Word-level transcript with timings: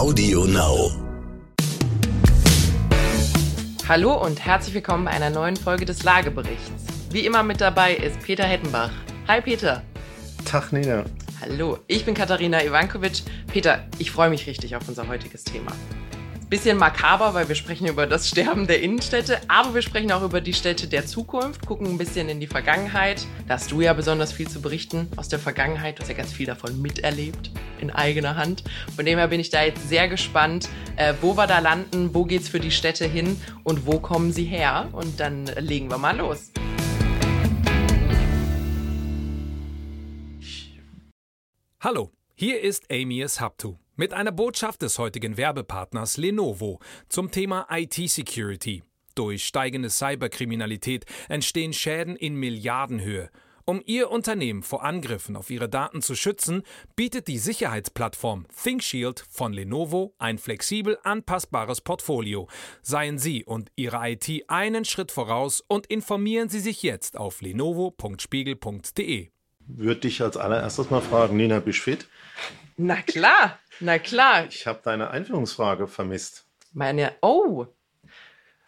Audio 0.00 0.46
Now. 0.46 0.90
Hallo 3.86 4.14
und 4.14 4.42
herzlich 4.42 4.74
willkommen 4.74 5.04
bei 5.04 5.10
einer 5.10 5.28
neuen 5.28 5.56
Folge 5.56 5.84
des 5.84 6.04
Lageberichts. 6.04 6.70
Wie 7.10 7.26
immer 7.26 7.42
mit 7.42 7.60
dabei 7.60 7.96
ist 7.96 8.18
Peter 8.20 8.44
Hettenbach. 8.44 8.92
Hi 9.28 9.42
Peter. 9.42 9.82
Tag 10.46 10.72
Nina. 10.72 11.04
Hallo, 11.42 11.80
ich 11.86 12.06
bin 12.06 12.14
Katharina 12.14 12.64
Ivankovic. 12.64 13.24
Peter, 13.48 13.86
ich 13.98 14.10
freue 14.10 14.30
mich 14.30 14.46
richtig 14.46 14.74
auf 14.74 14.88
unser 14.88 15.06
heutiges 15.06 15.44
Thema. 15.44 15.72
Bisschen 16.50 16.78
makaber, 16.78 17.32
weil 17.32 17.46
wir 17.46 17.54
sprechen 17.54 17.86
über 17.86 18.08
das 18.08 18.28
Sterben 18.28 18.66
der 18.66 18.82
Innenstädte, 18.82 19.40
aber 19.46 19.72
wir 19.72 19.82
sprechen 19.82 20.10
auch 20.10 20.24
über 20.24 20.40
die 20.40 20.52
Städte 20.52 20.88
der 20.88 21.06
Zukunft, 21.06 21.64
gucken 21.64 21.86
ein 21.86 21.96
bisschen 21.96 22.28
in 22.28 22.40
die 22.40 22.48
Vergangenheit. 22.48 23.24
Da 23.46 23.54
hast 23.54 23.70
du 23.70 23.80
ja 23.80 23.92
besonders 23.92 24.32
viel 24.32 24.48
zu 24.48 24.60
berichten 24.60 25.06
aus 25.14 25.28
der 25.28 25.38
Vergangenheit. 25.38 25.96
Du 25.96 26.02
hast 26.02 26.08
ja 26.08 26.16
ganz 26.16 26.32
viel 26.32 26.46
davon 26.46 26.82
miterlebt 26.82 27.52
in 27.80 27.92
eigener 27.92 28.34
Hand. 28.34 28.64
Von 28.96 29.06
dem 29.06 29.16
her 29.16 29.28
bin 29.28 29.38
ich 29.38 29.50
da 29.50 29.62
jetzt 29.62 29.88
sehr 29.88 30.08
gespannt, 30.08 30.68
äh, 30.96 31.14
wo 31.20 31.36
wir 31.36 31.46
da 31.46 31.60
landen, 31.60 32.14
wo 32.14 32.24
geht's 32.24 32.48
für 32.48 32.58
die 32.58 32.72
Städte 32.72 33.06
hin 33.06 33.40
und 33.62 33.86
wo 33.86 34.00
kommen 34.00 34.32
sie 34.32 34.42
her. 34.42 34.88
Und 34.90 35.20
dann 35.20 35.46
legen 35.46 35.88
wir 35.88 35.98
mal 35.98 36.16
los. 36.16 36.50
Hallo, 41.78 42.10
hier 42.34 42.60
ist 42.60 42.90
Amy 42.90 43.24
Haptu 43.24 43.76
mit 44.00 44.14
einer 44.14 44.32
Botschaft 44.32 44.80
des 44.80 44.98
heutigen 44.98 45.36
Werbepartners 45.36 46.16
Lenovo 46.16 46.78
zum 47.10 47.30
Thema 47.30 47.66
IT-Security. 47.70 48.82
Durch 49.14 49.44
steigende 49.44 49.90
Cyberkriminalität 49.90 51.04
entstehen 51.28 51.74
Schäden 51.74 52.16
in 52.16 52.34
Milliardenhöhe. 52.34 53.28
Um 53.66 53.82
Ihr 53.84 54.10
Unternehmen 54.10 54.62
vor 54.62 54.84
Angriffen 54.84 55.36
auf 55.36 55.50
Ihre 55.50 55.68
Daten 55.68 56.00
zu 56.00 56.14
schützen, 56.14 56.62
bietet 56.96 57.28
die 57.28 57.36
Sicherheitsplattform 57.36 58.46
ThinkShield 58.62 59.22
von 59.28 59.52
Lenovo 59.52 60.14
ein 60.18 60.38
flexibel 60.38 60.96
anpassbares 61.02 61.82
Portfolio. 61.82 62.48
Seien 62.80 63.18
Sie 63.18 63.44
und 63.44 63.70
Ihre 63.76 63.98
IT 64.12 64.44
einen 64.48 64.86
Schritt 64.86 65.12
voraus 65.12 65.62
und 65.68 65.86
informieren 65.88 66.48
Sie 66.48 66.60
sich 66.60 66.82
jetzt 66.82 67.18
auf 67.18 67.42
lenovo.spiegel.de. 67.42 69.28
Würde 69.66 70.00
dich 70.00 70.22
als 70.22 70.38
allererstes 70.38 70.88
mal 70.88 71.02
fragen, 71.02 71.36
Nina, 71.36 71.60
bist 71.60 71.80
du 71.80 71.82
fit? 71.82 72.08
Na 72.82 73.02
klar, 73.02 73.58
na 73.80 73.98
klar. 73.98 74.46
Ich 74.48 74.66
habe 74.66 74.80
deine 74.82 75.10
Einführungsfrage 75.10 75.88
vermisst. 75.88 76.44
Meine, 76.72 77.12
oh. 77.22 77.66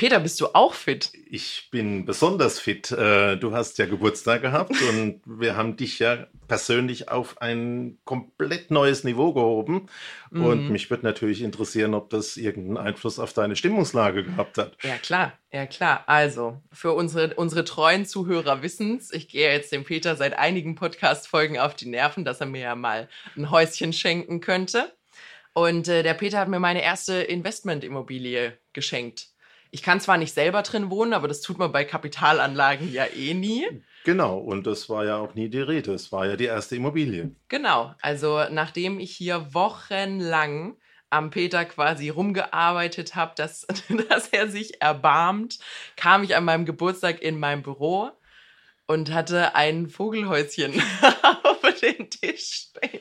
Peter, 0.03 0.19
bist 0.19 0.41
du 0.41 0.49
auch 0.55 0.75
fit? 0.75 1.13
Ich 1.31 1.69
bin 1.71 2.05
besonders 2.05 2.59
fit. 2.59 2.91
Äh, 2.91 3.37
du 3.37 3.53
hast 3.55 3.79
ja 3.79 3.87
Geburtstag 3.87 4.43
gehabt 4.43 4.75
und 4.89 5.21
wir 5.25 5.57
haben 5.57 5.77
dich 5.77 6.01
ja 6.01 6.27
persönlich 6.49 7.09
auf 7.09 7.41
ein 7.41 7.99
komplett 8.05 8.73
neues 8.73 9.05
Niveau 9.05 9.33
gehoben. 9.33 9.87
Mhm. 10.31 10.45
Und 10.45 10.71
mich 10.71 10.91
würde 10.91 11.05
natürlich 11.05 11.41
interessieren, 11.41 11.95
ob 11.95 12.11
das 12.11 12.37
irgendeinen 12.37 12.79
Einfluss 12.79 13.21
auf 13.21 13.33
deine 13.33 13.55
Stimmungslage 13.55 14.25
gehabt 14.25 14.59
hat. 14.59 14.77
Ja, 14.83 14.97
klar, 14.97 15.35
ja, 15.53 15.67
klar. 15.67 16.03
Also, 16.07 16.61
für 16.73 16.95
unsere, 16.95 17.35
unsere 17.35 17.63
treuen 17.63 18.05
Zuhörer 18.05 18.61
wissen 18.63 18.97
es, 18.97 19.13
ich 19.13 19.29
gehe 19.29 19.53
jetzt 19.53 19.71
dem 19.71 19.85
Peter 19.85 20.17
seit 20.17 20.37
einigen 20.37 20.75
Podcast-Folgen 20.75 21.61
auf 21.61 21.77
die 21.77 21.89
Nerven, 21.89 22.25
dass 22.25 22.41
er 22.41 22.47
mir 22.47 22.63
ja 22.63 22.75
mal 22.75 23.09
ein 23.37 23.51
Häuschen 23.51 23.93
schenken 23.93 24.41
könnte. 24.41 24.93
Und 25.55 25.89
äh, 25.89 26.03
der 26.03 26.15
Peter 26.15 26.39
hat 26.39 26.49
mir 26.49 26.61
meine 26.61 26.83
erste 26.83 27.15
Investmentimmobilie 27.15 28.59
geschenkt. 28.73 29.29
Ich 29.71 29.83
kann 29.83 30.01
zwar 30.01 30.19
nicht 30.19 30.35
selber 30.35 30.63
drin 30.63 30.91
wohnen, 30.91 31.15
aber 31.15 31.29
das 31.29 31.41
tut 31.41 31.59
man 31.59 31.73
bei 31.73 31.85
Kapitalanlagen 31.85 32.93
ja 32.93 33.07
eh 33.07 33.33
nie. 33.33 33.67
Genau, 34.05 34.39
und 34.39 34.67
das 34.67 34.89
war 34.89 35.05
ja 35.05 35.17
auch 35.17 35.35
nie 35.35 35.49
die 35.49 35.61
Rede. 35.61 35.95
Es 35.95 36.13
war 36.13 36.27
ja 36.27 36.37
die 36.37 36.45
erste 36.45 36.77
Immobilie. 36.77 37.35
Genau, 37.49 37.95
also 38.03 38.45
nachdem 38.51 39.01
ich 39.01 39.17
hier 39.17 39.55
wochenlang 39.55 40.77
am 41.09 41.31
Peter 41.31 41.65
quasi 41.65 42.09
rumgearbeitet 42.09 43.15
habe, 43.15 43.33
dass, 43.37 43.67
dass 44.09 44.29
er 44.29 44.49
sich 44.49 44.81
erbarmt, 44.83 45.59
kam 45.97 46.25
ich 46.25 46.35
an 46.37 46.45
meinem 46.45 46.65
Geburtstag 46.65 47.23
in 47.23 47.39
mein 47.39 47.63
Büro 47.63 48.11
und 48.87 49.13
hatte 49.13 49.55
ein 49.55 49.89
Vogelhäuschen 49.89 50.83
auf 51.45 51.63
den 51.81 52.11
Tisch 52.11 52.69
stehen. 52.71 53.01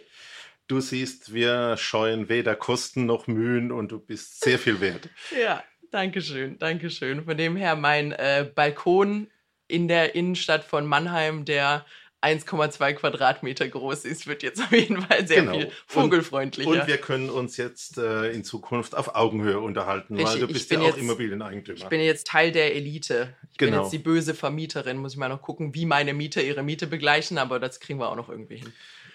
Du 0.71 0.79
siehst, 0.79 1.33
wir 1.33 1.75
scheuen 1.75 2.29
weder 2.29 2.55
Kosten 2.55 3.05
noch 3.05 3.27
Mühen 3.27 3.73
und 3.73 3.91
du 3.91 3.99
bist 3.99 4.41
sehr 4.41 4.57
viel 4.57 4.79
wert. 4.79 5.09
ja, 5.37 5.61
Dankeschön, 5.91 6.59
Dankeschön. 6.59 7.25
Von 7.25 7.35
dem 7.35 7.57
her, 7.57 7.75
mein 7.75 8.13
äh, 8.13 8.49
Balkon 8.55 9.27
in 9.67 9.89
der 9.89 10.15
Innenstadt 10.15 10.63
von 10.63 10.85
Mannheim, 10.85 11.43
der 11.43 11.85
1,2 12.21 12.93
Quadratmeter 12.93 13.67
groß 13.67 14.05
ist, 14.05 14.27
wird 14.27 14.43
jetzt 14.43 14.61
auf 14.63 14.71
jeden 14.71 15.01
Fall 15.01 15.27
sehr 15.27 15.41
genau. 15.41 15.55
viel 15.55 15.71
vogelfreundlicher. 15.87 16.69
Und, 16.69 16.79
und, 16.79 16.87
wir 16.87 16.99
können 16.99 17.29
uns 17.29 17.57
jetzt 17.57 17.97
äh, 17.97 18.31
in 18.31 18.45
Zukunft 18.45 18.95
auf 18.95 19.13
Augenhöhe 19.13 19.59
unterhalten, 19.59 20.15
Richtig. 20.15 20.35
weil 20.35 20.47
du 20.47 20.53
bist 20.53 20.71
ja 20.71 20.79
auch 20.79 20.85
jetzt, 20.85 20.99
Immobilieneigentümer. 20.99 21.79
Ich 21.79 21.85
bin 21.87 21.99
jetzt 21.99 22.27
Teil 22.27 22.53
der 22.53 22.77
Elite. 22.77 23.35
Ich 23.51 23.57
genau. 23.57 23.71
bin 23.71 23.81
jetzt 23.81 23.91
die 23.91 23.99
böse 23.99 24.33
Vermieterin. 24.33 24.95
Muss 24.95 25.11
ich 25.11 25.17
mal 25.17 25.27
noch 25.27 25.41
gucken, 25.41 25.75
wie 25.75 25.85
meine 25.85 26.13
Mieter 26.13 26.41
ihre 26.41 26.63
Miete 26.63 26.87
begleichen, 26.87 27.37
aber 27.37 27.59
das 27.59 27.81
kriegen 27.81 27.99
wir 27.99 28.07
auch 28.07 28.15
noch 28.15 28.29
irgendwie 28.29 28.55
hin. 28.55 28.71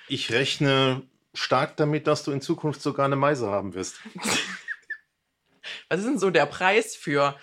Ich 0.08 0.30
rechne 0.32 1.02
stark 1.36 1.76
damit, 1.76 2.06
dass 2.06 2.24
du 2.24 2.32
in 2.32 2.40
Zukunft 2.40 2.82
sogar 2.82 3.06
eine 3.06 3.16
Meise 3.16 3.48
haben 3.48 3.74
wirst. 3.74 3.96
Was 5.88 6.00
ist 6.00 6.06
denn 6.06 6.18
so 6.18 6.30
der 6.30 6.46
Preis 6.46 6.96
für 6.96 7.36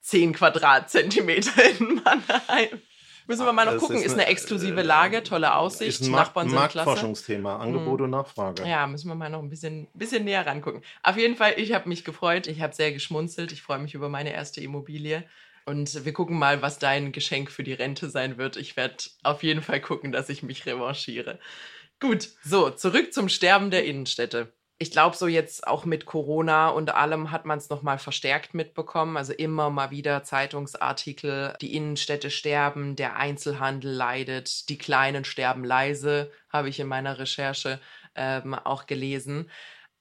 10 0.00 0.32
Quadratzentimeter 0.32 1.64
in 1.78 2.02
Mannheim? 2.04 2.82
Müssen 3.26 3.46
wir 3.46 3.52
mal 3.52 3.64
noch 3.64 3.74
das 3.74 3.82
gucken. 3.82 3.98
Ist, 3.98 4.06
ist 4.06 4.12
eine, 4.14 4.26
exklusive 4.26 4.80
äh, 4.80 4.84
Lage, 4.84 5.22
tolle 5.22 5.54
Aussicht, 5.54 6.00
ist 6.00 6.06
ein 6.06 6.10
Nachbarn 6.10 6.48
sind 6.48 6.56
Marktforschungsthema, 6.56 7.56
Angebot 7.56 8.00
mhm. 8.00 8.04
und 8.04 8.10
Nachfrage. 8.10 8.66
Ja, 8.66 8.86
müssen 8.86 9.08
wir 9.08 9.14
mal 9.14 9.30
noch 9.30 9.40
ein 9.40 9.48
bisschen, 9.48 9.88
bisschen 9.94 10.24
näher 10.24 10.44
rangucken. 10.44 10.82
Auf 11.02 11.16
jeden 11.16 11.36
Fall, 11.36 11.54
ich 11.56 11.72
habe 11.72 11.88
mich 11.88 12.04
gefreut, 12.04 12.46
ich 12.46 12.60
habe 12.60 12.74
sehr 12.74 12.92
geschmunzelt, 12.92 13.52
ich 13.52 13.62
freue 13.62 13.78
mich 13.78 13.94
über 13.94 14.08
meine 14.08 14.32
erste 14.32 14.60
Immobilie. 14.60 15.24
Und 15.64 16.04
wir 16.04 16.12
gucken 16.12 16.38
mal, 16.38 16.60
was 16.60 16.80
dein 16.80 17.12
Geschenk 17.12 17.50
für 17.50 17.62
die 17.62 17.72
Rente 17.72 18.10
sein 18.10 18.36
wird. 18.36 18.56
Ich 18.56 18.76
werde 18.76 18.96
auf 19.22 19.44
jeden 19.44 19.62
Fall 19.62 19.80
gucken, 19.80 20.10
dass 20.10 20.28
ich 20.28 20.42
mich 20.42 20.66
revanchiere. 20.66 21.38
Gut, 22.02 22.28
so, 22.44 22.68
zurück 22.68 23.14
zum 23.14 23.30
Sterben 23.30 23.70
der 23.70 23.86
Innenstädte 23.86 24.52
ich 24.82 24.90
glaube, 24.90 25.16
so 25.16 25.28
jetzt 25.28 25.64
auch 25.68 25.84
mit 25.84 26.06
Corona 26.06 26.68
und 26.68 26.92
allem 26.92 27.30
hat 27.30 27.44
man 27.46 27.56
es 27.56 27.70
nochmal 27.70 27.98
verstärkt 27.98 28.52
mitbekommen. 28.52 29.16
Also 29.16 29.32
immer 29.32 29.70
mal 29.70 29.92
wieder 29.92 30.24
Zeitungsartikel, 30.24 31.54
die 31.60 31.76
Innenstädte 31.76 32.30
sterben, 32.30 32.96
der 32.96 33.14
Einzelhandel 33.14 33.92
leidet, 33.92 34.68
die 34.68 34.78
Kleinen 34.78 35.24
sterben 35.24 35.62
leise, 35.62 36.32
habe 36.48 36.68
ich 36.68 36.80
in 36.80 36.88
meiner 36.88 37.20
Recherche 37.20 37.78
ähm, 38.16 38.54
auch 38.54 38.86
gelesen. 38.86 39.48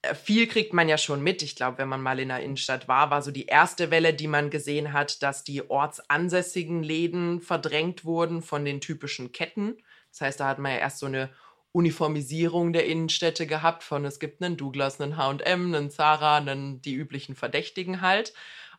Äh, 0.01 0.15
viel 0.15 0.47
kriegt 0.47 0.73
man 0.73 0.89
ja 0.89 0.97
schon 0.97 1.21
mit. 1.21 1.43
Ich 1.43 1.55
glaube, 1.55 1.77
wenn 1.77 1.87
man 1.87 2.01
mal 2.01 2.19
in 2.19 2.29
der 2.29 2.39
Innenstadt 2.39 2.87
war, 2.87 3.11
war 3.11 3.21
so 3.21 3.29
die 3.29 3.45
erste 3.45 3.91
Welle, 3.91 4.15
die 4.15 4.27
man 4.27 4.49
gesehen 4.49 4.93
hat, 4.93 5.21
dass 5.21 5.43
die 5.43 5.69
ortsansässigen 5.69 6.81
Läden 6.81 7.39
verdrängt 7.39 8.03
wurden 8.03 8.41
von 8.41 8.65
den 8.65 8.81
typischen 8.81 9.31
Ketten. 9.31 9.77
Das 10.09 10.21
heißt, 10.21 10.39
da 10.39 10.47
hat 10.47 10.57
man 10.57 10.71
ja 10.71 10.79
erst 10.79 10.97
so 10.97 11.05
eine 11.05 11.29
Uniformisierung 11.73 12.73
der 12.73 12.85
Innenstädte 12.85 13.47
gehabt 13.47 13.83
von 13.83 14.05
es 14.05 14.19
gibt 14.19 14.43
einen 14.43 14.57
Douglas, 14.57 14.99
einen 14.99 15.17
H&M, 15.17 15.73
einen 15.73 15.89
Zara, 15.89 16.37
einen, 16.37 16.81
die 16.81 16.93
üblichen 16.93 17.35
Verdächtigen 17.35 18.01
halt. 18.01 18.33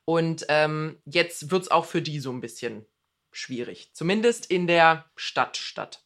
Und 0.05 0.47
ähm, 0.49 0.99
jetzt 1.05 1.51
wird 1.51 1.63
es 1.63 1.71
auch 1.71 1.85
für 1.85 2.03
die 2.03 2.21
so 2.21 2.31
ein 2.31 2.41
bisschen 2.41 2.87
schwierig. 3.31 3.91
Zumindest 3.95 4.47
in 4.47 4.67
der 4.67 5.07
Stadtstadt. 5.17 6.05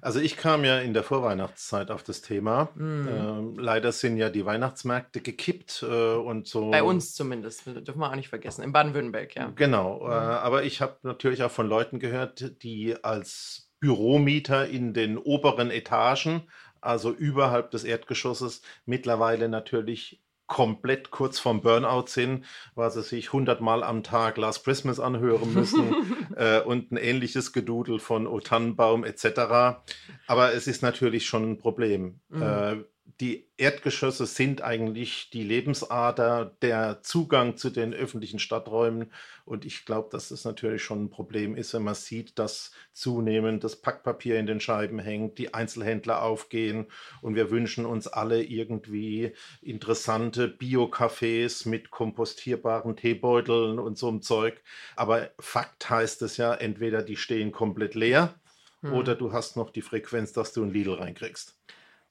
Also 0.00 0.20
ich 0.20 0.36
kam 0.36 0.64
ja 0.64 0.78
in 0.78 0.94
der 0.94 1.02
Vorweihnachtszeit 1.02 1.90
auf 1.90 2.02
das 2.02 2.22
Thema. 2.22 2.70
Mm. 2.74 3.08
Ähm, 3.08 3.58
leider 3.58 3.92
sind 3.92 4.16
ja 4.16 4.30
die 4.30 4.44
Weihnachtsmärkte 4.46 5.20
gekippt 5.20 5.84
äh, 5.88 6.14
und 6.14 6.46
so. 6.46 6.70
Bei 6.70 6.82
uns 6.82 7.14
zumindest, 7.14 7.66
dürfen 7.66 7.98
wir 7.98 8.10
auch 8.10 8.16
nicht 8.16 8.28
vergessen. 8.28 8.62
In 8.62 8.72
Baden-Württemberg, 8.72 9.34
ja. 9.34 9.52
Genau. 9.54 10.00
Mm. 10.00 10.10
Äh, 10.10 10.14
aber 10.14 10.62
ich 10.62 10.80
habe 10.80 10.96
natürlich 11.02 11.42
auch 11.42 11.50
von 11.50 11.68
Leuten 11.68 11.98
gehört, 11.98 12.62
die 12.62 12.96
als 13.02 13.67
Büromieter 13.80 14.68
in 14.68 14.94
den 14.94 15.18
oberen 15.18 15.70
Etagen, 15.70 16.42
also 16.80 17.12
überhalb 17.12 17.70
des 17.70 17.84
Erdgeschosses, 17.84 18.62
mittlerweile 18.86 19.48
natürlich 19.48 20.20
komplett 20.48 21.10
kurz 21.10 21.38
vorm 21.38 21.60
Burnout 21.60 22.06
sind, 22.06 22.44
weil 22.74 22.90
sie 22.90 23.02
sich 23.02 23.32
hundertmal 23.32 23.84
am 23.84 24.02
Tag 24.02 24.38
Last 24.38 24.64
Christmas 24.64 24.98
anhören 24.98 25.52
müssen 25.52 25.94
äh, 26.36 26.60
und 26.60 26.90
ein 26.90 26.96
ähnliches 26.96 27.52
Gedudel 27.52 27.98
von 27.98 28.26
O 28.26 28.40
Tannenbaum 28.40 29.04
etc. 29.04 29.78
Aber 30.26 30.54
es 30.54 30.66
ist 30.66 30.82
natürlich 30.82 31.26
schon 31.26 31.50
ein 31.50 31.58
Problem. 31.58 32.20
Mhm. 32.30 32.42
Äh, 32.42 32.76
die 33.20 33.48
Erdgeschosse 33.56 34.26
sind 34.26 34.62
eigentlich 34.62 35.30
die 35.30 35.42
Lebensader, 35.42 36.56
der 36.62 37.00
Zugang 37.02 37.56
zu 37.56 37.70
den 37.70 37.94
öffentlichen 37.94 38.38
Stadträumen. 38.38 39.12
Und 39.44 39.64
ich 39.64 39.86
glaube, 39.86 40.08
dass 40.12 40.30
es 40.30 40.44
natürlich 40.44 40.82
schon 40.82 41.04
ein 41.04 41.10
Problem 41.10 41.56
ist, 41.56 41.72
wenn 41.74 41.82
man 41.82 41.94
sieht, 41.94 42.38
dass 42.38 42.70
zunehmend 42.92 43.64
das 43.64 43.76
Packpapier 43.76 44.38
in 44.38 44.46
den 44.46 44.60
Scheiben 44.60 44.98
hängt, 44.98 45.38
die 45.38 45.54
Einzelhändler 45.54 46.22
aufgehen. 46.22 46.86
Und 47.22 47.34
wir 47.34 47.50
wünschen 47.50 47.86
uns 47.86 48.06
alle 48.06 48.42
irgendwie 48.42 49.32
interessante 49.62 50.46
Bio-Cafés 50.46 51.68
mit 51.68 51.90
kompostierbaren 51.90 52.94
Teebeuteln 52.94 53.78
und 53.78 53.96
so 53.96 54.08
einem 54.08 54.22
Zeug. 54.22 54.60
Aber 54.96 55.30
Fakt 55.40 55.88
heißt 55.88 56.22
es 56.22 56.36
ja, 56.36 56.54
entweder 56.54 57.02
die 57.02 57.16
stehen 57.16 57.52
komplett 57.52 57.94
leer 57.94 58.34
hm. 58.82 58.92
oder 58.92 59.14
du 59.14 59.32
hast 59.32 59.56
noch 59.56 59.70
die 59.70 59.82
Frequenz, 59.82 60.32
dass 60.32 60.52
du 60.52 60.62
ein 60.62 60.72
Lidl 60.72 60.94
reinkriegst. 60.94 61.58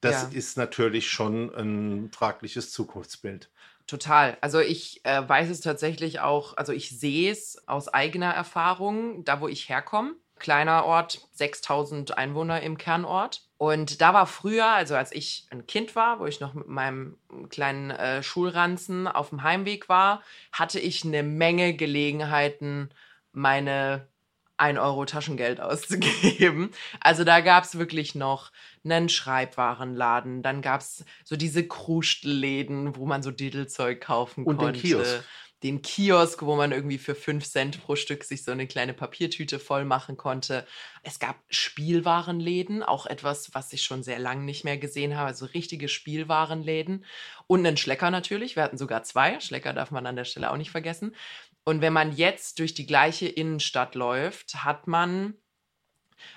Das 0.00 0.22
Ja. 0.22 0.28
ist 0.32 0.56
natürlich 0.56 1.10
schon 1.10 1.52
ein 1.54 2.10
fragliches 2.12 2.70
Zukunftsbild. 2.70 3.50
Total. 3.86 4.36
Also 4.42 4.60
ich 4.60 5.04
äh, 5.04 5.26
weiß 5.26 5.48
es 5.48 5.60
tatsächlich 5.60 6.20
auch, 6.20 6.56
also 6.56 6.72
ich 6.72 6.98
sehe 6.98 7.32
es 7.32 7.66
aus 7.66 7.88
eigener 7.88 8.32
Erfahrung, 8.32 9.24
da 9.24 9.40
wo 9.40 9.48
ich 9.48 9.68
herkomme. 9.68 10.14
Kleiner 10.38 10.84
Ort, 10.84 11.26
6000 11.32 12.16
Einwohner 12.16 12.60
im 12.60 12.78
Kernort. 12.78 13.48
Und 13.56 14.00
da 14.00 14.14
war 14.14 14.26
früher, 14.26 14.66
also 14.68 14.94
als 14.94 15.10
ich 15.10 15.46
ein 15.50 15.66
Kind 15.66 15.96
war, 15.96 16.20
wo 16.20 16.26
ich 16.26 16.38
noch 16.38 16.54
mit 16.54 16.68
meinem 16.68 17.16
kleinen 17.48 17.90
äh, 17.90 18.22
Schulranzen 18.22 19.08
auf 19.08 19.30
dem 19.30 19.42
Heimweg 19.42 19.88
war, 19.88 20.22
hatte 20.52 20.78
ich 20.78 21.04
eine 21.04 21.24
Menge 21.24 21.74
Gelegenheiten, 21.74 22.90
meine 23.32 24.06
1 24.58 24.78
Euro 24.78 25.04
Taschengeld 25.04 25.60
auszugeben. 25.60 26.70
Also 27.00 27.24
da 27.24 27.40
gab 27.40 27.64
es 27.64 27.78
wirklich 27.78 28.14
noch 28.14 28.50
einen 28.84 29.08
Schreibwarenladen, 29.08 30.42
dann 30.42 30.62
gab 30.62 30.80
es 30.80 31.04
so 31.24 31.36
diese 31.36 31.66
Kruschelläden, 31.66 32.96
wo 32.96 33.06
man 33.06 33.22
so 33.22 33.30
Diddlezeug 33.30 34.00
kaufen 34.00 34.44
Und 34.44 34.60
den 34.60 34.66
konnte. 34.66 34.80
Kiosk. 34.80 35.24
Den 35.64 35.82
Kiosk, 35.82 36.42
wo 36.42 36.54
man 36.54 36.70
irgendwie 36.70 36.98
für 36.98 37.16
5 37.16 37.44
Cent 37.44 37.82
pro 37.82 37.96
Stück 37.96 38.22
sich 38.22 38.44
so 38.44 38.52
eine 38.52 38.68
kleine 38.68 38.94
Papiertüte 38.94 39.58
voll 39.58 39.84
machen 39.84 40.16
konnte. 40.16 40.64
Es 41.02 41.18
gab 41.18 41.36
Spielwarenläden, 41.50 42.84
auch 42.84 43.06
etwas, 43.06 43.52
was 43.54 43.72
ich 43.72 43.82
schon 43.82 44.04
sehr 44.04 44.20
lange 44.20 44.44
nicht 44.44 44.62
mehr 44.62 44.78
gesehen 44.78 45.16
habe, 45.16 45.26
also 45.26 45.46
richtige 45.46 45.88
Spielwarenläden. 45.88 47.04
Und 47.48 47.66
einen 47.66 47.76
Schlecker 47.76 48.12
natürlich, 48.12 48.54
wir 48.54 48.62
hatten 48.62 48.78
sogar 48.78 49.02
zwei. 49.02 49.40
Schlecker 49.40 49.72
darf 49.72 49.90
man 49.90 50.06
an 50.06 50.14
der 50.14 50.24
Stelle 50.24 50.52
auch 50.52 50.56
nicht 50.56 50.70
vergessen. 50.70 51.16
Und 51.68 51.82
wenn 51.82 51.92
man 51.92 52.16
jetzt 52.16 52.60
durch 52.60 52.72
die 52.72 52.86
gleiche 52.86 53.28
Innenstadt 53.28 53.94
läuft, 53.94 54.64
hat 54.64 54.86
man 54.86 55.34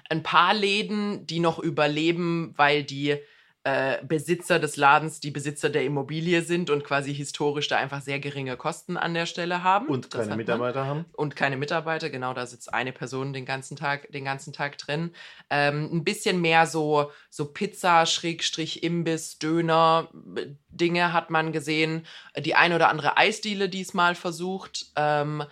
ein 0.10 0.24
paar 0.24 0.54
Läden, 0.54 1.26
die 1.26 1.40
noch 1.40 1.58
überleben, 1.58 2.54
weil 2.58 2.84
die 2.84 3.16
äh, 3.64 4.04
Besitzer 4.04 4.58
des 4.58 4.76
Ladens 4.76 5.20
die 5.20 5.30
Besitzer 5.30 5.70
der 5.70 5.84
Immobilie 5.86 6.42
sind 6.42 6.72
und 6.72 6.84
quasi 6.84 7.14
historisch 7.14 7.68
da 7.68 7.78
einfach 7.78 8.02
sehr 8.02 8.20
geringe 8.20 8.58
Kosten 8.58 8.98
an 8.98 9.14
der 9.14 9.28
Stelle 9.28 9.64
haben. 9.64 9.88
Und 9.88 10.14
Das 10.14 10.22
keine 10.22 10.30
man. 10.30 10.38
Mitarbeiter 10.38 10.86
haben. 10.88 11.06
Und 11.14 11.36
keine 11.36 11.58
Mitarbeiter, 11.58 12.10
genau, 12.10 12.34
da 12.34 12.48
sitzt 12.48 12.74
eine 12.74 12.92
Person 12.92 13.34
den 13.34 13.46
ganzen 13.46 13.76
Tag, 13.76 14.12
den 14.12 14.26
ganzen 14.26 14.52
Tag 14.52 14.80
drin. 14.80 15.12
Ähm, 15.52 15.90
ein 15.94 16.04
bisschen 16.04 16.42
mehr 16.42 16.66
so, 16.66 17.12
so 17.30 17.46
Pizza, 17.46 18.08
Schrägstrich, 18.08 18.82
Imbiss, 18.82 19.38
Döner, 19.38 20.10
äh, 20.36 20.48
Dinge 20.70 21.14
hat 21.14 21.30
man 21.30 21.52
gesehen. 21.52 22.08
Die 22.40 22.56
ein 22.56 22.74
oder 22.74 22.90
andere 22.90 23.18
Eisdiele 23.18 23.70
diesmal 23.70 24.16
versucht. 24.16 24.88
Ähm, 24.96 25.44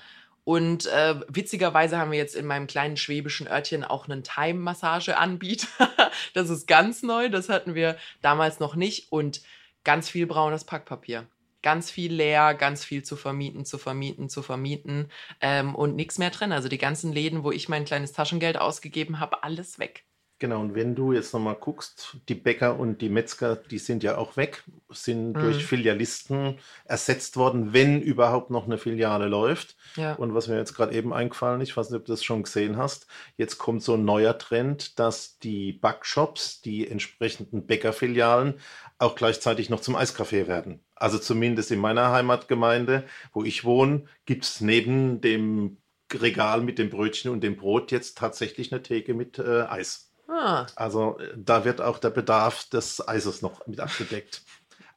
und 0.49 0.87
äh, 0.87 1.13
witzigerweise 1.27 1.99
haben 1.99 2.09
wir 2.09 2.17
jetzt 2.17 2.35
in 2.35 2.47
meinem 2.47 2.65
kleinen 2.65 2.97
schwäbischen 2.97 3.47
Örtchen 3.47 3.83
auch 3.83 4.09
einen 4.09 4.23
Time-Massage-Anbieter. 4.23 5.67
das 6.33 6.49
ist 6.49 6.65
ganz 6.65 7.03
neu, 7.03 7.29
das 7.29 7.49
hatten 7.49 7.75
wir 7.75 7.97
damals 8.23 8.59
noch 8.59 8.73
nicht. 8.73 9.11
Und 9.11 9.43
ganz 9.83 10.09
viel 10.09 10.25
braunes 10.25 10.63
Packpapier. 10.63 11.27
Ganz 11.61 11.91
viel 11.91 12.11
leer, 12.11 12.55
ganz 12.55 12.83
viel 12.83 13.03
zu 13.03 13.15
vermieten, 13.15 13.63
zu 13.63 13.77
vermieten, 13.77 14.27
zu 14.27 14.41
vermieten 14.41 15.11
ähm, 15.39 15.75
und 15.75 15.95
nichts 15.95 16.17
mehr 16.17 16.31
drin. 16.31 16.51
Also 16.51 16.67
die 16.67 16.79
ganzen 16.79 17.13
Läden, 17.13 17.43
wo 17.43 17.51
ich 17.51 17.69
mein 17.69 17.85
kleines 17.85 18.13
Taschengeld 18.13 18.57
ausgegeben 18.57 19.19
habe, 19.19 19.43
alles 19.43 19.77
weg. 19.77 20.03
Genau, 20.41 20.61
und 20.61 20.73
wenn 20.73 20.95
du 20.95 21.11
jetzt 21.11 21.33
nochmal 21.33 21.55
guckst, 21.55 22.15
die 22.29 22.35
Bäcker 22.35 22.79
und 22.79 23.01
die 23.01 23.09
Metzger, 23.09 23.57
die 23.57 23.77
sind 23.77 24.03
ja 24.03 24.17
auch 24.17 24.37
weg, 24.37 24.63
sind 24.89 25.33
Mhm. 25.33 25.39
durch 25.41 25.65
Filialisten 25.65 26.57
ersetzt 26.85 27.35
worden, 27.35 27.73
wenn 27.73 28.01
überhaupt 28.01 28.49
noch 28.49 28.63
eine 28.65 28.77
Filiale 28.77 29.27
läuft. 29.27 29.75
Ja. 29.97 30.13
Und 30.15 30.33
was 30.33 30.47
mir 30.47 30.55
jetzt 30.57 30.73
gerade 30.75 30.95
eben 30.95 31.11
eingefallen 31.13 31.59
ist, 31.59 31.69
ich 31.69 31.77
weiß 31.77 31.89
nicht, 31.89 31.99
ob 31.99 32.05
du 32.05 32.13
das 32.13 32.23
schon 32.23 32.43
gesehen 32.43 32.77
hast, 32.77 33.07
jetzt 33.35 33.57
kommt 33.57 33.83
so 33.83 33.95
ein 33.95 34.05
neuer 34.05 34.37
Trend, 34.37 34.97
dass 34.97 35.39
die 35.39 35.73
Backshops, 35.73 36.61
die 36.61 36.87
entsprechenden 36.87 37.65
Bäckerfilialen 37.67 38.59
auch 38.97 39.15
gleichzeitig 39.15 39.69
noch 39.69 39.81
zum 39.81 39.95
Eiskaffee 39.97 40.47
werden. 40.47 40.79
Also 40.95 41.19
zumindest 41.19 41.69
in 41.71 41.79
meiner 41.79 42.11
Heimatgemeinde, 42.11 43.03
wo 43.33 43.43
ich 43.43 43.65
wohne, 43.65 44.05
gibt 44.25 44.45
es 44.45 44.61
neben 44.61 45.19
dem 45.19 45.77
Regal 46.13 46.61
mit 46.61 46.79
dem 46.79 46.89
Brötchen 46.89 47.29
und 47.31 47.41
dem 47.41 47.57
Brot 47.57 47.91
jetzt 47.91 48.17
tatsächlich 48.17 48.71
eine 48.71 48.81
Theke 48.81 49.13
mit 49.13 49.37
äh, 49.37 49.61
Eis. 49.63 50.08
Ah, 50.29 50.71
Also 50.75 51.17
äh, 51.19 51.33
da 51.37 51.65
wird 51.65 51.81
auch 51.81 51.99
der 51.99 52.09
Bedarf 52.11 52.65
des 52.69 53.05
Eises 53.07 53.41
noch 53.41 53.65
mit 53.67 53.79
abgedeckt. 53.79 54.43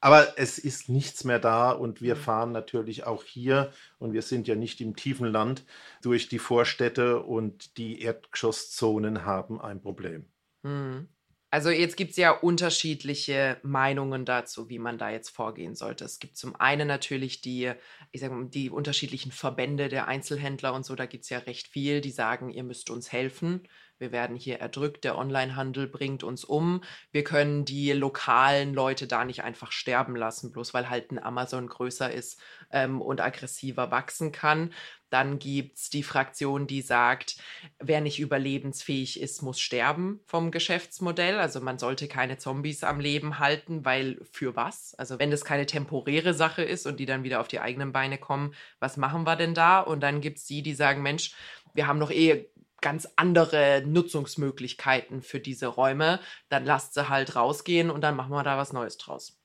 Aber 0.01 0.37
es 0.37 0.57
ist 0.59 0.89
nichts 0.89 1.23
mehr 1.23 1.39
da 1.39 1.71
und 1.71 2.01
wir 2.01 2.15
fahren 2.17 2.51
natürlich 2.51 3.05
auch 3.05 3.23
hier, 3.23 3.71
und 3.99 4.13
wir 4.13 4.21
sind 4.21 4.47
ja 4.47 4.55
nicht 4.55 4.81
im 4.81 4.95
tiefen 4.97 5.27
Land, 5.31 5.65
durch 6.01 6.27
die 6.29 6.39
Vorstädte 6.39 7.21
und 7.23 7.77
die 7.77 8.01
Erdgeschosszonen 8.01 9.25
haben 9.25 9.61
ein 9.61 9.81
Problem. 9.81 10.27
hm. 10.63 11.07
Also 11.51 11.69
jetzt 11.69 11.97
gibt 11.97 12.11
es 12.11 12.17
ja 12.17 12.31
unterschiedliche 12.31 13.59
Meinungen 13.61 14.25
dazu, 14.25 14.69
wie 14.69 14.79
man 14.79 14.97
da 14.97 15.11
jetzt 15.11 15.29
vorgehen 15.29 15.75
sollte. 15.75 16.03
Es 16.03 16.17
gibt 16.17 16.35
zum 16.35 16.55
einen 16.59 16.87
natürlich 16.87 17.41
die, 17.41 17.71
ich 18.11 18.21
sag 18.21 18.31
mal, 18.31 18.45
die 18.49 18.71
unterschiedlichen 18.71 19.31
Verbände 19.31 19.87
der 19.87 20.07
Einzelhändler 20.07 20.73
und 20.73 20.83
so, 20.83 20.95
da 20.95 21.05
gibt 21.05 21.25
es 21.25 21.29
ja 21.29 21.37
recht 21.39 21.67
viel, 21.67 22.01
die 22.01 22.09
sagen, 22.09 22.49
ihr 22.49 22.63
müsst 22.63 22.89
uns 22.89 23.11
helfen. 23.11 23.67
Wir 23.99 24.11
werden 24.11 24.35
hier 24.35 24.59
erdrückt, 24.59 25.03
der 25.03 25.17
Onlinehandel 25.17 25.87
bringt 25.87 26.23
uns 26.23 26.43
um. 26.43 26.83
Wir 27.11 27.23
können 27.23 27.65
die 27.65 27.91
lokalen 27.93 28.73
Leute 28.73 29.07
da 29.07 29.23
nicht 29.25 29.43
einfach 29.43 29.71
sterben 29.71 30.15
lassen, 30.15 30.51
bloß 30.51 30.73
weil 30.73 30.89
halt 30.89 31.11
ein 31.11 31.23
Amazon 31.23 31.67
größer 31.67 32.11
ist 32.11 32.39
ähm, 32.71 33.01
und 33.01 33.21
aggressiver 33.21 33.91
wachsen 33.91 34.31
kann. 34.31 34.73
Dann 35.13 35.37
gibt 35.37 35.77
es 35.77 35.91
die 35.91 36.01
Fraktion, 36.01 36.65
die 36.65 36.81
sagt, 36.81 37.37
wer 37.77 38.01
nicht 38.01 38.19
überlebensfähig 38.19 39.21
ist, 39.21 39.43
muss 39.43 39.59
sterben 39.59 40.21
vom 40.25 40.49
Geschäftsmodell. 40.49 41.37
Also 41.37 41.61
man 41.61 41.77
sollte 41.77 42.07
keine 42.07 42.39
Zombies 42.39 42.83
am 42.83 42.99
Leben 42.99 43.37
halten, 43.37 43.85
weil 43.85 44.19
für 44.31 44.55
was? 44.55 44.95
Also 44.95 45.19
wenn 45.19 45.29
das 45.29 45.45
keine 45.45 45.67
temporäre 45.67 46.33
Sache 46.33 46.63
ist 46.63 46.87
und 46.87 46.99
die 46.99 47.05
dann 47.05 47.23
wieder 47.23 47.41
auf 47.41 47.47
die 47.47 47.59
eigenen 47.59 47.91
Beine 47.91 48.17
kommen, 48.17 48.55
was 48.79 48.97
machen 48.97 49.23
wir 49.23 49.35
denn 49.35 49.53
da? 49.53 49.81
Und 49.81 50.01
dann 50.01 50.19
gibt 50.19 50.39
es 50.39 50.45
die, 50.45 50.63
die 50.63 50.73
sagen, 50.73 51.03
Mensch, 51.03 51.35
wir 51.75 51.85
haben 51.85 51.99
doch 51.99 52.11
eh 52.11 52.49
ganz 52.83 53.07
andere 53.15 53.81
Nutzungsmöglichkeiten 53.87 55.23
für 55.23 55.39
diese 55.39 55.65
Räume. 55.67 56.19
Dann 56.49 56.65
lasst 56.65 56.93
sie 56.93 57.09
halt 57.09 57.35
rausgehen 57.35 57.89
und 57.89 58.01
dann 58.01 58.15
machen 58.15 58.31
wir 58.31 58.43
da 58.43 58.57
was 58.57 58.73
Neues 58.73 58.97
draus. 58.99 59.39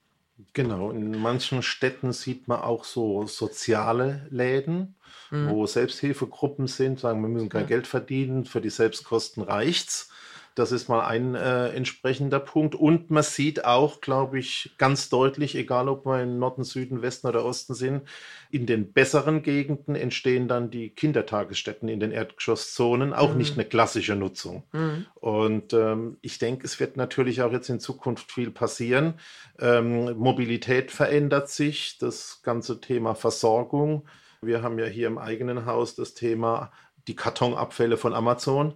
Genau, 0.52 0.90
in 0.93 1.19
manchen 1.20 1.62
Städten 1.62 2.12
sieht 2.12 2.46
man 2.46 2.61
auch 2.61 2.85
so 2.85 3.26
soziale 3.26 4.26
Läden, 4.31 4.94
Mhm. 5.31 5.50
wo 5.50 5.67
Selbsthilfegruppen 5.67 6.69
sind, 6.69 7.00
sagen, 7.00 7.20
wir 7.23 7.29
müssen 7.29 7.49
kein 7.49 7.62
Ja. 7.62 7.67
Geld 7.69 7.87
verdienen, 7.87 8.44
für 8.44 8.61
die 8.61 8.70
Selbstkosten 8.70 9.43
reicht's. 9.43 10.11
Das 10.58 10.72
ist 10.72 10.88
mal 10.88 11.06
ein 11.06 11.34
äh, 11.34 11.69
entsprechender 11.69 12.40
Punkt. 12.40 12.75
Und 12.75 13.10
man 13.10 13.22
sieht 13.22 13.64
auch, 13.64 14.00
glaube 14.00 14.38
ich, 14.38 14.75
ganz 14.78 15.08
deutlich, 15.08 15.55
egal 15.55 15.88
ob 15.88 16.05
wir 16.06 16.22
im 16.22 16.38
Norden, 16.38 16.64
Süden, 16.64 17.00
Westen 17.02 17.28
oder 17.28 17.44
Osten 17.44 17.75
sind, 17.75 18.02
in 18.50 18.66
den 18.66 18.92
besseren 18.92 19.42
Gegenden 19.42 19.94
entstehen 19.94 20.49
dann 20.49 20.71
die 20.71 20.90
Kindertagesstätten 20.90 21.88
in 21.88 22.00
den 22.00 22.11
Erdgeschosszonen, 22.12 23.12
auch 23.12 23.35
nicht 23.35 23.54
Mhm. 23.54 23.61
eine 23.61 23.68
klassische 23.68 24.16
Nutzung. 24.16 24.64
Mhm. 24.73 25.06
Und 25.14 25.73
ähm, 25.73 26.16
ich 26.23 26.38
denke, 26.38 26.64
es 26.64 26.80
wird 26.80 26.97
natürlich 26.97 27.42
auch 27.42 27.52
jetzt 27.52 27.68
in 27.68 27.78
Zukunft 27.80 28.33
viel 28.33 28.50
passieren. 28.50 29.14
Ähm, 29.61 30.16
Mobilität 30.16 30.90
verändert 30.90 31.49
sich, 31.50 31.99
das 31.99 32.40
ganze 32.42 32.80
Thema 32.80 33.14
Versorgung. 33.14 34.06
Wir 34.40 34.62
haben 34.62 34.78
ja 34.78 34.87
hier 34.87 35.06
im 35.09 35.18
eigenen 35.18 35.66
Haus 35.66 35.94
das 35.94 36.14
Thema 36.14 36.73
die 37.06 37.16
Kartonabfälle 37.16 37.97
von 37.97 38.14
Amazon. 38.14 38.75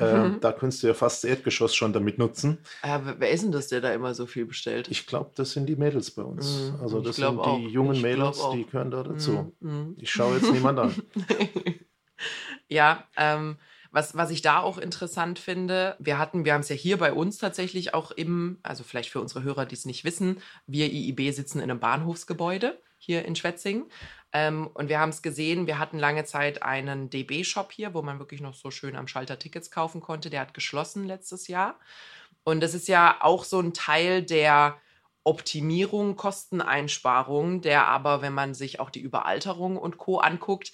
Ähm, 0.00 0.32
Mhm. 0.34 0.40
Da 0.40 0.52
könntest 0.52 0.82
du 0.82 0.86
ja 0.86 0.94
fast 0.94 1.24
das 1.24 1.30
Erdgeschoss 1.30 1.74
schon 1.74 1.92
damit 1.92 2.18
nutzen. 2.18 2.58
Äh, 2.82 2.98
wer- 3.18 3.30
ist 3.30 3.42
denn 3.44 3.52
das, 3.52 3.68
der 3.68 3.80
da 3.80 3.92
immer 3.92 4.14
so 4.14 4.26
viel 4.26 4.46
bestellt? 4.46 4.88
Ich 4.90 5.06
glaube, 5.06 5.30
das 5.34 5.52
sind 5.52 5.66
die 5.66 5.76
Mädels 5.76 6.10
bei 6.10 6.22
uns. 6.22 6.72
Mhm, 6.74 6.80
Also 6.80 7.00
das 7.00 7.16
sind 7.16 7.26
auch. 7.38 7.56
die 7.58 7.66
jungen 7.68 7.94
Ich 7.96 8.02
Mädels, 8.02 8.40
die 8.52 8.64
gehören 8.64 8.90
da 8.90 9.02
dazu. 9.02 9.52
Mhm, 9.60 9.70
mhm. 9.70 9.96
Ich 9.98 10.10
schaue 10.10 10.36
jetzt 10.36 10.52
niemand 10.52 10.78
an. 10.78 10.94
Ja, 12.68 13.04
ähm, 13.16 13.56
was, 13.90 14.14
was 14.16 14.30
ich 14.30 14.42
da 14.42 14.60
auch 14.60 14.76
interessant 14.78 15.38
finde, 15.38 15.96
wir 15.98 16.18
hatten, 16.18 16.44
wir 16.44 16.52
haben 16.52 16.60
es 16.60 16.68
ja 16.68 16.76
hier 16.76 16.98
bei 16.98 17.12
uns 17.12 17.38
tatsächlich 17.38 17.94
auch 17.94 18.10
im, 18.10 18.58
also 18.62 18.84
vielleicht 18.84 19.10
für 19.10 19.20
unsere 19.20 19.42
Hörer, 19.44 19.64
die 19.66 19.74
es 19.74 19.86
nicht 19.86 20.04
wissen, 20.04 20.42
wir 20.66 20.92
IIB 20.92 21.32
sitzen 21.32 21.58
in 21.60 21.70
einem 21.70 21.80
Bahnhofsgebäude 21.80 22.78
hier 22.98 23.24
in 23.24 23.36
Schwetzingen. 23.36 23.86
Ähm, 24.32 24.68
und 24.74 24.88
wir 24.88 25.00
haben 25.00 25.08
es 25.08 25.22
gesehen, 25.22 25.66
wir 25.66 25.78
hatten 25.78 25.98
lange 25.98 26.24
Zeit 26.24 26.62
einen 26.62 27.10
DB-Shop 27.10 27.72
hier, 27.72 27.94
wo 27.94 28.02
man 28.02 28.18
wirklich 28.18 28.40
noch 28.40 28.54
so 28.54 28.70
schön 28.70 28.96
am 28.96 29.08
Schalter 29.08 29.38
Tickets 29.38 29.70
kaufen 29.70 30.00
konnte. 30.00 30.30
Der 30.30 30.40
hat 30.40 30.54
geschlossen 30.54 31.06
letztes 31.06 31.48
Jahr. 31.48 31.78
Und 32.44 32.60
das 32.60 32.74
ist 32.74 32.88
ja 32.88 33.18
auch 33.20 33.44
so 33.44 33.60
ein 33.60 33.72
Teil 33.74 34.22
der 34.22 34.76
Optimierung, 35.24 36.16
Kosteneinsparung, 36.16 37.60
der 37.60 37.86
aber, 37.86 38.22
wenn 38.22 38.32
man 38.32 38.54
sich 38.54 38.80
auch 38.80 38.90
die 38.90 39.02
Überalterung 39.02 39.76
und 39.76 39.98
Co. 39.98 40.18
anguckt, 40.18 40.72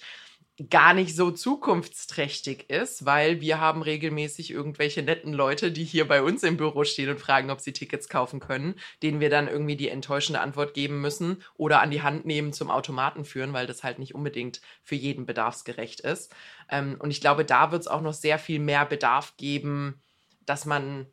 gar 0.69 0.93
nicht 0.93 1.15
so 1.15 1.31
zukunftsträchtig 1.31 2.69
ist, 2.69 3.05
weil 3.05 3.41
wir 3.41 3.59
haben 3.59 3.81
regelmäßig 3.81 4.51
irgendwelche 4.51 5.03
netten 5.03 5.33
Leute, 5.33 5.69
die 5.71 5.83
hier 5.83 6.07
bei 6.07 6.21
uns 6.21 6.43
im 6.43 6.55
Büro 6.55 6.85
stehen 6.85 7.09
und 7.09 7.19
fragen, 7.19 7.51
ob 7.51 7.59
sie 7.59 7.73
Tickets 7.73 8.07
kaufen 8.07 8.39
können, 8.39 8.75
denen 9.03 9.19
wir 9.19 9.29
dann 9.29 9.49
irgendwie 9.49 9.75
die 9.75 9.89
enttäuschende 9.89 10.39
Antwort 10.39 10.73
geben 10.73 11.01
müssen 11.01 11.43
oder 11.55 11.81
an 11.81 11.91
die 11.91 12.03
Hand 12.03 12.25
nehmen 12.25 12.53
zum 12.53 12.71
Automaten 12.71 13.25
führen, 13.25 13.51
weil 13.51 13.67
das 13.67 13.83
halt 13.83 13.99
nicht 13.99 14.15
unbedingt 14.15 14.61
für 14.81 14.95
jeden 14.95 15.25
bedarfsgerecht 15.25 15.99
ist. 15.99 16.33
Ähm, 16.69 16.95
und 16.99 17.11
ich 17.11 17.19
glaube, 17.19 17.43
da 17.43 17.71
wird 17.71 17.81
es 17.81 17.87
auch 17.89 18.01
noch 18.01 18.13
sehr 18.13 18.39
viel 18.39 18.59
mehr 18.59 18.85
Bedarf 18.85 19.35
geben, 19.35 20.01
dass 20.45 20.65
man 20.65 21.07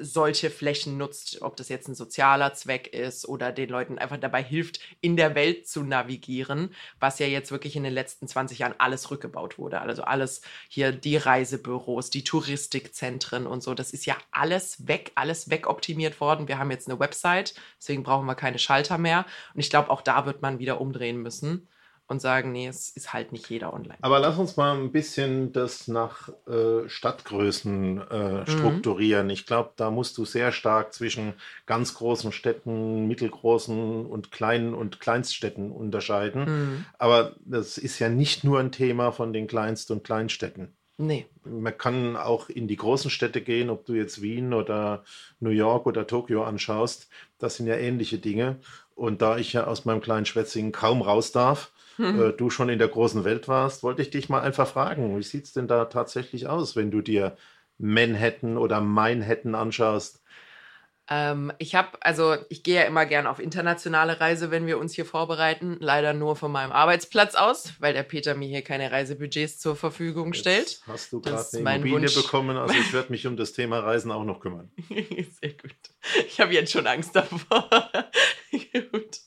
solche 0.00 0.50
Flächen 0.50 0.96
nutzt, 0.96 1.42
ob 1.42 1.56
das 1.56 1.68
jetzt 1.68 1.88
ein 1.88 1.94
sozialer 1.94 2.54
Zweck 2.54 2.88
ist 2.88 3.28
oder 3.28 3.52
den 3.52 3.68
Leuten 3.68 3.98
einfach 3.98 4.16
dabei 4.16 4.42
hilft, 4.42 4.80
in 5.00 5.16
der 5.16 5.34
Welt 5.34 5.68
zu 5.68 5.82
navigieren, 5.82 6.74
was 6.98 7.18
ja 7.18 7.26
jetzt 7.26 7.50
wirklich 7.50 7.76
in 7.76 7.84
den 7.84 7.92
letzten 7.92 8.26
20 8.26 8.58
Jahren 8.58 8.74
alles 8.78 9.10
rückgebaut 9.10 9.58
wurde. 9.58 9.80
Also 9.80 10.02
alles 10.02 10.42
hier 10.68 10.92
die 10.92 11.16
Reisebüros, 11.16 12.10
die 12.10 12.24
Touristikzentren 12.24 13.46
und 13.46 13.62
so, 13.62 13.74
das 13.74 13.92
ist 13.92 14.06
ja 14.06 14.16
alles 14.30 14.86
weg, 14.86 15.12
alles 15.14 15.50
wegoptimiert 15.50 16.20
worden. 16.20 16.48
Wir 16.48 16.58
haben 16.58 16.70
jetzt 16.70 16.88
eine 16.88 16.98
Website, 16.98 17.54
deswegen 17.78 18.02
brauchen 18.02 18.26
wir 18.26 18.34
keine 18.34 18.58
Schalter 18.58 18.98
mehr. 18.98 19.24
Und 19.54 19.60
ich 19.60 19.70
glaube, 19.70 19.90
auch 19.90 20.02
da 20.02 20.26
wird 20.26 20.42
man 20.42 20.58
wieder 20.58 20.80
umdrehen 20.80 21.22
müssen 21.22 21.68
und 22.08 22.20
sagen, 22.20 22.52
nee, 22.52 22.68
es 22.68 22.88
ist 22.90 23.12
halt 23.12 23.32
nicht 23.32 23.48
jeder 23.50 23.72
online. 23.72 23.98
Aber 24.00 24.20
lass 24.20 24.38
uns 24.38 24.56
mal 24.56 24.76
ein 24.76 24.92
bisschen 24.92 25.52
das 25.52 25.88
nach 25.88 26.28
äh, 26.46 26.88
Stadtgrößen 26.88 28.00
äh, 28.10 28.28
mhm. 28.40 28.46
strukturieren. 28.46 29.26
Mhm. 29.26 29.32
Ich 29.32 29.46
glaube, 29.46 29.70
da 29.76 29.90
musst 29.90 30.16
du 30.18 30.24
sehr 30.24 30.52
stark 30.52 30.92
zwischen 30.92 31.34
ganz 31.66 31.94
großen 31.94 32.30
Städten, 32.30 33.08
mittelgroßen 33.08 34.06
und 34.06 34.30
kleinen 34.30 34.74
und 34.74 35.00
Kleinststädten 35.00 35.72
unterscheiden. 35.72 36.44
Mhm. 36.44 36.84
Aber 36.98 37.34
das 37.44 37.76
ist 37.76 37.98
ja 37.98 38.08
nicht 38.08 38.44
nur 38.44 38.60
ein 38.60 38.72
Thema 38.72 39.10
von 39.10 39.32
den 39.32 39.48
Kleinst- 39.48 39.90
und 39.90 40.04
Kleinstädten. 40.04 40.76
Nee. 40.98 41.26
Man 41.44 41.76
kann 41.76 42.16
auch 42.16 42.48
in 42.48 42.68
die 42.68 42.76
großen 42.76 43.10
Städte 43.10 43.42
gehen, 43.42 43.68
ob 43.68 43.84
du 43.84 43.92
jetzt 43.92 44.22
Wien 44.22 44.54
oder 44.54 45.04
New 45.40 45.50
York 45.50 45.86
oder 45.86 46.06
Tokio 46.06 46.44
anschaust. 46.44 47.08
Das 47.38 47.56
sind 47.56 47.66
ja 47.66 47.76
ähnliche 47.76 48.18
Dinge. 48.18 48.56
Und 48.94 49.20
da 49.20 49.36
ich 49.36 49.52
ja 49.52 49.66
aus 49.66 49.84
meinem 49.84 50.00
kleinen 50.00 50.24
Schwätzingen 50.24 50.72
kaum 50.72 51.02
raus 51.02 51.32
darf, 51.32 51.70
äh, 51.98 52.32
du 52.32 52.50
schon 52.50 52.68
in 52.68 52.78
der 52.78 52.88
großen 52.88 53.24
Welt 53.24 53.48
warst, 53.48 53.82
wollte 53.82 54.02
ich 54.02 54.10
dich 54.10 54.28
mal 54.28 54.40
einfach 54.40 54.68
fragen, 54.68 55.16
wie 55.18 55.22
sieht 55.22 55.44
es 55.44 55.52
denn 55.52 55.68
da 55.68 55.86
tatsächlich 55.86 56.46
aus, 56.46 56.76
wenn 56.76 56.90
du 56.90 57.00
dir 57.00 57.36
Manhattan 57.78 58.56
oder 58.56 58.80
Manhattan 58.80 59.54
anschaust? 59.54 60.22
Ähm, 61.08 61.52
ich 61.58 61.76
habe, 61.76 61.90
also 62.00 62.36
ich 62.48 62.64
gehe 62.64 62.76
ja 62.76 62.82
immer 62.82 63.06
gern 63.06 63.28
auf 63.28 63.38
internationale 63.38 64.20
Reise, 64.20 64.50
wenn 64.50 64.66
wir 64.66 64.78
uns 64.78 64.94
hier 64.94 65.04
vorbereiten. 65.04 65.76
Leider 65.78 66.12
nur 66.14 66.34
von 66.34 66.50
meinem 66.50 66.72
Arbeitsplatz 66.72 67.36
aus, 67.36 67.74
weil 67.78 67.94
der 67.94 68.02
Peter 68.02 68.34
mir 68.34 68.48
hier 68.48 68.62
keine 68.62 68.90
Reisebudgets 68.90 69.60
zur 69.60 69.76
Verfügung 69.76 70.32
stellt. 70.32 70.70
Jetzt 70.70 70.86
hast 70.88 71.12
du 71.12 71.20
gerade 71.20 71.46
eine 71.52 71.76
Immobilie 71.76 72.08
Wunsch. 72.08 72.14
bekommen, 72.16 72.56
also 72.56 72.74
ich 72.74 72.92
werde 72.92 73.12
mich 73.12 73.26
um 73.26 73.36
das 73.36 73.52
Thema 73.52 73.80
Reisen 73.80 74.10
auch 74.10 74.24
noch 74.24 74.40
kümmern. 74.40 74.70
Sehr 74.88 75.52
gut. 75.52 75.76
Ich 76.26 76.40
habe 76.40 76.52
jetzt 76.52 76.72
schon 76.72 76.86
Angst 76.88 77.14
davor. 77.14 77.68
gut. 78.92 79.20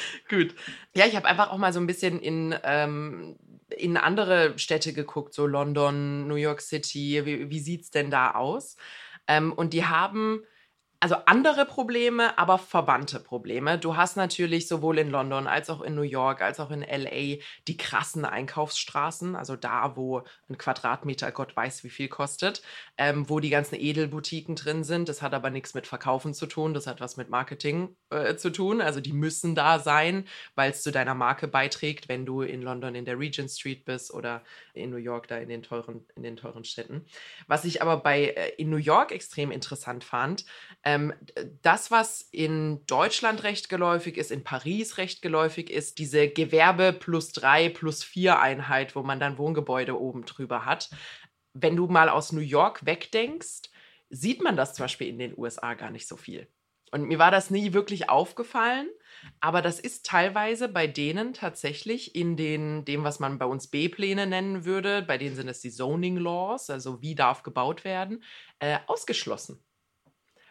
Gut. 0.28 0.54
Ja, 0.94 1.06
ich 1.06 1.16
habe 1.16 1.26
einfach 1.26 1.50
auch 1.50 1.58
mal 1.58 1.72
so 1.72 1.80
ein 1.80 1.86
bisschen 1.86 2.20
in, 2.20 2.54
ähm, 2.64 3.36
in 3.76 3.96
andere 3.96 4.58
Städte 4.58 4.92
geguckt, 4.92 5.34
so 5.34 5.46
London, 5.46 6.26
New 6.26 6.36
York 6.36 6.60
City. 6.60 7.24
Wie, 7.24 7.50
wie 7.50 7.60
sieht 7.60 7.82
es 7.82 7.90
denn 7.90 8.10
da 8.10 8.32
aus? 8.32 8.76
Ähm, 9.26 9.52
und 9.52 9.72
die 9.72 9.84
haben 9.84 10.42
also 11.00 11.14
andere 11.26 11.64
Probleme, 11.64 12.36
aber 12.38 12.58
verwandte 12.58 13.20
Probleme. 13.20 13.78
Du 13.78 13.96
hast 13.96 14.16
natürlich 14.16 14.66
sowohl 14.66 14.98
in 14.98 15.10
London 15.10 15.46
als 15.46 15.70
auch 15.70 15.80
in 15.80 15.94
New 15.94 16.02
York 16.02 16.42
als 16.42 16.58
auch 16.58 16.72
in 16.72 16.80
LA 16.80 17.40
die 17.68 17.76
krassen 17.76 18.24
Einkaufsstraßen, 18.24 19.36
also 19.36 19.54
da, 19.54 19.94
wo 19.94 20.24
ein 20.48 20.58
Quadratmeter 20.58 21.30
Gott 21.30 21.54
weiß 21.54 21.84
wie 21.84 21.90
viel 21.90 22.08
kostet, 22.08 22.62
ähm, 22.96 23.28
wo 23.30 23.38
die 23.38 23.50
ganzen 23.50 23.76
Edelboutiquen 23.76 24.56
drin 24.56 24.82
sind. 24.82 25.08
Das 25.08 25.22
hat 25.22 25.34
aber 25.34 25.50
nichts 25.50 25.72
mit 25.72 25.86
Verkaufen 25.86 26.34
zu 26.34 26.46
tun, 26.46 26.74
das 26.74 26.88
hat 26.88 27.00
was 27.00 27.16
mit 27.16 27.30
Marketing 27.30 27.94
äh, 28.10 28.34
zu 28.34 28.50
tun. 28.50 28.80
Also 28.80 29.00
die 29.00 29.12
müssen 29.12 29.54
da 29.54 29.78
sein, 29.78 30.24
weil 30.56 30.72
es 30.72 30.82
zu 30.82 30.90
deiner 30.90 31.14
Marke 31.14 31.46
beiträgt, 31.46 32.08
wenn 32.08 32.26
du 32.26 32.42
in 32.42 32.60
London 32.60 32.96
in 32.96 33.04
der 33.04 33.20
Regent 33.20 33.50
Street 33.50 33.84
bist 33.84 34.12
oder 34.12 34.42
in 34.74 34.90
New 34.90 34.96
York 34.96 35.28
da 35.28 35.36
in 35.36 35.48
den 35.48 35.62
teuren, 35.62 36.04
in 36.16 36.24
den 36.24 36.36
teuren 36.36 36.64
Städten. 36.64 37.06
Was 37.46 37.64
ich 37.64 37.82
aber 37.82 37.98
bei 37.98 38.30
äh, 38.30 38.48
in 38.56 38.68
New 38.68 38.76
York 38.78 39.12
extrem 39.12 39.52
interessant 39.52 40.02
fand, 40.02 40.44
ähm, 40.88 41.12
das, 41.60 41.90
was 41.90 42.22
in 42.32 42.86
Deutschland 42.86 43.42
recht 43.42 43.68
geläufig 43.68 44.16
ist, 44.16 44.30
in 44.30 44.42
Paris 44.42 44.96
recht 44.96 45.20
geläufig 45.20 45.68
ist, 45.68 45.98
diese 45.98 46.28
Gewerbe 46.28 46.94
plus 46.94 47.32
drei 47.32 47.68
plus 47.68 48.02
vier 48.02 48.40
Einheit, 48.40 48.96
wo 48.96 49.02
man 49.02 49.20
dann 49.20 49.36
Wohngebäude 49.36 50.00
oben 50.00 50.24
drüber 50.24 50.64
hat. 50.64 50.88
Wenn 51.52 51.76
du 51.76 51.88
mal 51.88 52.08
aus 52.08 52.32
New 52.32 52.40
York 52.40 52.86
wegdenkst, 52.86 53.70
sieht 54.08 54.42
man 54.42 54.56
das 54.56 54.72
zum 54.72 54.84
Beispiel 54.84 55.08
in 55.08 55.18
den 55.18 55.36
USA 55.36 55.74
gar 55.74 55.90
nicht 55.90 56.08
so 56.08 56.16
viel. 56.16 56.48
Und 56.90 57.02
mir 57.02 57.18
war 57.18 57.30
das 57.30 57.50
nie 57.50 57.74
wirklich 57.74 58.08
aufgefallen, 58.08 58.88
aber 59.40 59.60
das 59.60 59.78
ist 59.78 60.06
teilweise 60.06 60.68
bei 60.70 60.86
denen 60.86 61.34
tatsächlich 61.34 62.14
in 62.14 62.34
den, 62.38 62.86
dem, 62.86 63.04
was 63.04 63.20
man 63.20 63.38
bei 63.38 63.44
uns 63.44 63.66
B-Pläne 63.66 64.26
nennen 64.26 64.64
würde, 64.64 65.02
bei 65.02 65.18
denen 65.18 65.36
sind 65.36 65.48
es 65.48 65.60
die 65.60 65.70
Zoning 65.70 66.16
Laws, 66.16 66.70
also 66.70 67.02
wie 67.02 67.14
darf 67.14 67.42
gebaut 67.42 67.84
werden, 67.84 68.22
äh, 68.58 68.78
ausgeschlossen. 68.86 69.62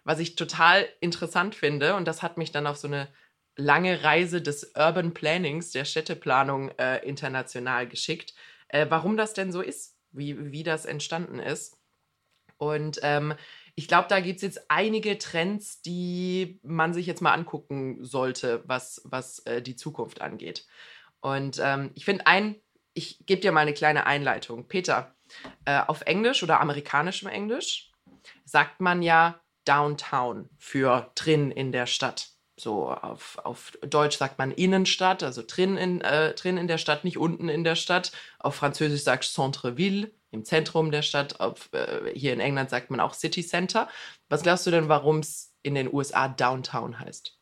Was 0.07 0.19
ich 0.19 0.35
total 0.35 0.87
interessant 1.01 1.53
finde, 1.53 1.95
und 1.95 2.07
das 2.07 2.23
hat 2.23 2.37
mich 2.37 2.53
dann 2.53 2.65
auf 2.65 2.77
so 2.77 2.87
eine 2.87 3.09
lange 3.57 4.05
Reise 4.05 4.41
des 4.41 4.71
Urban 4.73 5.13
Plannings, 5.13 5.71
der 5.71 5.83
Städteplanung 5.83 6.69
äh, 6.77 7.05
international 7.05 7.89
geschickt, 7.89 8.33
äh, 8.69 8.85
warum 8.87 9.17
das 9.17 9.33
denn 9.33 9.51
so 9.51 9.59
ist, 9.59 9.97
wie, 10.11 10.53
wie 10.53 10.63
das 10.63 10.85
entstanden 10.85 11.39
ist. 11.39 11.77
Und 12.55 13.01
ähm, 13.03 13.33
ich 13.75 13.89
glaube, 13.89 14.07
da 14.07 14.21
gibt 14.21 14.37
es 14.37 14.43
jetzt 14.43 14.71
einige 14.71 15.17
Trends, 15.17 15.81
die 15.81 16.61
man 16.63 16.93
sich 16.93 17.05
jetzt 17.05 17.21
mal 17.21 17.33
angucken 17.33 18.01
sollte, 18.05 18.63
was, 18.65 19.01
was 19.03 19.39
äh, 19.39 19.61
die 19.61 19.75
Zukunft 19.75 20.21
angeht. 20.21 20.65
Und 21.19 21.59
ähm, 21.61 21.91
ich 21.95 22.05
finde 22.05 22.27
ein, 22.27 22.55
ich 22.93 23.25
gebe 23.25 23.41
dir 23.41 23.51
mal 23.51 23.59
eine 23.59 23.73
kleine 23.73 24.05
Einleitung. 24.05 24.69
Peter, 24.69 25.13
äh, 25.65 25.81
auf 25.85 26.03
Englisch 26.03 26.43
oder 26.43 26.61
amerikanischem 26.61 27.27
Englisch 27.27 27.91
sagt 28.45 28.79
man 28.79 29.01
ja 29.01 29.41
Downtown 29.67 30.49
für 30.57 31.11
drin 31.15 31.51
in 31.51 31.71
der 31.71 31.85
Stadt. 31.85 32.29
So 32.59 32.89
auf, 32.89 33.37
auf 33.43 33.77
Deutsch 33.81 34.17
sagt 34.17 34.39
man 34.39 34.51
Innenstadt, 34.51 35.21
also 35.21 35.43
drin 35.45 35.77
in, 35.77 36.01
äh, 36.01 36.33
drin 36.33 36.57
in 36.57 36.67
der 36.67 36.79
Stadt, 36.79 37.03
nicht 37.03 37.17
unten 37.17 37.49
in 37.49 37.63
der 37.63 37.75
Stadt. 37.75 38.11
Auf 38.39 38.55
Französisch 38.55 39.03
sagt 39.03 39.25
Centre-Ville, 39.25 40.11
im 40.31 40.43
Zentrum 40.43 40.91
der 40.91 41.03
Stadt. 41.03 41.39
Auf, 41.39 41.69
äh, 41.73 42.11
hier 42.15 42.33
in 42.33 42.39
England 42.39 42.69
sagt 42.69 42.89
man 42.89 42.99
auch 42.99 43.13
City 43.13 43.45
Center. 43.45 43.87
Was 44.29 44.41
glaubst 44.41 44.65
du 44.65 44.71
denn, 44.71 44.89
warum 44.89 45.19
es 45.19 45.53
in 45.61 45.75
den 45.75 45.93
USA 45.93 46.27
Downtown 46.27 46.99
heißt? 46.99 47.37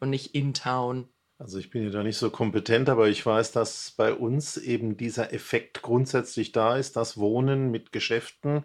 Und 0.00 0.10
nicht 0.10 0.34
In 0.34 0.54
Town 0.54 1.08
also 1.38 1.58
ich 1.58 1.70
bin 1.70 1.84
ja 1.84 1.90
da 1.90 2.02
nicht 2.02 2.16
so 2.16 2.30
kompetent, 2.30 2.88
aber 2.88 3.08
ich 3.08 3.24
weiß, 3.24 3.52
dass 3.52 3.92
bei 3.96 4.12
uns 4.12 4.56
eben 4.56 4.96
dieser 4.96 5.32
Effekt 5.32 5.82
grundsätzlich 5.82 6.50
da 6.50 6.76
ist, 6.76 6.96
dass 6.96 7.16
Wohnen 7.16 7.70
mit 7.70 7.92
Geschäften 7.92 8.64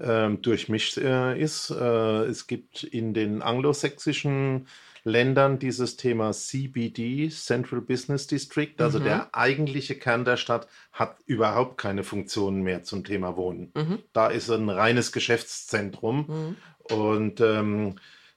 ähm, 0.00 0.40
durchmischt 0.40 0.96
äh, 0.96 1.38
ist. 1.38 1.70
Äh, 1.70 2.24
es 2.24 2.46
gibt 2.46 2.82
in 2.82 3.12
den 3.12 3.42
anglosächsischen 3.42 4.66
Ländern 5.04 5.58
dieses 5.58 5.98
Thema 5.98 6.32
CBD, 6.32 7.28
Central 7.28 7.82
Business 7.82 8.26
District, 8.26 8.72
also 8.78 9.00
mhm. 9.00 9.04
der 9.04 9.28
eigentliche 9.34 9.94
Kern 9.94 10.24
der 10.24 10.38
Stadt, 10.38 10.66
hat 10.92 11.16
überhaupt 11.26 11.76
keine 11.76 12.04
Funktionen 12.04 12.62
mehr 12.62 12.84
zum 12.84 13.04
Thema 13.04 13.36
Wohnen. 13.36 13.70
Mhm. 13.74 13.98
Da 14.14 14.28
ist 14.28 14.48
ein 14.48 14.70
reines 14.70 15.12
Geschäftszentrum 15.12 16.56
mhm. 16.88 16.96
und 16.96 17.40
ähm, 17.42 17.96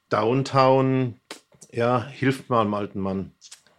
Downtown, 0.09 1.21
ja, 1.71 2.05
hilft 2.05 2.49
mal 2.49 2.61
einem 2.61 2.73
alten 2.73 2.99
Mann. 2.99 3.31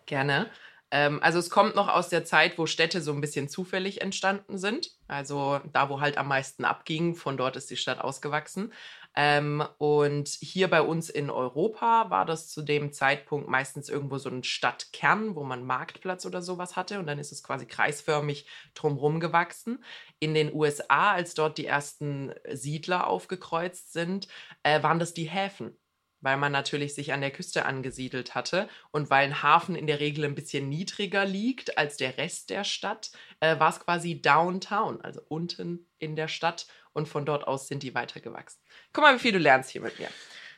Gerne. 0.08 0.50
Ähm, 0.90 1.22
also 1.22 1.38
es 1.38 1.50
kommt 1.50 1.76
noch 1.76 1.88
aus 1.88 2.08
der 2.08 2.24
Zeit, 2.24 2.56
wo 2.56 2.64
Städte 2.64 3.02
so 3.02 3.12
ein 3.12 3.20
bisschen 3.20 3.46
zufällig 3.48 4.00
entstanden 4.00 4.56
sind. 4.56 4.90
Also 5.06 5.60
da, 5.74 5.90
wo 5.90 6.00
halt 6.00 6.16
am 6.16 6.28
meisten 6.28 6.64
abging, 6.64 7.14
von 7.14 7.36
dort 7.36 7.56
ist 7.56 7.70
die 7.70 7.76
Stadt 7.76 8.00
ausgewachsen. 8.00 8.72
Ähm, 9.14 9.62
und 9.76 10.28
hier 10.28 10.68
bei 10.70 10.80
uns 10.80 11.10
in 11.10 11.28
Europa 11.28 12.08
war 12.08 12.24
das 12.24 12.48
zu 12.48 12.62
dem 12.62 12.90
Zeitpunkt 12.92 13.50
meistens 13.50 13.90
irgendwo 13.90 14.16
so 14.16 14.30
ein 14.30 14.44
Stadtkern, 14.44 15.34
wo 15.34 15.44
man 15.44 15.62
Marktplatz 15.66 16.24
oder 16.24 16.40
sowas 16.40 16.74
hatte. 16.74 16.98
Und 17.00 17.06
dann 17.06 17.18
ist 17.18 17.32
es 17.32 17.42
quasi 17.42 17.66
kreisförmig 17.66 18.46
drumherum 18.72 19.20
gewachsen. 19.20 19.84
In 20.20 20.32
den 20.32 20.54
USA, 20.54 21.12
als 21.12 21.34
dort 21.34 21.58
die 21.58 21.66
ersten 21.66 22.32
Siedler 22.50 23.08
aufgekreuzt 23.08 23.92
sind, 23.92 24.26
äh, 24.62 24.82
waren 24.82 24.98
das 24.98 25.12
die 25.12 25.28
Häfen 25.28 25.76
weil 26.20 26.36
man 26.36 26.52
natürlich 26.52 26.94
sich 26.94 27.12
an 27.12 27.20
der 27.20 27.30
Küste 27.30 27.64
angesiedelt 27.64 28.34
hatte 28.34 28.68
und 28.90 29.10
weil 29.10 29.24
ein 29.24 29.42
Hafen 29.42 29.76
in 29.76 29.86
der 29.86 30.00
Regel 30.00 30.24
ein 30.24 30.34
bisschen 30.34 30.68
niedriger 30.68 31.24
liegt 31.24 31.78
als 31.78 31.96
der 31.96 32.18
Rest 32.18 32.50
der 32.50 32.64
Stadt, 32.64 33.10
äh, 33.40 33.58
war 33.58 33.70
es 33.70 33.80
quasi 33.80 34.20
Downtown, 34.20 35.00
also 35.00 35.20
unten 35.28 35.86
in 35.98 36.16
der 36.16 36.28
Stadt 36.28 36.66
und 36.92 37.08
von 37.08 37.24
dort 37.24 37.46
aus 37.46 37.68
sind 37.68 37.82
die 37.82 37.94
weitergewachsen. 37.94 38.60
Guck 38.92 39.04
mal, 39.04 39.14
wie 39.14 39.20
viel 39.20 39.32
du 39.32 39.38
lernst 39.38 39.70
hier 39.70 39.82
mit 39.82 39.98
mir. 39.98 40.08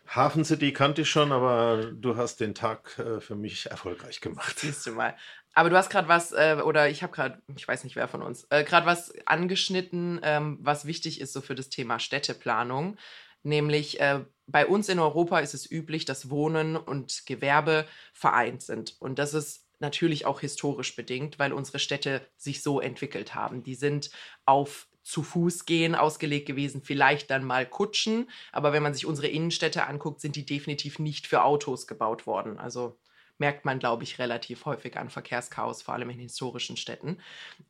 Hafen 0.09 0.45
City 0.45 0.73
kannte 0.73 1.03
ich 1.03 1.11
schon, 1.11 1.31
aber 1.31 1.93
du 1.93 2.17
hast 2.17 2.41
den 2.41 2.55
Tag 2.55 2.99
äh, 2.99 3.21
für 3.21 3.37
mich 3.37 3.67
erfolgreich 3.71 4.21
gemacht. 4.21 4.59
Siehst 4.59 4.87
du 4.87 4.93
mal. 4.93 5.15
Aber 5.55 5.71
du 5.71 5.77
hast 5.77 5.91
gerade 5.91 6.09
was, 6.09 6.33
äh, 6.33 6.59
oder 6.65 6.89
ich 6.89 7.03
habe 7.03 7.13
gerade, 7.13 7.43
ich 7.57 7.67
weiß 7.67 7.85
nicht 7.85 7.97
wer 7.97 8.09
von 8.09 8.23
uns, 8.23 8.47
äh, 8.51 8.65
gerade 8.65 8.87
was 8.87 9.13
angeschnitten, 9.27 10.21
ähm, 10.23 10.59
was 10.61 10.85
wichtig 10.85 11.21
ist 11.21 11.33
so 11.33 11.41
für 11.41 11.55
das 11.55 11.69
Thema 11.69 11.99
Städteplanung. 11.99 12.97
Nämlich 13.43 14.01
äh, 14.01 14.25
bei 14.47 14.67
uns 14.67 14.89
in 14.89 14.99
Europa 14.99 15.39
ist 15.41 15.55
es 15.55 15.71
üblich, 15.71 16.05
dass 16.05 16.31
Wohnen 16.31 16.77
und 16.77 17.27
Gewerbe 17.27 17.87
vereint 18.13 18.63
sind. 18.63 18.97
Und 19.01 19.19
das 19.19 19.35
ist 19.35 19.67
natürlich 19.79 20.27
auch 20.27 20.41
historisch 20.41 20.95
bedingt, 20.95 21.39
weil 21.39 21.53
unsere 21.53 21.79
Städte 21.79 22.27
sich 22.37 22.63
so 22.63 22.81
entwickelt 22.81 23.35
haben. 23.35 23.63
Die 23.63 23.75
sind 23.75 24.11
auf 24.45 24.89
zu 25.03 25.23
Fuß 25.23 25.65
gehen 25.65 25.95
ausgelegt 25.95 26.47
gewesen, 26.47 26.83
vielleicht 26.83 27.31
dann 27.31 27.45
mal 27.45 27.67
Kutschen. 27.67 28.29
Aber 28.53 28.73
wenn 28.73 28.83
man 28.83 28.95
sich 28.95 29.07
unsere 29.07 29.29
Innenstädte 29.29 29.87
anguckt, 29.87 30.21
sind 30.21 30.37
die 30.37 30.45
definitiv 30.45 30.99
nicht 30.99 31.27
für 31.27 31.43
Autos 31.43 31.87
gebaut 31.87 32.27
worden. 32.27 32.59
Also 32.59 32.99
merkt 33.39 33.65
man, 33.65 33.79
glaube 33.79 34.05
ich, 34.05 34.19
relativ 34.19 34.67
häufig 34.67 34.99
an 34.99 35.09
Verkehrschaos, 35.09 35.83
vor 35.83 35.95
allem 35.95 36.11
in 36.11 36.19
historischen 36.19 36.77
Städten. 36.77 37.17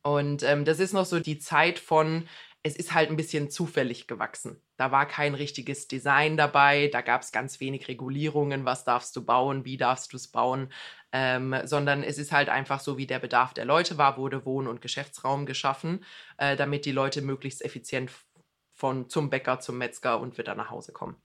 Und 0.03 0.43
ähm, 0.43 0.65
das 0.65 0.79
ist 0.79 0.93
noch 0.93 1.05
so 1.05 1.19
die 1.19 1.39
Zeit 1.39 1.79
von, 1.79 2.27
es 2.63 2.75
ist 2.75 2.93
halt 2.93 3.09
ein 3.09 3.15
bisschen 3.15 3.49
zufällig 3.49 4.07
gewachsen. 4.07 4.61
Da 4.77 4.91
war 4.91 5.07
kein 5.07 5.33
richtiges 5.33 5.87
Design 5.87 6.37
dabei, 6.37 6.89
da 6.89 7.01
gab 7.01 7.21
es 7.21 7.31
ganz 7.31 7.59
wenig 7.59 7.87
Regulierungen, 7.87 8.65
was 8.65 8.83
darfst 8.83 9.15
du 9.15 9.25
bauen, 9.25 9.65
wie 9.65 9.77
darfst 9.77 10.13
du 10.13 10.17
es 10.17 10.27
bauen, 10.27 10.71
ähm, 11.11 11.55
sondern 11.63 12.03
es 12.03 12.19
ist 12.19 12.31
halt 12.31 12.49
einfach 12.49 12.79
so, 12.79 12.97
wie 12.97 13.07
der 13.07 13.19
Bedarf 13.19 13.53
der 13.53 13.65
Leute 13.65 13.97
war, 13.97 14.17
wurde 14.17 14.45
Wohn- 14.45 14.67
und 14.67 14.81
Geschäftsraum 14.81 15.45
geschaffen, 15.45 16.05
äh, 16.37 16.55
damit 16.55 16.85
die 16.85 16.91
Leute 16.91 17.21
möglichst 17.21 17.65
effizient 17.65 18.11
von 18.73 19.09
zum 19.09 19.29
Bäcker, 19.29 19.59
zum 19.59 19.77
Metzger 19.77 20.19
und 20.19 20.37
wieder 20.37 20.53
nach 20.53 20.69
Hause 20.69 20.91
kommen. 20.91 21.15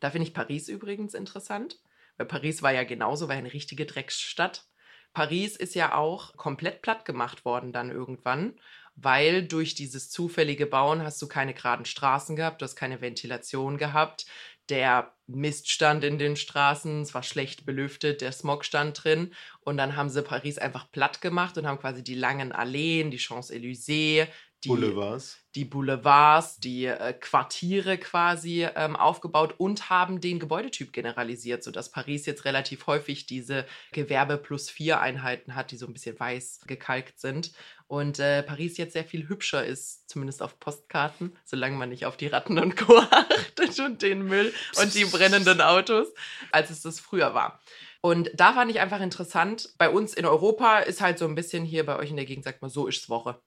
Da 0.00 0.10
finde 0.10 0.28
ich 0.28 0.34
Paris 0.34 0.68
übrigens 0.68 1.12
interessant, 1.12 1.78
weil 2.16 2.26
Paris 2.26 2.62
war 2.62 2.72
ja 2.72 2.84
genauso, 2.84 3.28
war 3.28 3.36
eine 3.36 3.52
richtige 3.52 3.84
Drecksstadt. 3.84 4.64
Paris 5.12 5.56
ist 5.56 5.74
ja 5.74 5.94
auch 5.94 6.36
komplett 6.36 6.82
platt 6.82 7.04
gemacht 7.04 7.44
worden 7.44 7.72
dann 7.72 7.90
irgendwann 7.90 8.54
weil 9.00 9.46
durch 9.46 9.74
dieses 9.74 10.10
zufällige 10.10 10.66
Bauen 10.66 11.02
hast 11.02 11.20
du 11.22 11.28
keine 11.28 11.54
geraden 11.54 11.84
Straßen 11.84 12.36
gehabt, 12.36 12.60
du 12.60 12.64
hast 12.64 12.76
keine 12.76 13.00
Ventilation 13.00 13.78
gehabt, 13.78 14.26
der 14.68 15.14
Mist 15.26 15.70
stand 15.70 16.04
in 16.04 16.18
den 16.18 16.36
Straßen, 16.36 17.02
es 17.02 17.14
war 17.14 17.22
schlecht 17.22 17.64
belüftet, 17.64 18.20
der 18.20 18.32
Smog 18.32 18.64
stand 18.64 19.02
drin 19.02 19.32
und 19.60 19.76
dann 19.76 19.96
haben 19.96 20.10
sie 20.10 20.22
Paris 20.22 20.58
einfach 20.58 20.90
platt 20.90 21.20
gemacht 21.20 21.56
und 21.56 21.66
haben 21.66 21.78
quasi 21.78 22.02
die 22.02 22.14
langen 22.14 22.52
Alleen, 22.52 23.10
die 23.10 23.18
Champs-Élysées, 23.18 24.26
die 24.64 24.68
Boulevards. 24.68 25.38
die 25.54 25.64
Boulevards, 25.64 26.58
die 26.58 26.86
äh, 26.86 27.12
Quartiere 27.12 27.96
quasi 27.96 28.66
ähm, 28.74 28.96
aufgebaut 28.96 29.54
und 29.58 29.88
haben 29.88 30.20
den 30.20 30.40
Gebäudetyp 30.40 30.92
generalisiert, 30.92 31.62
sodass 31.62 31.92
Paris 31.92 32.26
jetzt 32.26 32.44
relativ 32.44 32.86
häufig 32.88 33.26
diese 33.26 33.66
Gewerbe 33.92 34.36
plus 34.36 34.68
vier 34.68 35.00
Einheiten 35.00 35.54
hat, 35.54 35.70
die 35.70 35.76
so 35.76 35.86
ein 35.86 35.92
bisschen 35.92 36.18
weiß 36.18 36.62
gekalkt 36.66 37.20
sind. 37.20 37.52
Und 37.88 38.18
äh, 38.18 38.42
Paris 38.42 38.76
jetzt 38.76 38.92
sehr 38.92 39.04
viel 39.04 39.28
hübscher 39.28 39.64
ist, 39.64 40.08
zumindest 40.10 40.42
auf 40.42 40.60
Postkarten, 40.60 41.34
solange 41.44 41.76
man 41.76 41.88
nicht 41.88 42.04
auf 42.04 42.18
die 42.18 42.26
Ratten 42.26 42.58
und 42.58 42.76
Co. 42.76 42.98
achtet 43.10 43.80
und 43.80 44.02
den 44.02 44.24
Müll 44.24 44.52
und 44.80 44.94
die 44.94 45.06
brennenden 45.06 45.62
Autos, 45.62 46.08
als 46.52 46.68
es 46.68 46.82
das 46.82 47.00
früher 47.00 47.32
war. 47.32 47.60
Und 48.02 48.30
da 48.34 48.52
fand 48.52 48.70
ich 48.70 48.80
einfach 48.80 49.00
interessant, 49.00 49.70
bei 49.78 49.88
uns 49.88 50.12
in 50.12 50.26
Europa 50.26 50.80
ist 50.80 51.00
halt 51.00 51.18
so 51.18 51.24
ein 51.24 51.34
bisschen 51.34 51.64
hier 51.64 51.84
bei 51.84 51.98
euch 51.98 52.10
in 52.10 52.16
der 52.16 52.26
Gegend, 52.26 52.44
sagt 52.44 52.60
man, 52.60 52.70
so 52.70 52.86
ist's 52.86 53.08
Woche. 53.08 53.40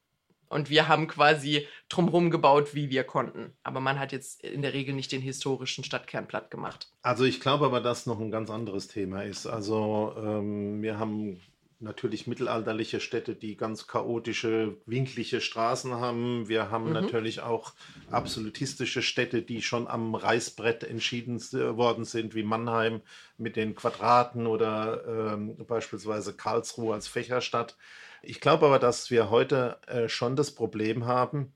Und 0.49 0.69
wir 0.69 0.89
haben 0.89 1.07
quasi 1.07 1.65
drumherum 1.87 2.29
gebaut, 2.29 2.75
wie 2.75 2.89
wir 2.89 3.05
konnten. 3.05 3.53
Aber 3.63 3.79
man 3.79 3.99
hat 3.99 4.11
jetzt 4.11 4.43
in 4.43 4.61
der 4.61 4.73
Regel 4.73 4.93
nicht 4.93 5.13
den 5.13 5.21
historischen 5.21 5.85
Stadtkern 5.85 6.27
platt 6.27 6.51
gemacht. 6.51 6.91
Also 7.03 7.23
ich 7.23 7.39
glaube 7.39 7.65
aber, 7.65 7.79
dass 7.79 8.05
noch 8.05 8.19
ein 8.19 8.31
ganz 8.31 8.49
anderes 8.49 8.89
Thema 8.89 9.23
ist. 9.23 9.45
Also 9.47 10.13
ähm, 10.17 10.81
wir 10.81 10.99
haben 10.99 11.39
natürlich 11.81 12.27
mittelalterliche 12.27 12.99
Städte, 12.99 13.35
die 13.35 13.57
ganz 13.57 13.87
chaotische, 13.87 14.77
winklige 14.85 15.41
Straßen 15.41 15.95
haben. 15.95 16.47
Wir 16.47 16.69
haben 16.69 16.87
mhm. 16.87 16.93
natürlich 16.93 17.41
auch 17.41 17.73
absolutistische 18.09 19.01
Städte, 19.01 19.41
die 19.41 19.61
schon 19.61 19.87
am 19.87 20.15
Reißbrett 20.15 20.83
entschieden 20.83 21.39
worden 21.39 22.05
sind, 22.05 22.35
wie 22.35 22.43
Mannheim 22.43 23.01
mit 23.37 23.55
den 23.55 23.75
Quadraten 23.75 24.47
oder 24.47 25.33
ähm, 25.33 25.57
beispielsweise 25.65 26.33
Karlsruhe 26.33 26.93
als 26.93 27.07
Fächerstadt. 27.07 27.75
Ich 28.21 28.39
glaube 28.39 28.67
aber, 28.67 28.79
dass 28.79 29.09
wir 29.09 29.29
heute 29.29 29.79
äh, 29.87 30.07
schon 30.07 30.35
das 30.35 30.51
Problem 30.51 31.05
haben, 31.05 31.53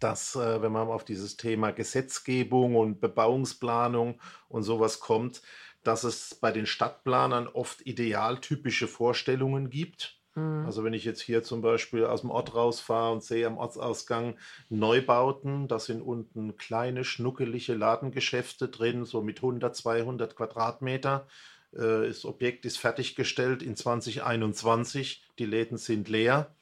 dass, 0.00 0.34
äh, 0.34 0.62
wenn 0.62 0.72
man 0.72 0.88
auf 0.88 1.04
dieses 1.04 1.36
Thema 1.36 1.70
Gesetzgebung 1.70 2.76
und 2.76 3.00
Bebauungsplanung 3.00 4.20
und 4.48 4.62
sowas 4.62 5.00
kommt, 5.00 5.42
dass 5.82 6.04
es 6.04 6.34
bei 6.34 6.52
den 6.52 6.66
Stadtplanern 6.66 7.48
oft 7.48 7.86
idealtypische 7.86 8.88
Vorstellungen 8.88 9.70
gibt. 9.70 10.18
Mhm. 10.34 10.64
Also 10.66 10.84
wenn 10.84 10.94
ich 10.94 11.04
jetzt 11.04 11.20
hier 11.20 11.42
zum 11.42 11.62
Beispiel 11.62 12.04
aus 12.04 12.22
dem 12.22 12.30
Ort 12.30 12.54
rausfahre 12.54 13.12
und 13.12 13.22
sehe 13.22 13.46
am 13.46 13.58
Ortsausgang 13.58 14.38
Neubauten, 14.68 15.68
da 15.68 15.78
sind 15.78 16.02
unten 16.02 16.56
kleine, 16.56 17.04
schnuckelige 17.04 17.74
Ladengeschäfte 17.74 18.68
drin, 18.68 19.04
so 19.04 19.22
mit 19.22 19.38
100, 19.38 19.74
200 19.74 20.36
Quadratmeter. 20.36 21.26
Äh, 21.72 22.06
das 22.08 22.24
Objekt 22.24 22.64
ist 22.64 22.78
fertiggestellt 22.78 23.62
in 23.62 23.76
2021. 23.76 25.24
Die 25.38 25.46
Läden 25.46 25.78
sind 25.78 26.08
leer. 26.08 26.54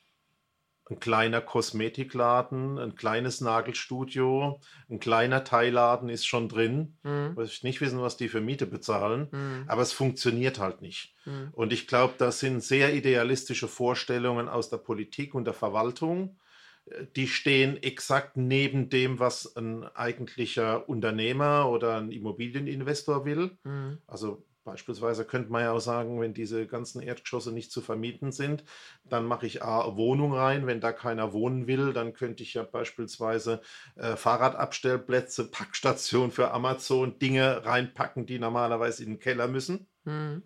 Ein 0.91 0.99
kleiner 0.99 1.41
Kosmetikladen, 1.41 2.79
ein 2.79 2.97
kleines 2.97 3.41
Nagelstudio, 3.41 4.61
ein 4.89 4.99
kleiner 4.99 5.45
Teilladen 5.45 6.09
ist 6.09 6.27
schon 6.27 6.49
drin. 6.49 6.97
Mhm. 7.05 7.37
Weiß 7.37 7.51
ich 7.51 7.63
nicht 7.63 7.81
wissen, 7.81 8.01
was 8.01 8.17
die 8.17 8.29
für 8.29 8.41
Miete 8.41 8.67
bezahlen, 8.67 9.29
mhm. 9.31 9.65
aber 9.69 9.83
es 9.83 9.93
funktioniert 9.93 10.59
halt 10.59 10.83
nicht. 10.83 11.15
Mhm. 11.25 11.51
Und 11.53 11.73
ich 11.73 11.87
glaube, 11.87 12.15
das 12.19 12.41
sind 12.41 12.63
sehr 12.63 12.93
idealistische 12.93 13.69
Vorstellungen 13.69 14.49
aus 14.49 14.69
der 14.69 14.79
Politik 14.79 15.35
und 15.35 15.45
der 15.45 15.55
Verwaltung 15.55 16.37
die 17.17 17.29
stehen 17.29 17.83
exakt 17.83 18.37
neben 18.37 18.89
dem, 18.89 19.19
was 19.19 19.57
ein 19.57 19.85
eigentlicher 19.85 20.89
Unternehmer 20.89 21.69
oder 21.69 21.99
ein 21.99 22.11
Immobilieninvestor 22.11 23.25
will. 23.25 23.59
Mhm. 23.65 23.99
Also 24.07 24.45
Beispielsweise 24.71 25.25
könnte 25.25 25.51
man 25.51 25.63
ja 25.63 25.73
auch 25.73 25.81
sagen, 25.81 26.21
wenn 26.21 26.33
diese 26.33 26.65
ganzen 26.65 27.03
Erdgeschosse 27.03 27.51
nicht 27.51 27.73
zu 27.73 27.81
vermieten 27.81 28.31
sind, 28.31 28.63
dann 29.05 29.27
mache 29.27 29.45
ich 29.45 29.65
A, 29.65 29.97
Wohnung 29.97 30.33
rein. 30.33 30.69
Wenn 30.69 30.81
da 30.81 30.93
keiner 30.93 31.33
wohnen 31.33 31.67
will, 31.67 31.93
dann 31.93 32.13
könnte 32.13 32.45
ich 32.45 32.55
ja 32.55 32.63
beispielsweise 32.63 33.63
äh, 33.97 34.15
Fahrradabstellplätze, 34.15 35.45
Packstation 35.51 36.31
für 36.31 36.53
Amazon, 36.53 37.19
Dinge 37.19 37.65
reinpacken, 37.65 38.27
die 38.27 38.39
normalerweise 38.39 39.03
in 39.03 39.15
den 39.15 39.19
Keller 39.19 39.49
müssen. 39.49 39.89
Mhm. 40.05 40.45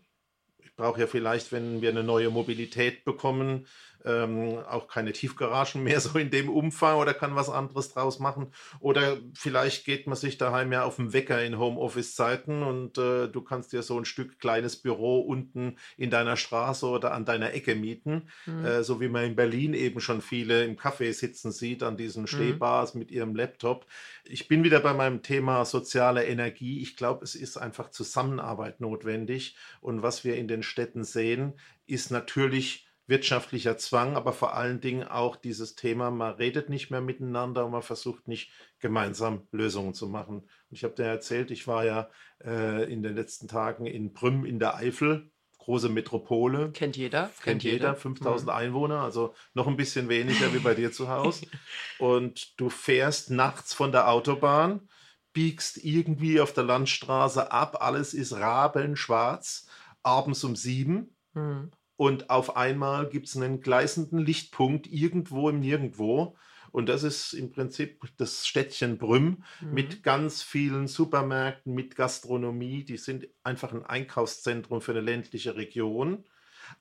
Ich 0.56 0.74
brauche 0.74 1.00
ja 1.00 1.06
vielleicht, 1.06 1.52
wenn 1.52 1.82
wir 1.82 1.90
eine 1.90 2.02
neue 2.02 2.30
Mobilität 2.30 3.04
bekommen, 3.04 3.66
ähm, 4.04 4.58
auch 4.68 4.88
keine 4.88 5.12
Tiefgaragen 5.12 5.82
mehr 5.82 6.00
so 6.00 6.18
in 6.18 6.30
dem 6.30 6.48
Umfang 6.48 6.98
oder 6.98 7.14
kann 7.14 7.34
was 7.34 7.48
anderes 7.48 7.92
draus 7.92 8.18
machen. 8.18 8.48
Oder 8.80 9.18
vielleicht 9.34 9.84
geht 9.84 10.06
man 10.06 10.16
sich 10.16 10.38
daheim 10.38 10.72
ja 10.72 10.84
auf 10.84 10.96
den 10.96 11.12
Wecker 11.12 11.42
in 11.42 11.58
Homeoffice-Zeiten 11.58 12.62
und 12.62 12.98
äh, 12.98 13.28
du 13.28 13.42
kannst 13.42 13.72
dir 13.72 13.82
so 13.82 13.98
ein 13.98 14.04
Stück 14.04 14.38
kleines 14.38 14.76
Büro 14.76 15.20
unten 15.20 15.76
in 15.96 16.10
deiner 16.10 16.36
Straße 16.36 16.86
oder 16.86 17.12
an 17.12 17.24
deiner 17.24 17.54
Ecke 17.54 17.74
mieten. 17.74 18.28
Mhm. 18.46 18.64
Äh, 18.64 18.84
so 18.84 19.00
wie 19.00 19.08
man 19.08 19.24
in 19.24 19.36
Berlin 19.36 19.74
eben 19.74 20.00
schon 20.00 20.20
viele 20.20 20.64
im 20.64 20.76
Café 20.76 21.12
sitzen 21.12 21.52
sieht, 21.52 21.82
an 21.82 21.96
diesen 21.96 22.22
mhm. 22.22 22.28
Stehbars 22.28 22.94
mhm. 22.94 22.98
mit 23.00 23.10
ihrem 23.10 23.34
Laptop. 23.34 23.86
Ich 24.24 24.48
bin 24.48 24.64
wieder 24.64 24.80
bei 24.80 24.94
meinem 24.94 25.22
Thema 25.22 25.64
soziale 25.64 26.24
Energie. 26.24 26.80
Ich 26.82 26.96
glaube, 26.96 27.24
es 27.24 27.34
ist 27.34 27.56
einfach 27.56 27.90
Zusammenarbeit 27.90 28.80
notwendig. 28.80 29.56
Und 29.80 30.02
was 30.02 30.24
wir 30.24 30.36
in 30.36 30.48
den 30.48 30.62
Städten 30.62 31.04
sehen, 31.04 31.54
ist 31.86 32.10
natürlich 32.10 32.83
wirtschaftlicher 33.06 33.76
Zwang, 33.76 34.16
aber 34.16 34.32
vor 34.32 34.54
allen 34.54 34.80
Dingen 34.80 35.04
auch 35.04 35.36
dieses 35.36 35.74
Thema, 35.74 36.10
man 36.10 36.34
redet 36.34 36.70
nicht 36.70 36.90
mehr 36.90 37.02
miteinander 37.02 37.66
und 37.66 37.72
man 37.72 37.82
versucht 37.82 38.28
nicht 38.28 38.50
gemeinsam 38.78 39.46
Lösungen 39.52 39.94
zu 39.94 40.08
machen. 40.08 40.38
Und 40.38 40.70
ich 40.70 40.84
habe 40.84 40.94
dir 40.94 41.04
erzählt, 41.04 41.50
ich 41.50 41.66
war 41.66 41.84
ja 41.84 42.08
äh, 42.42 42.90
in 42.90 43.02
den 43.02 43.14
letzten 43.14 43.46
Tagen 43.46 43.86
in 43.86 44.12
Brüm 44.14 44.46
in 44.46 44.58
der 44.58 44.76
Eifel, 44.76 45.30
große 45.58 45.90
Metropole. 45.90 46.72
Kennt 46.72 46.96
jeder. 46.96 47.24
Kennt, 47.24 47.62
kennt 47.62 47.62
jeder, 47.64 47.94
5000 47.94 48.48
mhm. 48.48 48.56
Einwohner, 48.56 49.00
also 49.00 49.34
noch 49.52 49.66
ein 49.66 49.76
bisschen 49.76 50.08
weniger 50.08 50.54
wie 50.54 50.58
bei 50.58 50.74
dir 50.74 50.90
zu 50.90 51.08
Hause. 51.08 51.46
Und 51.98 52.58
du 52.58 52.70
fährst 52.70 53.30
nachts 53.30 53.74
von 53.74 53.92
der 53.92 54.08
Autobahn, 54.08 54.88
biegst 55.34 55.84
irgendwie 55.84 56.40
auf 56.40 56.54
der 56.54 56.64
Landstraße 56.64 57.52
ab, 57.52 57.82
alles 57.82 58.14
ist 58.14 58.32
rabenschwarz, 58.32 59.66
abends 60.02 60.42
um 60.44 60.56
sieben. 60.56 61.16
Mhm 61.34 61.70
und 61.96 62.30
auf 62.30 62.56
einmal 62.56 63.08
gibt 63.08 63.28
es 63.28 63.36
einen 63.36 63.60
gleißenden 63.60 64.18
Lichtpunkt 64.18 64.86
irgendwo 64.86 65.48
im 65.48 65.60
Nirgendwo. 65.60 66.36
Und 66.72 66.88
das 66.88 67.04
ist 67.04 67.34
im 67.34 67.52
Prinzip 67.52 68.02
das 68.16 68.48
Städtchen 68.48 68.98
Brüm 68.98 69.44
mhm. 69.60 69.74
mit 69.74 70.02
ganz 70.02 70.42
vielen 70.42 70.88
Supermärkten, 70.88 71.72
mit 71.72 71.94
Gastronomie. 71.94 72.84
Die 72.84 72.96
sind 72.96 73.28
einfach 73.44 73.72
ein 73.72 73.84
Einkaufszentrum 73.84 74.80
für 74.80 74.90
eine 74.90 75.00
ländliche 75.00 75.54
Region. 75.54 76.24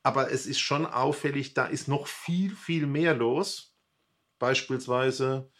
Aber 0.02 0.32
es 0.32 0.48
ist 0.48 0.60
schon 0.60 0.88
auffällig, 0.88 1.54
da 1.54 1.66
ist 1.66 1.88
noch 1.88 2.08
viel, 2.08 2.56
viel 2.56 2.88
mehr 2.88 3.14
los. 3.14 3.76
Beispielsweise 4.40 5.52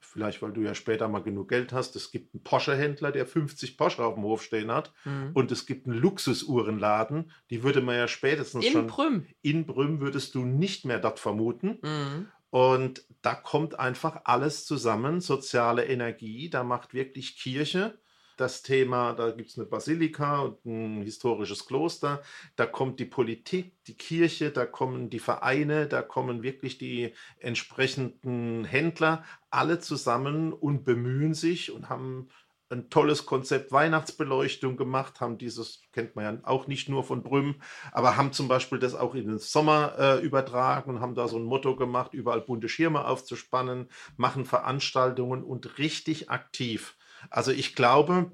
vielleicht 0.00 0.42
weil 0.42 0.52
du 0.52 0.62
ja 0.62 0.74
später 0.74 1.08
mal 1.08 1.22
genug 1.22 1.48
Geld 1.48 1.72
hast, 1.72 1.96
es 1.96 2.10
gibt 2.10 2.34
einen 2.34 2.42
Porsche-Händler, 2.42 3.12
der 3.12 3.26
50 3.26 3.76
Porsche 3.76 4.04
auf 4.04 4.14
dem 4.14 4.24
Hof 4.24 4.42
stehen 4.42 4.70
hat 4.70 4.92
mhm. 5.04 5.30
und 5.34 5.52
es 5.52 5.66
gibt 5.66 5.86
einen 5.86 5.98
Luxusuhrenladen, 5.98 7.30
die 7.50 7.62
würde 7.62 7.80
man 7.80 7.96
ja 7.96 8.08
spätestens 8.08 8.64
in 8.64 8.72
schon... 8.72 8.86
Brüm. 8.86 9.26
In 9.42 9.66
Brüm 9.66 10.00
würdest 10.00 10.34
du 10.34 10.44
nicht 10.44 10.84
mehr 10.84 10.98
dort 10.98 11.18
vermuten. 11.18 11.78
Mhm. 11.82 12.28
Und 12.50 13.04
da 13.20 13.34
kommt 13.34 13.78
einfach 13.78 14.22
alles 14.24 14.64
zusammen, 14.64 15.20
soziale 15.20 15.84
Energie, 15.84 16.48
da 16.48 16.64
macht 16.64 16.94
wirklich 16.94 17.36
Kirche 17.36 17.98
das 18.40 18.62
Thema, 18.62 19.12
da 19.12 19.30
gibt 19.30 19.50
es 19.50 19.58
eine 19.58 19.66
Basilika 19.66 20.40
und 20.40 20.64
ein 20.64 21.02
historisches 21.02 21.66
Kloster, 21.66 22.22
da 22.56 22.66
kommt 22.66 23.00
die 23.00 23.04
Politik, 23.04 23.72
die 23.84 23.96
Kirche, 23.96 24.50
da 24.50 24.66
kommen 24.66 25.10
die 25.10 25.18
Vereine, 25.18 25.86
da 25.86 26.02
kommen 26.02 26.42
wirklich 26.42 26.78
die 26.78 27.12
entsprechenden 27.38 28.64
Händler, 28.64 29.24
alle 29.50 29.78
zusammen 29.78 30.52
und 30.52 30.84
bemühen 30.84 31.34
sich 31.34 31.72
und 31.72 31.88
haben 31.88 32.28
ein 32.70 32.90
tolles 32.90 33.24
Konzept 33.24 33.72
Weihnachtsbeleuchtung 33.72 34.76
gemacht, 34.76 35.20
haben 35.20 35.38
dieses, 35.38 35.82
kennt 35.92 36.16
man 36.16 36.24
ja 36.24 36.40
auch 36.44 36.66
nicht 36.66 36.88
nur 36.88 37.02
von 37.02 37.22
Brüm, 37.22 37.56
aber 37.92 38.16
haben 38.16 38.32
zum 38.32 38.48
Beispiel 38.48 38.78
das 38.78 38.94
auch 38.94 39.14
in 39.14 39.26
den 39.26 39.38
Sommer 39.38 39.94
äh, 39.98 40.18
übertragen 40.20 40.90
und 40.90 41.00
haben 41.00 41.14
da 41.14 41.28
so 41.28 41.38
ein 41.38 41.44
Motto 41.44 41.76
gemacht, 41.76 42.12
überall 42.12 42.42
bunte 42.42 42.68
Schirme 42.68 43.06
aufzuspannen, 43.06 43.88
machen 44.16 44.44
Veranstaltungen 44.44 45.42
und 45.42 45.78
richtig 45.78 46.30
aktiv. 46.30 46.97
Also 47.30 47.52
ich 47.52 47.74
glaube, 47.74 48.32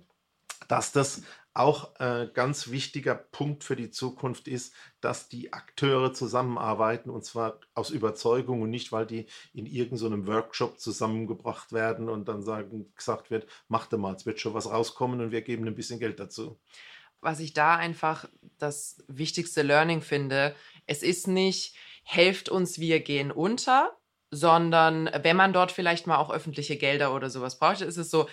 dass 0.69 0.93
das 0.93 1.23
auch 1.55 1.95
ein 2.01 2.27
äh, 2.27 2.31
ganz 2.35 2.71
wichtiger 2.71 3.15
Punkt 3.15 3.63
für 3.63 3.77
die 3.77 3.91
Zukunft 3.91 4.49
ist, 4.49 4.75
dass 5.01 5.29
die 5.29 5.53
Akteure 5.53 6.13
zusammenarbeiten 6.13 7.11
und 7.11 7.25
zwar 7.25 7.61
aus 7.75 7.91
Überzeugung 7.91 8.61
und 8.61 8.71
nicht, 8.71 8.91
weil 8.91 9.07
die 9.07 9.27
in 9.53 9.67
irgendeinem 9.67 10.27
so 10.27 10.33
Workshop 10.33 10.81
zusammengebracht 10.81 11.73
werden 11.73 12.09
und 12.09 12.27
dann 12.27 12.43
sagen, 12.43 12.93
gesagt 12.97 13.31
wird, 13.31 13.47
mach 13.69 13.87
doch 13.87 13.99
mal, 13.99 14.15
es 14.17 14.27
wird 14.27 14.41
schon 14.41 14.55
was 14.55 14.69
rauskommen 14.69 15.21
und 15.21 15.31
wir 15.31 15.43
geben 15.43 15.67
ein 15.69 15.77
bisschen 15.77 16.01
Geld 16.01 16.19
dazu. 16.19 16.59
Was 17.21 17.39
ich 17.39 17.53
da 17.53 17.77
einfach 17.77 18.29
das 18.59 19.05
wichtigste 19.07 19.63
Learning 19.63 20.03
finde, 20.03 20.57
es 20.87 21.05
ist 21.05 21.29
nicht, 21.29 21.77
helft 22.03 22.49
uns, 22.49 22.81
wir 22.81 22.99
gehen 22.99 23.31
unter, 23.31 23.97
sondern 24.33 25.09
wenn 25.23 25.37
man 25.37 25.53
dort 25.53 25.71
vielleicht 25.71 26.09
mal 26.09 26.19
auch 26.19 26.31
öffentliche 26.31 26.77
Gelder 26.77 27.15
oder 27.15 27.31
sowas 27.31 27.61
braucht, 27.61 27.81
ist 27.81 27.97
es 27.97 28.11
so, 28.11 28.29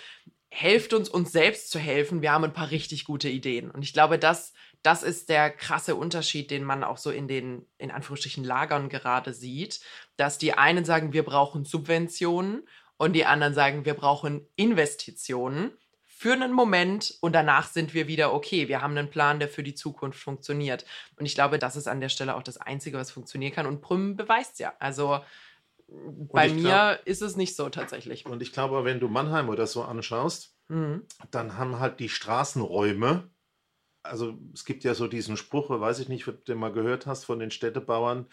helft 0.54 0.92
uns, 0.92 1.08
uns 1.08 1.32
selbst 1.32 1.70
zu 1.70 1.78
helfen. 1.78 2.20
Wir 2.20 2.30
haben 2.30 2.44
ein 2.44 2.52
paar 2.52 2.70
richtig 2.70 3.06
gute 3.06 3.30
Ideen. 3.30 3.70
Und 3.70 3.82
ich 3.82 3.94
glaube, 3.94 4.18
das, 4.18 4.52
das 4.82 5.02
ist 5.02 5.30
der 5.30 5.50
krasse 5.50 5.96
Unterschied, 5.96 6.50
den 6.50 6.62
man 6.62 6.84
auch 6.84 6.98
so 6.98 7.10
in 7.10 7.26
den, 7.26 7.64
in 7.78 7.90
Anführungsstrichen, 7.90 8.44
Lagern 8.44 8.90
gerade 8.90 9.32
sieht, 9.32 9.80
dass 10.18 10.36
die 10.36 10.52
einen 10.52 10.84
sagen, 10.84 11.14
wir 11.14 11.22
brauchen 11.22 11.64
Subventionen 11.64 12.68
und 12.98 13.14
die 13.14 13.24
anderen 13.24 13.54
sagen, 13.54 13.86
wir 13.86 13.94
brauchen 13.94 14.46
Investitionen 14.54 15.72
für 16.04 16.34
einen 16.34 16.52
Moment 16.52 17.14
und 17.22 17.32
danach 17.32 17.66
sind 17.66 17.94
wir 17.94 18.06
wieder 18.06 18.34
okay. 18.34 18.68
Wir 18.68 18.82
haben 18.82 18.96
einen 18.96 19.08
Plan, 19.08 19.38
der 19.38 19.48
für 19.48 19.62
die 19.62 19.74
Zukunft 19.74 20.20
funktioniert. 20.20 20.84
Und 21.16 21.24
ich 21.24 21.34
glaube, 21.34 21.58
das 21.58 21.76
ist 21.76 21.88
an 21.88 22.02
der 22.02 22.10
Stelle 22.10 22.36
auch 22.36 22.42
das 22.42 22.58
Einzige, 22.58 22.98
was 22.98 23.10
funktionieren 23.10 23.54
kann. 23.54 23.66
Und 23.66 23.80
Prüm 23.80 24.16
beweist 24.16 24.58
ja. 24.60 24.74
Also 24.78 25.18
bei 26.32 26.48
mir 26.48 26.62
glaub, 26.62 27.06
ist 27.06 27.22
es 27.22 27.36
nicht 27.36 27.56
so 27.56 27.68
tatsächlich. 27.68 28.26
Und 28.26 28.42
ich 28.42 28.52
glaube, 28.52 28.84
wenn 28.84 29.00
du 29.00 29.08
Mannheim 29.08 29.48
oder 29.48 29.66
so 29.66 29.82
anschaust, 29.82 30.56
mhm. 30.68 31.06
dann 31.30 31.56
haben 31.58 31.78
halt 31.78 32.00
die 32.00 32.08
Straßenräume, 32.08 33.30
also 34.02 34.38
es 34.52 34.64
gibt 34.64 34.84
ja 34.84 34.94
so 34.94 35.06
diesen 35.06 35.36
Spruch, 35.36 35.70
weiß 35.70 36.00
ich 36.00 36.08
nicht, 36.08 36.26
ob 36.28 36.44
du 36.44 36.52
den 36.52 36.58
mal 36.58 36.72
gehört 36.72 37.06
hast 37.06 37.24
von 37.24 37.38
den 37.38 37.50
Städtebauern, 37.50 38.26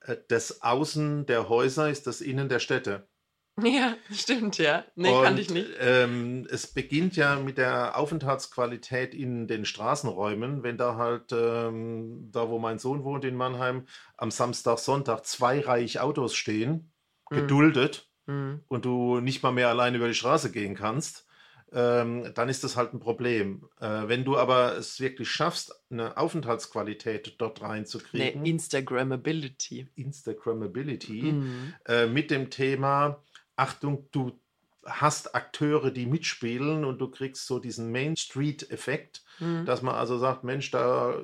äh, 0.00 0.16
das 0.28 0.62
Außen 0.62 1.26
der 1.26 1.48
Häuser 1.48 1.90
ist 1.90 2.06
das 2.06 2.20
Innen 2.20 2.48
der 2.48 2.60
Städte. 2.60 3.08
Ja, 3.62 3.96
stimmt, 4.12 4.58
ja. 4.58 4.84
Nee, 4.96 5.10
und, 5.10 5.24
kannte 5.24 5.40
ich 5.40 5.50
nicht. 5.50 5.70
Ähm, 5.80 6.46
es 6.50 6.66
beginnt 6.66 7.16
ja 7.16 7.36
mit 7.36 7.56
der 7.56 7.96
Aufenthaltsqualität 7.96 9.14
in 9.14 9.48
den 9.48 9.64
Straßenräumen, 9.64 10.62
wenn 10.62 10.76
da 10.76 10.96
halt, 10.96 11.32
ähm, 11.32 12.28
da 12.32 12.50
wo 12.50 12.58
mein 12.58 12.78
Sohn 12.78 13.02
wohnt 13.02 13.24
in 13.24 13.34
Mannheim, 13.34 13.86
am 14.18 14.30
Samstag, 14.30 14.78
Sonntag 14.78 15.24
zweireihig 15.24 16.00
Autos 16.00 16.34
stehen. 16.34 16.92
Geduldet 17.30 18.08
mhm. 18.26 18.60
und 18.68 18.84
du 18.84 19.20
nicht 19.20 19.42
mal 19.42 19.52
mehr 19.52 19.68
alleine 19.68 19.96
über 19.96 20.08
die 20.08 20.14
Straße 20.14 20.52
gehen 20.52 20.74
kannst, 20.74 21.26
ähm, 21.72 22.32
dann 22.34 22.48
ist 22.48 22.64
das 22.64 22.76
halt 22.76 22.94
ein 22.94 23.00
Problem. 23.00 23.68
Äh, 23.80 24.06
wenn 24.06 24.24
du 24.24 24.38
aber 24.38 24.76
es 24.76 25.00
wirklich 25.00 25.28
schaffst, 25.28 25.74
eine 25.90 26.16
Aufenthaltsqualität 26.16 27.34
dort 27.38 27.60
reinzukriegen. 27.60 28.40
Eine 28.40 28.48
Instagrammability. 28.48 29.88
Instagrammability 29.96 31.22
mhm. 31.22 31.74
äh, 31.86 32.06
mit 32.06 32.30
dem 32.30 32.50
Thema, 32.50 33.22
Achtung, 33.56 34.08
du 34.12 34.40
hast 34.86 35.34
Akteure, 35.34 35.90
die 35.90 36.06
mitspielen 36.06 36.84
und 36.84 36.98
du 36.98 37.08
kriegst 37.08 37.46
so 37.46 37.58
diesen 37.58 37.92
Main 37.92 38.16
Street-Effekt, 38.16 39.22
mhm. 39.38 39.64
dass 39.66 39.82
man 39.82 39.94
also 39.94 40.18
sagt, 40.18 40.44
Mensch, 40.44 40.70
da 40.70 41.20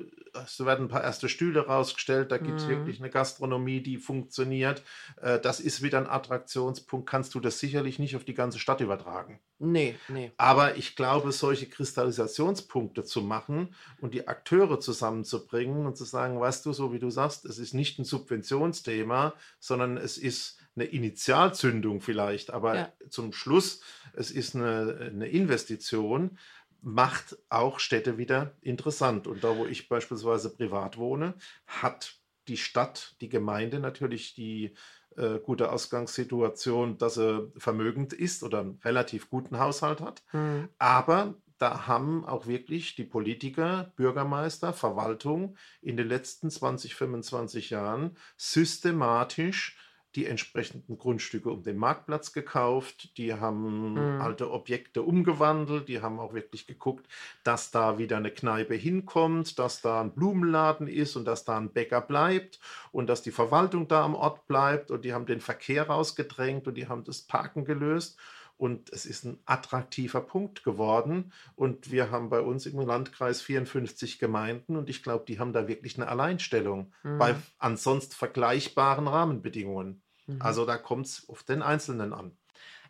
werden 0.59 0.85
ein 0.85 0.89
paar 0.89 1.03
erste 1.03 1.29
Stühle 1.29 1.67
rausgestellt, 1.67 2.31
da 2.31 2.37
gibt 2.37 2.59
es 2.59 2.65
mhm. 2.65 2.69
wirklich 2.69 2.99
eine 2.99 3.09
Gastronomie, 3.09 3.81
die 3.81 3.97
funktioniert. 3.97 4.83
Äh, 5.21 5.39
das 5.39 5.59
ist 5.59 5.81
wieder 5.81 5.99
ein 5.99 6.07
Attraktionspunkt. 6.07 7.09
Kannst 7.09 7.35
du 7.35 7.39
das 7.39 7.59
sicherlich 7.59 7.99
nicht 7.99 8.15
auf 8.15 8.23
die 8.23 8.33
ganze 8.33 8.59
Stadt 8.59 8.81
übertragen. 8.81 9.39
Nee, 9.59 9.95
nee. 10.07 10.31
Aber 10.37 10.75
ich 10.75 10.95
glaube, 10.95 11.31
solche 11.31 11.67
Kristallisationspunkte 11.67 13.03
zu 13.03 13.21
machen 13.21 13.75
und 14.01 14.13
die 14.13 14.27
Akteure 14.27 14.79
zusammenzubringen 14.79 15.85
und 15.85 15.97
zu 15.97 16.03
sagen, 16.03 16.39
weißt 16.39 16.65
du, 16.65 16.73
so 16.73 16.91
wie 16.91 16.99
du 16.99 17.09
sagst, 17.09 17.45
es 17.45 17.59
ist 17.59 17.73
nicht 17.73 17.99
ein 17.99 18.05
Subventionsthema, 18.05 19.33
sondern 19.59 19.97
es 19.97 20.17
ist 20.17 20.57
eine 20.75 20.85
Initialzündung 20.85 22.01
vielleicht, 22.01 22.51
aber 22.51 22.75
ja. 22.75 22.93
zum 23.09 23.33
Schluss, 23.33 23.81
es 24.13 24.31
ist 24.31 24.55
eine, 24.55 25.11
eine 25.13 25.27
Investition, 25.27 26.37
macht 26.81 27.37
auch 27.49 27.79
Städte 27.79 28.17
wieder 28.17 28.55
interessant. 28.61 29.27
Und 29.27 29.43
da, 29.43 29.57
wo 29.57 29.65
ich 29.65 29.87
beispielsweise 29.87 30.53
privat 30.53 30.97
wohne, 30.97 31.35
hat 31.65 32.15
die 32.47 32.57
Stadt, 32.57 33.15
die 33.21 33.29
Gemeinde 33.29 33.79
natürlich 33.79 34.33
die 34.33 34.73
äh, 35.15 35.39
gute 35.39 35.71
Ausgangssituation, 35.71 36.97
dass 36.97 37.15
sie 37.15 37.51
vermögend 37.57 38.11
ist 38.11 38.43
oder 38.43 38.59
einen 38.59 38.79
relativ 38.83 39.29
guten 39.29 39.59
Haushalt 39.59 40.01
hat. 40.01 40.23
Mhm. 40.33 40.69
Aber 40.77 41.35
da 41.57 41.87
haben 41.87 42.25
auch 42.25 42.47
wirklich 42.47 42.95
die 42.95 43.05
Politiker, 43.05 43.93
Bürgermeister, 43.95 44.73
Verwaltung 44.73 45.55
in 45.81 45.95
den 45.95 46.09
letzten 46.09 46.49
20, 46.49 46.95
25 46.95 47.69
Jahren 47.69 48.17
systematisch 48.35 49.77
die 50.15 50.25
entsprechenden 50.27 50.97
Grundstücke 50.97 51.49
um 51.49 51.63
den 51.63 51.77
Marktplatz 51.77 52.33
gekauft, 52.33 53.17
die 53.17 53.33
haben 53.33 53.93
mhm. 53.93 54.21
alte 54.21 54.51
Objekte 54.51 55.01
umgewandelt, 55.01 55.89
die 55.89 56.01
haben 56.01 56.19
auch 56.19 56.33
wirklich 56.33 56.67
geguckt, 56.67 57.07
dass 57.43 57.71
da 57.71 57.97
wieder 57.97 58.17
eine 58.17 58.31
Kneipe 58.31 58.75
hinkommt, 58.75 59.57
dass 59.57 59.81
da 59.81 60.01
ein 60.01 60.11
Blumenladen 60.11 60.87
ist 60.87 61.15
und 61.15 61.25
dass 61.25 61.45
da 61.45 61.57
ein 61.57 61.71
Bäcker 61.71 62.01
bleibt 62.01 62.59
und 62.91 63.07
dass 63.07 63.23
die 63.23 63.31
Verwaltung 63.31 63.87
da 63.87 64.03
am 64.03 64.15
Ort 64.15 64.45
bleibt 64.47 64.91
und 64.91 65.03
die 65.03 65.13
haben 65.13 65.25
den 65.25 65.41
Verkehr 65.41 65.87
rausgedrängt 65.87 66.67
und 66.67 66.75
die 66.75 66.87
haben 66.87 67.03
das 67.03 67.21
Parken 67.21 67.65
gelöst. 67.65 68.17
Und 68.55 68.93
es 68.93 69.05
ist 69.05 69.25
ein 69.25 69.39
attraktiver 69.45 70.21
Punkt 70.21 70.63
geworden. 70.63 71.33
Und 71.55 71.91
wir 71.91 72.11
haben 72.11 72.29
bei 72.29 72.39
uns 72.39 72.65
im 72.65 72.79
Landkreis 72.79 73.41
54 73.41 74.19
Gemeinden 74.19 74.77
und 74.77 74.89
ich 74.89 75.01
glaube, 75.03 75.25
die 75.27 75.39
haben 75.39 75.53
da 75.53 75.67
wirklich 75.67 75.97
eine 75.97 76.07
Alleinstellung 76.07 76.93
mhm. 77.01 77.17
bei 77.17 77.35
ansonsten 77.57 78.13
vergleichbaren 78.13 79.07
Rahmenbedingungen. 79.07 80.02
Mhm. 80.27 80.41
Also 80.41 80.65
da 80.65 80.77
kommt 80.77 81.07
es 81.07 81.29
auf 81.29 81.43
den 81.43 81.61
Einzelnen 81.61 82.13
an. 82.13 82.35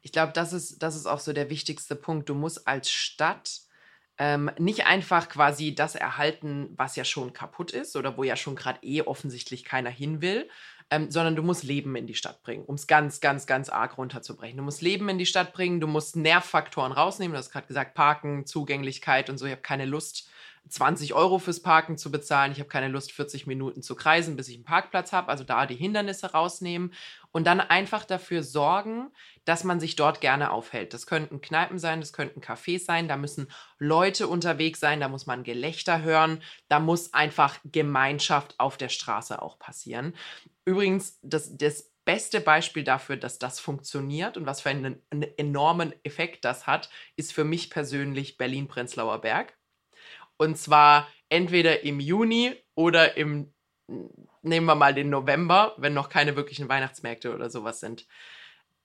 Ich 0.02 0.12
glaube, 0.12 0.34
das 0.34 0.54
ist, 0.54 0.84
das 0.84 0.96
ist 0.96 1.06
auch 1.06 1.20
so 1.20 1.34
der 1.34 1.50
wichtigste 1.50 1.96
Punkt. 1.96 2.28
Du 2.28 2.36
musst 2.36 2.68
als 2.68 2.92
Stadt 2.92 3.62
ähm, 4.18 4.52
nicht 4.60 4.86
einfach 4.86 5.28
quasi 5.30 5.74
das 5.74 5.96
erhalten, 5.96 6.70
was 6.76 6.96
ja 6.96 7.04
schon 7.04 7.34
kaputt 7.34 7.72
ist 7.72 7.96
oder 7.96 8.16
wo 8.18 8.24
ja 8.24 8.36
schon 8.36 8.56
gerade 8.56 8.80
eh 8.84 9.02
offensichtlich 9.02 9.64
keiner 9.64 9.90
hin 9.90 10.22
will, 10.22 10.48
ähm, 10.92 11.10
sondern 11.10 11.36
du 11.36 11.42
musst 11.42 11.64
Leben 11.64 11.96
in 11.96 12.06
die 12.06 12.14
Stadt 12.14 12.44
bringen, 12.44 12.66
um 12.66 12.76
es 12.76 12.86
ganz, 12.86 13.22
ganz, 13.22 13.48
ganz 13.48 13.70
arg 13.70 13.98
runterzubrechen. 13.98 14.58
Du 14.58 14.64
musst 14.64 14.82
Leben 14.82 15.10
in 15.10 15.18
die 15.18 15.26
Stadt 15.26 15.54
bringen, 15.54 15.80
du 15.80 15.88
musst 15.88 16.16
Nervfaktoren 16.16 16.92
rausnehmen. 16.92 17.34
Du 17.34 17.40
hast 17.40 17.52
gerade 17.52 17.68
gesagt, 17.68 17.96
Parken, 17.96 18.46
Zugänglichkeit 18.46 19.30
und 19.30 19.38
so. 19.38 19.46
Ich 19.46 19.52
habe 19.52 19.62
keine 19.62 19.86
Lust, 19.86 20.30
20 20.70 21.14
Euro 21.14 21.40
fürs 21.40 21.62
Parken 21.62 21.98
zu 21.98 22.12
bezahlen. 22.12 22.52
Ich 22.52 22.60
habe 22.60 22.70
keine 22.70 22.88
Lust, 22.88 23.12
40 23.12 23.48
Minuten 23.48 23.82
zu 23.82 23.96
kreisen, 23.96 24.36
bis 24.36 24.48
ich 24.48 24.56
einen 24.56 24.64
Parkplatz 24.64 25.12
habe. 25.12 25.30
Also 25.30 25.44
da 25.44 25.66
die 25.66 25.76
Hindernisse 25.76 26.32
rausnehmen 26.32 26.94
und 27.32 27.46
dann 27.46 27.60
einfach 27.60 28.06
dafür 28.06 28.44
sorgen, 28.44 29.12
dass 29.46 29.64
man 29.64 29.80
sich 29.80 29.96
dort 29.96 30.22
gerne 30.22 30.52
aufhält. 30.52 30.94
Das 30.94 31.06
könnten 31.06 31.42
Kneipen 31.42 31.80
sein, 31.80 32.00
das 32.00 32.14
könnten 32.14 32.42
Cafés 32.42 32.86
sein, 32.86 33.08
da 33.08 33.18
müssen 33.18 33.48
Leute 33.78 34.28
unterwegs 34.28 34.80
sein, 34.80 35.00
da 35.00 35.10
muss 35.10 35.26
man 35.26 35.44
Gelächter 35.44 36.02
hören, 36.02 36.42
da 36.70 36.80
muss 36.80 37.14
einfach 37.14 37.60
Gemeinschaft 37.66 38.60
auf 38.60 38.78
der 38.78 38.90
Straße 38.90 39.42
auch 39.42 39.60
passieren. 39.60 40.16
Übrigens, 40.66 41.20
das, 41.22 41.58
das 41.58 41.92
beste 42.06 42.42
Beispiel 42.42 42.84
dafür, 42.84 43.18
dass 43.18 43.40
das 43.40 43.60
funktioniert 43.60 44.38
und 44.38 44.46
was 44.46 44.62
für 44.62 44.70
einen, 44.70 45.02
einen 45.10 45.24
enormen 45.38 45.94
Effekt 46.04 46.46
das 46.46 46.68
hat, 46.68 46.90
ist 47.16 47.34
für 47.34 47.44
mich 47.44 47.70
persönlich 47.70 48.38
Berlin-Prenzlauer 48.38 49.22
Berg. 49.22 49.54
Und 50.44 50.58
zwar 50.58 51.08
entweder 51.30 51.84
im 51.84 52.02
Juni 52.02 52.54
oder 52.76 53.16
im, 53.16 53.54
nehmen 54.42 54.66
wir 54.66 54.76
mal 54.76 54.94
den 54.94 55.10
November, 55.10 55.74
wenn 55.78 55.94
noch 55.94 56.10
keine 56.10 56.36
wirklichen 56.36 56.68
Weihnachtsmärkte 56.68 57.34
oder 57.34 57.50
sowas 57.50 57.80
sind. 57.80 58.06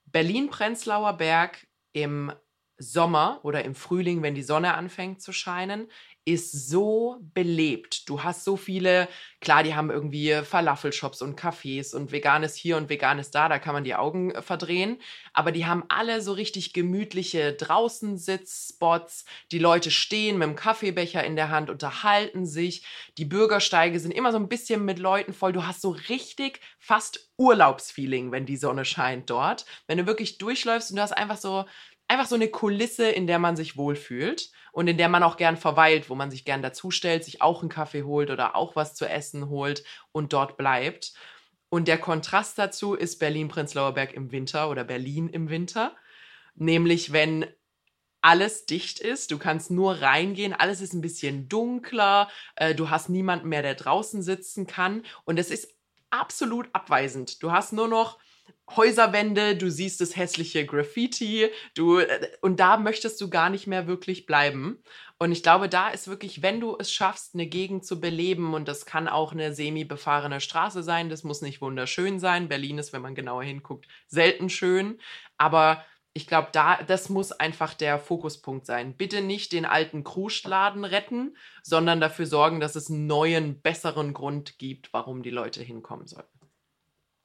Berlin-Prenzlauer 0.06 1.14
Berg 1.14 1.66
im 1.92 2.32
Sommer 2.76 3.40
oder 3.42 3.64
im 3.64 3.74
Frühling, 3.74 4.22
wenn 4.22 4.36
die 4.36 4.44
Sonne 4.44 4.74
anfängt 4.74 5.20
zu 5.20 5.32
scheinen, 5.32 5.90
ist 6.28 6.68
so 6.68 7.16
belebt. 7.32 8.08
Du 8.08 8.22
hast 8.22 8.44
so 8.44 8.58
viele, 8.58 9.08
klar, 9.40 9.62
die 9.62 9.74
haben 9.74 9.90
irgendwie 9.90 10.42
Falafelshops 10.42 11.22
und 11.22 11.40
Cafés 11.40 11.94
und 11.94 12.12
veganes 12.12 12.54
hier 12.54 12.76
und 12.76 12.90
veganes 12.90 13.30
da, 13.30 13.48
da 13.48 13.58
kann 13.58 13.72
man 13.72 13.84
die 13.84 13.94
Augen 13.94 14.32
äh, 14.32 14.42
verdrehen. 14.42 15.00
Aber 15.32 15.52
die 15.52 15.64
haben 15.64 15.84
alle 15.88 16.20
so 16.20 16.32
richtig 16.32 16.74
gemütliche 16.74 17.54
Draußensitzspots. 17.54 19.24
Die 19.52 19.58
Leute 19.58 19.90
stehen 19.90 20.36
mit 20.36 20.48
dem 20.48 20.56
Kaffeebecher 20.56 21.24
in 21.24 21.34
der 21.34 21.48
Hand, 21.48 21.70
unterhalten 21.70 22.44
sich. 22.44 22.84
Die 23.16 23.24
Bürgersteige 23.24 23.98
sind 23.98 24.12
immer 24.12 24.32
so 24.32 24.38
ein 24.38 24.48
bisschen 24.48 24.84
mit 24.84 24.98
Leuten 24.98 25.32
voll. 25.32 25.54
Du 25.54 25.66
hast 25.66 25.80
so 25.80 25.90
richtig 26.10 26.60
fast 26.78 27.30
Urlaubsfeeling, 27.38 28.32
wenn 28.32 28.44
die 28.44 28.56
Sonne 28.58 28.84
scheint 28.84 29.30
dort. 29.30 29.64
Wenn 29.86 29.96
du 29.96 30.06
wirklich 30.06 30.36
durchläufst 30.36 30.90
und 30.90 30.96
du 30.96 31.02
hast 31.02 31.12
einfach 31.12 31.38
so 31.38 31.64
einfach 32.08 32.26
so 32.26 32.34
eine 32.34 32.48
Kulisse, 32.48 33.08
in 33.08 33.26
der 33.26 33.38
man 33.38 33.56
sich 33.56 33.76
wohlfühlt 33.76 34.50
und 34.72 34.88
in 34.88 34.96
der 34.96 35.08
man 35.08 35.22
auch 35.22 35.36
gern 35.36 35.56
verweilt, 35.56 36.10
wo 36.10 36.14
man 36.14 36.30
sich 36.30 36.44
gern 36.44 36.62
dazustellt, 36.62 37.24
sich 37.24 37.42
auch 37.42 37.60
einen 37.60 37.68
Kaffee 37.68 38.02
holt 38.02 38.30
oder 38.30 38.56
auch 38.56 38.74
was 38.76 38.94
zu 38.94 39.06
essen 39.06 39.48
holt 39.48 39.84
und 40.12 40.32
dort 40.32 40.56
bleibt. 40.56 41.12
Und 41.68 41.86
der 41.86 41.98
Kontrast 41.98 42.58
dazu 42.58 42.94
ist 42.94 43.18
Berlin-Prenzlauer 43.18 43.92
Berg 43.92 44.14
im 44.14 44.32
Winter 44.32 44.70
oder 44.70 44.84
Berlin 44.84 45.28
im 45.28 45.50
Winter. 45.50 45.94
Nämlich, 46.54 47.12
wenn 47.12 47.46
alles 48.22 48.66
dicht 48.66 48.98
ist, 48.98 49.30
du 49.30 49.38
kannst 49.38 49.70
nur 49.70 50.00
reingehen, 50.00 50.52
alles 50.52 50.80
ist 50.80 50.92
ein 50.92 51.02
bisschen 51.02 51.48
dunkler, 51.48 52.28
äh, 52.56 52.74
du 52.74 52.90
hast 52.90 53.10
niemanden 53.10 53.48
mehr, 53.48 53.62
der 53.62 53.74
draußen 53.74 54.22
sitzen 54.22 54.66
kann 54.66 55.04
und 55.24 55.38
es 55.38 55.50
ist 55.50 55.72
absolut 56.10 56.68
abweisend. 56.72 57.42
Du 57.42 57.52
hast 57.52 57.72
nur 57.72 57.86
noch 57.86 58.18
Häuserwände, 58.76 59.56
du 59.56 59.70
siehst 59.70 60.00
das 60.00 60.16
hässliche 60.16 60.66
Graffiti, 60.66 61.48
du 61.74 62.00
und 62.42 62.60
da 62.60 62.76
möchtest 62.76 63.20
du 63.20 63.30
gar 63.30 63.50
nicht 63.50 63.66
mehr 63.66 63.86
wirklich 63.86 64.26
bleiben. 64.26 64.82
Und 65.18 65.32
ich 65.32 65.42
glaube, 65.42 65.68
da 65.68 65.88
ist 65.88 66.06
wirklich, 66.06 66.42
wenn 66.42 66.60
du 66.60 66.76
es 66.78 66.92
schaffst, 66.92 67.34
eine 67.34 67.46
Gegend 67.46 67.84
zu 67.84 68.00
beleben, 68.00 68.54
und 68.54 68.68
das 68.68 68.86
kann 68.86 69.08
auch 69.08 69.32
eine 69.32 69.52
semi-befahrene 69.52 70.40
Straße 70.40 70.82
sein, 70.82 71.08
das 71.08 71.24
muss 71.24 71.42
nicht 71.42 71.60
wunderschön 71.60 72.20
sein. 72.20 72.48
Berlin 72.48 72.78
ist, 72.78 72.92
wenn 72.92 73.02
man 73.02 73.16
genauer 73.16 73.42
hinguckt, 73.42 73.88
selten 74.06 74.48
schön. 74.48 75.00
Aber 75.36 75.84
ich 76.12 76.26
glaube, 76.26 76.48
da, 76.52 76.82
das 76.82 77.08
muss 77.08 77.32
einfach 77.32 77.74
der 77.74 77.98
Fokuspunkt 77.98 78.66
sein. 78.66 78.96
Bitte 78.96 79.20
nicht 79.20 79.52
den 79.52 79.64
alten 79.64 80.04
Kruschladen 80.04 80.84
retten, 80.84 81.36
sondern 81.62 82.00
dafür 82.00 82.26
sorgen, 82.26 82.60
dass 82.60 82.76
es 82.76 82.90
einen 82.90 83.06
neuen, 83.06 83.60
besseren 83.60 84.14
Grund 84.14 84.58
gibt, 84.58 84.92
warum 84.92 85.22
die 85.22 85.30
Leute 85.30 85.62
hinkommen 85.62 86.06
sollten. 86.06 86.37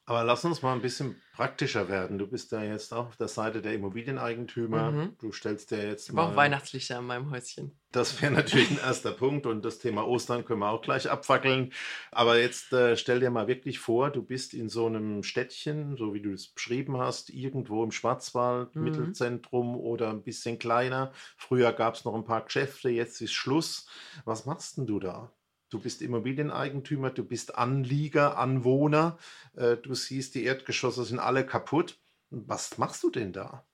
Aber 0.06 0.26
lass 0.26 0.44
uns 0.44 0.62
mal 0.62 0.74
ein 0.74 0.82
bisschen 0.82 1.16
praktischer 1.34 1.88
werden. 1.88 2.18
Du 2.18 2.28
bist 2.28 2.52
ja 2.52 2.62
jetzt 2.62 2.94
auch 2.94 3.08
auf 3.08 3.16
der 3.16 3.30
Seite 3.30 3.62
der 3.62 3.74
Immobilieneigentümer. 3.74 4.92
Mhm. 4.92 5.18
Du 5.18 5.32
stellst 5.32 5.72
dir 5.72 5.88
jetzt 5.88 6.10
ich 6.10 6.18
auch 6.18 6.36
Weihnachtslichter 6.36 7.00
in 7.00 7.06
meinem 7.06 7.32
Häuschen. 7.32 7.80
Das 7.92 8.22
wäre 8.22 8.34
natürlich 8.34 8.70
ein 8.70 8.80
erster 8.80 9.12
Punkt 9.18 9.46
und 9.46 9.64
das 9.64 9.80
Thema 9.80 10.06
Ostern 10.06 10.44
können 10.44 10.60
wir 10.60 10.70
auch 10.70 10.82
gleich 10.82 11.10
abfackeln. 11.10 11.72
Aber 12.12 12.38
jetzt 12.38 12.74
äh, 12.74 12.98
stell 12.98 13.22
dir 13.22 13.30
mal 13.30 13.48
wirklich 13.48 13.80
vor, 13.80 14.10
du 14.10 14.22
bist 14.22 14.54
in 14.54 14.68
so 14.68 14.88
einem 14.88 15.24
Städtchen, 15.24 15.96
so 15.96 16.14
wie 16.14 16.22
du 16.22 16.34
es 16.34 16.50
beschrieben 16.50 16.98
hast, 16.98 17.30
irgendwo 17.30 17.82
im 17.84 17.92
Schwarzwald, 17.92 18.76
mhm. 18.76 18.84
Mittelzentrum 18.84 19.78
oder 19.78 20.10
ein 20.10 20.24
bisschen 20.24 20.60
kleiner. 20.60 21.14
Früher 21.38 21.72
gab 21.72 21.96
es 21.96 22.04
noch 22.04 22.14
ein 22.14 22.26
paar 22.26 22.44
Geschäfte, 22.44 22.90
jetzt 22.90 23.22
ist 23.22 23.34
Schluss. 23.34 23.88
Was 24.26 24.46
machst 24.46 24.78
denn 24.78 24.86
du 24.86 25.00
da? 25.00 25.32
Du 25.74 25.80
bist 25.80 26.04
Immobilieneigentümer, 26.04 27.10
du 27.10 27.24
bist 27.24 27.56
Anlieger, 27.56 28.38
Anwohner, 28.38 29.18
äh, 29.56 29.76
du 29.76 29.96
siehst, 29.96 30.36
die 30.36 30.44
Erdgeschosse 30.44 31.04
sind 31.04 31.18
alle 31.18 31.44
kaputt. 31.48 31.98
Was 32.30 32.78
machst 32.78 33.02
du 33.02 33.10
denn 33.10 33.34
da? 33.34 33.66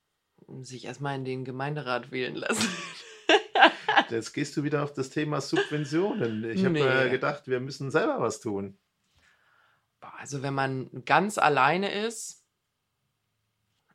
Sich 0.62 0.86
erstmal 0.86 1.16
in 1.16 1.26
den 1.26 1.44
Gemeinderat 1.44 2.10
wählen 2.10 2.36
lassen. 2.36 2.70
Jetzt 4.10 4.32
gehst 4.32 4.56
du 4.56 4.64
wieder 4.64 4.82
auf 4.82 4.94
das 4.94 5.10
Thema 5.10 5.42
Subventionen. 5.42 6.50
Ich 6.50 6.64
habe 6.64 6.76
nee. 6.76 7.10
gedacht, 7.10 7.50
wir 7.50 7.60
müssen 7.60 7.92
selber 7.92 8.22
was 8.22 8.40
tun. 8.40 8.78
Also 10.00 10.42
wenn 10.42 10.54
man 10.54 11.04
ganz 11.04 11.38
alleine 11.38 11.92
ist, 11.92 12.46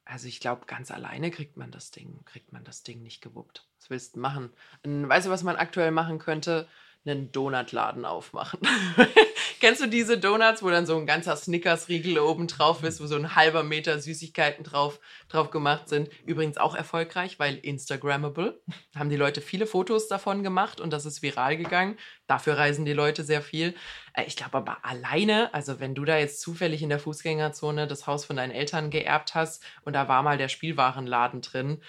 also 0.04 0.28
ich 0.28 0.40
glaube, 0.40 0.66
ganz 0.66 0.90
alleine 0.90 1.30
kriegt 1.30 1.56
man 1.56 1.70
das 1.70 1.90
Ding, 1.90 2.22
kriegt 2.26 2.52
man 2.52 2.64
das 2.64 2.82
Ding 2.82 3.02
nicht 3.02 3.22
gewuppt. 3.22 3.66
Was 3.80 3.88
willst 3.88 4.16
du 4.16 4.20
machen? 4.20 4.50
weißt 4.82 5.26
du, 5.26 5.30
was 5.30 5.42
man 5.42 5.56
aktuell 5.56 5.90
machen 5.90 6.18
könnte? 6.18 6.68
Einen 7.06 7.32
Donutladen 7.32 8.04
aufmachen. 8.04 8.60
Kennst 9.60 9.80
du 9.80 9.86
diese 9.86 10.18
Donuts, 10.18 10.62
wo 10.62 10.70
dann 10.70 10.86
so 10.86 10.96
ein 10.96 11.06
ganzer 11.06 11.36
Snickers-Riegel 11.36 12.18
oben 12.18 12.46
drauf 12.46 12.82
ist, 12.82 13.00
wo 13.00 13.06
so 13.06 13.16
ein 13.16 13.34
halber 13.34 13.62
Meter 13.62 13.98
Süßigkeiten 13.98 14.64
drauf, 14.64 15.00
drauf 15.28 15.50
gemacht 15.50 15.88
sind? 15.88 16.08
Übrigens 16.26 16.58
auch 16.58 16.74
erfolgreich, 16.74 17.38
weil 17.38 17.56
Instagrammable. 17.56 18.60
Haben 18.94 19.10
die 19.10 19.16
Leute 19.16 19.40
viele 19.40 19.66
Fotos 19.66 20.08
davon 20.08 20.42
gemacht 20.42 20.80
und 20.80 20.92
das 20.92 21.06
ist 21.06 21.22
viral 21.22 21.56
gegangen. 21.56 21.96
Dafür 22.26 22.58
reisen 22.58 22.84
die 22.84 22.92
Leute 22.92 23.24
sehr 23.24 23.42
viel. 23.42 23.74
Äh, 24.14 24.24
ich 24.24 24.36
glaube 24.36 24.58
aber 24.58 24.84
alleine, 24.84 25.52
also 25.52 25.80
wenn 25.80 25.94
du 25.94 26.04
da 26.04 26.18
jetzt 26.18 26.40
zufällig 26.40 26.82
in 26.82 26.88
der 26.88 26.98
Fußgängerzone 26.98 27.86
das 27.86 28.06
Haus 28.06 28.24
von 28.24 28.36
deinen 28.36 28.52
Eltern 28.52 28.90
geerbt 28.90 29.34
hast 29.34 29.62
und 29.84 29.92
da 29.92 30.08
war 30.08 30.22
mal 30.22 30.38
der 30.38 30.48
Spielwarenladen 30.48 31.42
drin, 31.42 31.80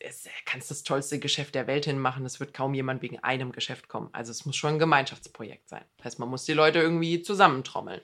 es 0.00 0.28
kannst 0.44 0.70
das 0.70 0.82
tollste 0.82 1.18
Geschäft 1.18 1.54
der 1.54 1.66
Welt 1.66 1.84
hinmachen. 1.84 2.24
Es 2.24 2.40
wird 2.40 2.54
kaum 2.54 2.74
jemand 2.74 3.02
wegen 3.02 3.18
einem 3.20 3.52
Geschäft 3.52 3.88
kommen. 3.88 4.08
Also 4.12 4.30
es 4.30 4.46
muss 4.46 4.56
schon 4.56 4.74
ein 4.74 4.78
Gemeinschaftsprojekt 4.78 5.68
sein. 5.68 5.84
Das 5.96 6.06
heißt, 6.06 6.18
man 6.18 6.28
muss 6.28 6.44
die 6.44 6.52
Leute 6.52 6.78
irgendwie 6.78 7.22
zusammentrommeln. 7.22 8.00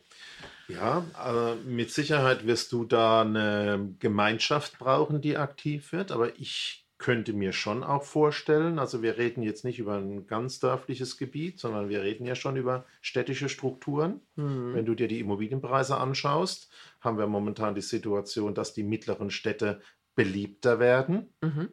Ja, 0.68 1.04
äh, 1.24 1.54
mit 1.68 1.90
Sicherheit 1.92 2.46
wirst 2.46 2.72
du 2.72 2.84
da 2.84 3.22
eine 3.22 3.94
Gemeinschaft 4.00 4.78
brauchen, 4.78 5.20
die 5.20 5.36
aktiv 5.36 5.92
wird. 5.92 6.10
Aber 6.10 6.38
ich 6.38 6.86
könnte 6.98 7.34
mir 7.34 7.52
schon 7.52 7.84
auch 7.84 8.04
vorstellen, 8.04 8.78
also 8.78 9.02
wir 9.02 9.18
reden 9.18 9.42
jetzt 9.42 9.64
nicht 9.64 9.78
über 9.78 9.96
ein 9.96 10.26
ganz 10.26 10.60
dörfliches 10.60 11.18
Gebiet, 11.18 11.60
sondern 11.60 11.90
wir 11.90 12.02
reden 12.02 12.24
ja 12.24 12.34
schon 12.34 12.56
über 12.56 12.86
städtische 13.02 13.50
Strukturen. 13.50 14.22
Mhm. 14.36 14.74
Wenn 14.74 14.86
du 14.86 14.94
dir 14.94 15.06
die 15.06 15.20
Immobilienpreise 15.20 15.98
anschaust, 15.98 16.70
haben 17.00 17.18
wir 17.18 17.26
momentan 17.26 17.74
die 17.74 17.82
Situation, 17.82 18.54
dass 18.54 18.72
die 18.72 18.82
mittleren 18.82 19.30
Städte 19.30 19.82
beliebter 20.16 20.80
werden. 20.80 21.32
Mhm. 21.40 21.68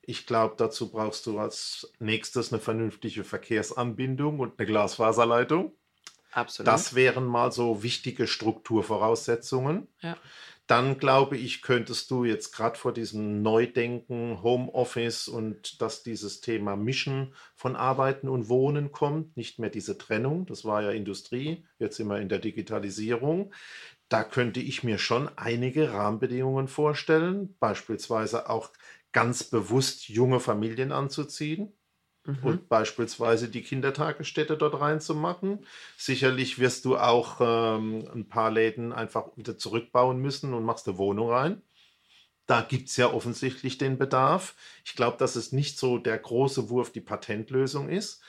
Ich 0.00 0.26
glaube, 0.26 0.54
dazu 0.56 0.90
brauchst 0.90 1.26
du 1.26 1.38
als 1.38 1.92
nächstes 1.98 2.50
eine 2.50 2.62
vernünftige 2.62 3.24
Verkehrsanbindung 3.24 4.38
und 4.38 4.58
eine 4.58 4.66
Glasfaserleitung. 4.66 5.72
Absolut. 6.32 6.66
Das 6.66 6.94
wären 6.94 7.26
mal 7.26 7.52
so 7.52 7.82
wichtige 7.82 8.26
Strukturvoraussetzungen. 8.26 9.88
Ja. 10.00 10.16
Dann 10.66 10.98
glaube 10.98 11.38
ich, 11.38 11.62
könntest 11.62 12.10
du 12.10 12.24
jetzt 12.24 12.52
gerade 12.52 12.78
vor 12.78 12.92
diesem 12.92 13.40
Neudenken, 13.40 14.42
Homeoffice 14.42 15.26
und 15.26 15.80
dass 15.80 16.02
dieses 16.02 16.42
Thema 16.42 16.76
Mischen 16.76 17.34
von 17.54 17.74
Arbeiten 17.74 18.28
und 18.28 18.50
Wohnen 18.50 18.92
kommt, 18.92 19.34
nicht 19.34 19.58
mehr 19.58 19.70
diese 19.70 19.96
Trennung, 19.96 20.44
das 20.44 20.66
war 20.66 20.82
ja 20.82 20.90
Industrie, 20.90 21.64
jetzt 21.78 21.96
sind 21.96 22.08
wir 22.08 22.20
in 22.20 22.28
der 22.28 22.38
Digitalisierung, 22.38 23.54
da 24.08 24.24
könnte 24.24 24.60
ich 24.60 24.84
mir 24.84 24.98
schon 24.98 25.28
einige 25.36 25.92
Rahmenbedingungen 25.92 26.68
vorstellen, 26.68 27.56
beispielsweise 27.60 28.48
auch 28.48 28.70
ganz 29.12 29.44
bewusst 29.44 30.08
junge 30.08 30.40
Familien 30.40 30.92
anzuziehen 30.92 31.72
mhm. 32.24 32.38
und 32.42 32.68
beispielsweise 32.68 33.48
die 33.48 33.62
Kindertagesstätte 33.62 34.56
dort 34.56 34.80
reinzumachen. 34.80 35.66
Sicherlich 35.96 36.58
wirst 36.58 36.84
du 36.84 36.96
auch 36.96 37.38
ähm, 37.40 38.08
ein 38.14 38.28
paar 38.28 38.50
Läden 38.50 38.92
einfach 38.92 39.36
wieder 39.36 39.58
zurückbauen 39.58 40.18
müssen 40.20 40.54
und 40.54 40.64
machst 40.64 40.88
eine 40.88 40.98
Wohnung 40.98 41.30
rein. 41.30 41.62
Da 42.46 42.62
gibt 42.62 42.88
es 42.88 42.96
ja 42.96 43.12
offensichtlich 43.12 43.76
den 43.76 43.98
Bedarf. 43.98 44.56
Ich 44.84 44.94
glaube, 44.94 45.18
dass 45.18 45.36
es 45.36 45.52
nicht 45.52 45.78
so 45.78 45.98
der 45.98 46.16
große 46.16 46.70
Wurf 46.70 46.90
die 46.90 47.02
Patentlösung 47.02 47.90
ist, 47.90 48.22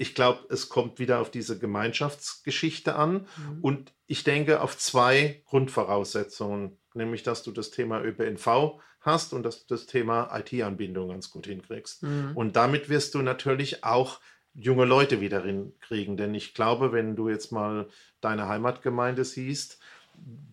ich 0.00 0.14
glaube, 0.14 0.46
es 0.48 0.70
kommt 0.70 0.98
wieder 0.98 1.20
auf 1.20 1.30
diese 1.30 1.58
Gemeinschaftsgeschichte 1.58 2.94
an 2.96 3.26
mhm. 3.36 3.58
und 3.60 3.92
ich 4.06 4.24
denke 4.24 4.62
auf 4.62 4.78
zwei 4.78 5.42
Grundvoraussetzungen, 5.44 6.78
nämlich 6.94 7.22
dass 7.22 7.42
du 7.42 7.52
das 7.52 7.70
Thema 7.70 8.02
ÖPNV 8.02 8.80
hast 9.02 9.34
und 9.34 9.42
dass 9.42 9.66
du 9.66 9.74
das 9.74 9.84
Thema 9.84 10.34
IT-Anbindung 10.34 11.10
ganz 11.10 11.28
gut 11.28 11.46
hinkriegst. 11.46 12.02
Mhm. 12.02 12.32
Und 12.34 12.56
damit 12.56 12.88
wirst 12.88 13.14
du 13.14 13.20
natürlich 13.20 13.84
auch 13.84 14.20
junge 14.54 14.86
Leute 14.86 15.20
wieder 15.20 15.44
kriegen, 15.80 16.16
denn 16.16 16.34
ich 16.34 16.54
glaube, 16.54 16.92
wenn 16.92 17.14
du 17.14 17.28
jetzt 17.28 17.52
mal 17.52 17.86
deine 18.22 18.48
Heimatgemeinde 18.48 19.26
siehst, 19.26 19.80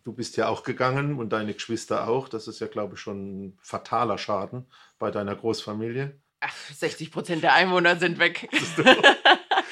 du 0.03 0.11
bist 0.11 0.35
ja 0.35 0.49
auch 0.49 0.63
gegangen 0.63 1.19
und 1.19 1.31
deine 1.31 1.53
Geschwister 1.53 2.09
auch, 2.09 2.27
das 2.27 2.49
ist 2.49 2.59
ja, 2.59 2.67
glaube 2.67 2.95
ich, 2.95 2.99
schon 2.99 3.45
ein 3.45 3.57
fataler 3.61 4.17
Schaden 4.17 4.65
bei 4.99 5.09
deiner 5.09 5.37
Großfamilie. 5.37 6.19
Ach, 6.39 6.55
60 6.73 7.11
Prozent 7.11 7.43
der 7.43 7.53
Einwohner 7.53 7.97
sind 7.97 8.19
weg. 8.19 8.47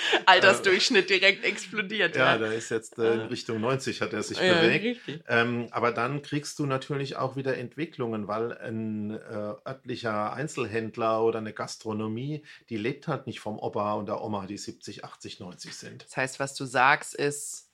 Altersdurchschnitt 0.25 1.09
direkt 1.09 1.43
explodiert. 1.43 2.15
Ja, 2.15 2.33
ja. 2.33 2.37
da 2.37 2.51
ist 2.51 2.69
jetzt 2.69 2.97
äh, 2.97 3.13
in 3.13 3.19
Richtung 3.21 3.61
90 3.61 4.01
hat 4.01 4.13
er 4.13 4.23
sich 4.23 4.39
ja, 4.39 4.61
bewegt. 4.61 5.23
Ähm, 5.27 5.67
aber 5.71 5.91
dann 5.91 6.21
kriegst 6.21 6.59
du 6.59 6.65
natürlich 6.65 7.15
auch 7.15 7.35
wieder 7.35 7.57
Entwicklungen, 7.57 8.27
weil 8.27 8.57
ein 8.57 9.11
äh, 9.11 9.53
örtlicher 9.65 10.33
Einzelhändler 10.33 11.23
oder 11.23 11.39
eine 11.39 11.53
Gastronomie, 11.53 12.43
die 12.69 12.77
lebt 12.77 13.07
halt 13.07 13.27
nicht 13.27 13.39
vom 13.39 13.59
Opa 13.59 13.93
und 13.93 14.07
der 14.07 14.21
Oma, 14.21 14.45
die 14.45 14.57
70, 14.57 15.05
80, 15.05 15.39
90 15.39 15.75
sind. 15.75 16.03
Das 16.03 16.17
heißt, 16.17 16.39
was 16.39 16.55
du 16.55 16.65
sagst, 16.65 17.15
ist, 17.15 17.71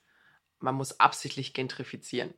man 0.60 0.74
muss 0.74 1.00
absichtlich 1.00 1.54
gentrifizieren 1.54 2.34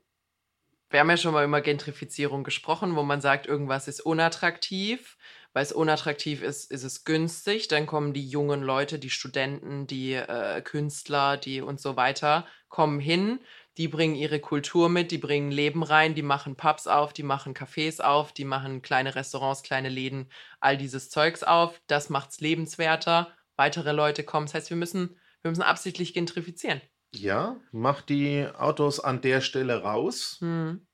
Wir 0.90 1.00
haben 1.00 1.10
ja 1.10 1.16
schon 1.16 1.34
mal 1.34 1.44
über 1.44 1.60
Gentrifizierung 1.60 2.44
gesprochen, 2.44 2.96
wo 2.96 3.02
man 3.02 3.20
sagt, 3.20 3.46
irgendwas 3.46 3.88
ist 3.88 4.00
unattraktiv. 4.00 5.16
Weil 5.54 5.62
es 5.62 5.72
unattraktiv 5.72 6.42
ist, 6.42 6.70
ist 6.72 6.82
es 6.82 7.04
günstig. 7.04 7.68
Dann 7.68 7.86
kommen 7.86 8.12
die 8.12 8.28
jungen 8.28 8.60
Leute, 8.60 8.98
die 8.98 9.08
Studenten, 9.08 9.86
die 9.86 10.14
äh, 10.14 10.60
Künstler, 10.62 11.36
die 11.36 11.60
und 11.60 11.80
so 11.80 11.96
weiter, 11.96 12.44
kommen 12.68 12.98
hin. 12.98 13.38
Die 13.76 13.86
bringen 13.86 14.16
ihre 14.16 14.40
Kultur 14.40 14.88
mit, 14.88 15.12
die 15.12 15.18
bringen 15.18 15.52
Leben 15.52 15.84
rein, 15.84 16.16
die 16.16 16.22
machen 16.22 16.56
Pubs 16.56 16.88
auf, 16.88 17.12
die 17.12 17.22
machen 17.22 17.54
Cafés 17.54 18.00
auf, 18.00 18.32
die 18.32 18.44
machen 18.44 18.82
kleine 18.82 19.14
Restaurants, 19.14 19.62
kleine 19.62 19.88
Läden, 19.88 20.28
all 20.58 20.76
dieses 20.76 21.08
Zeugs 21.08 21.44
auf. 21.44 21.80
Das 21.86 22.10
macht 22.10 22.30
es 22.30 22.40
lebenswerter. 22.40 23.32
Weitere 23.56 23.92
Leute 23.92 24.24
kommen. 24.24 24.46
Das 24.46 24.54
heißt, 24.54 24.70
wir 24.70 24.76
müssen, 24.76 25.16
wir 25.42 25.50
müssen 25.50 25.62
absichtlich 25.62 26.14
gentrifizieren. 26.14 26.80
Ja, 27.12 27.60
mach 27.70 28.02
die 28.02 28.44
Autos 28.58 28.98
an 28.98 29.20
der 29.20 29.40
Stelle 29.40 29.82
raus. 29.82 30.38
Hm. 30.40 30.84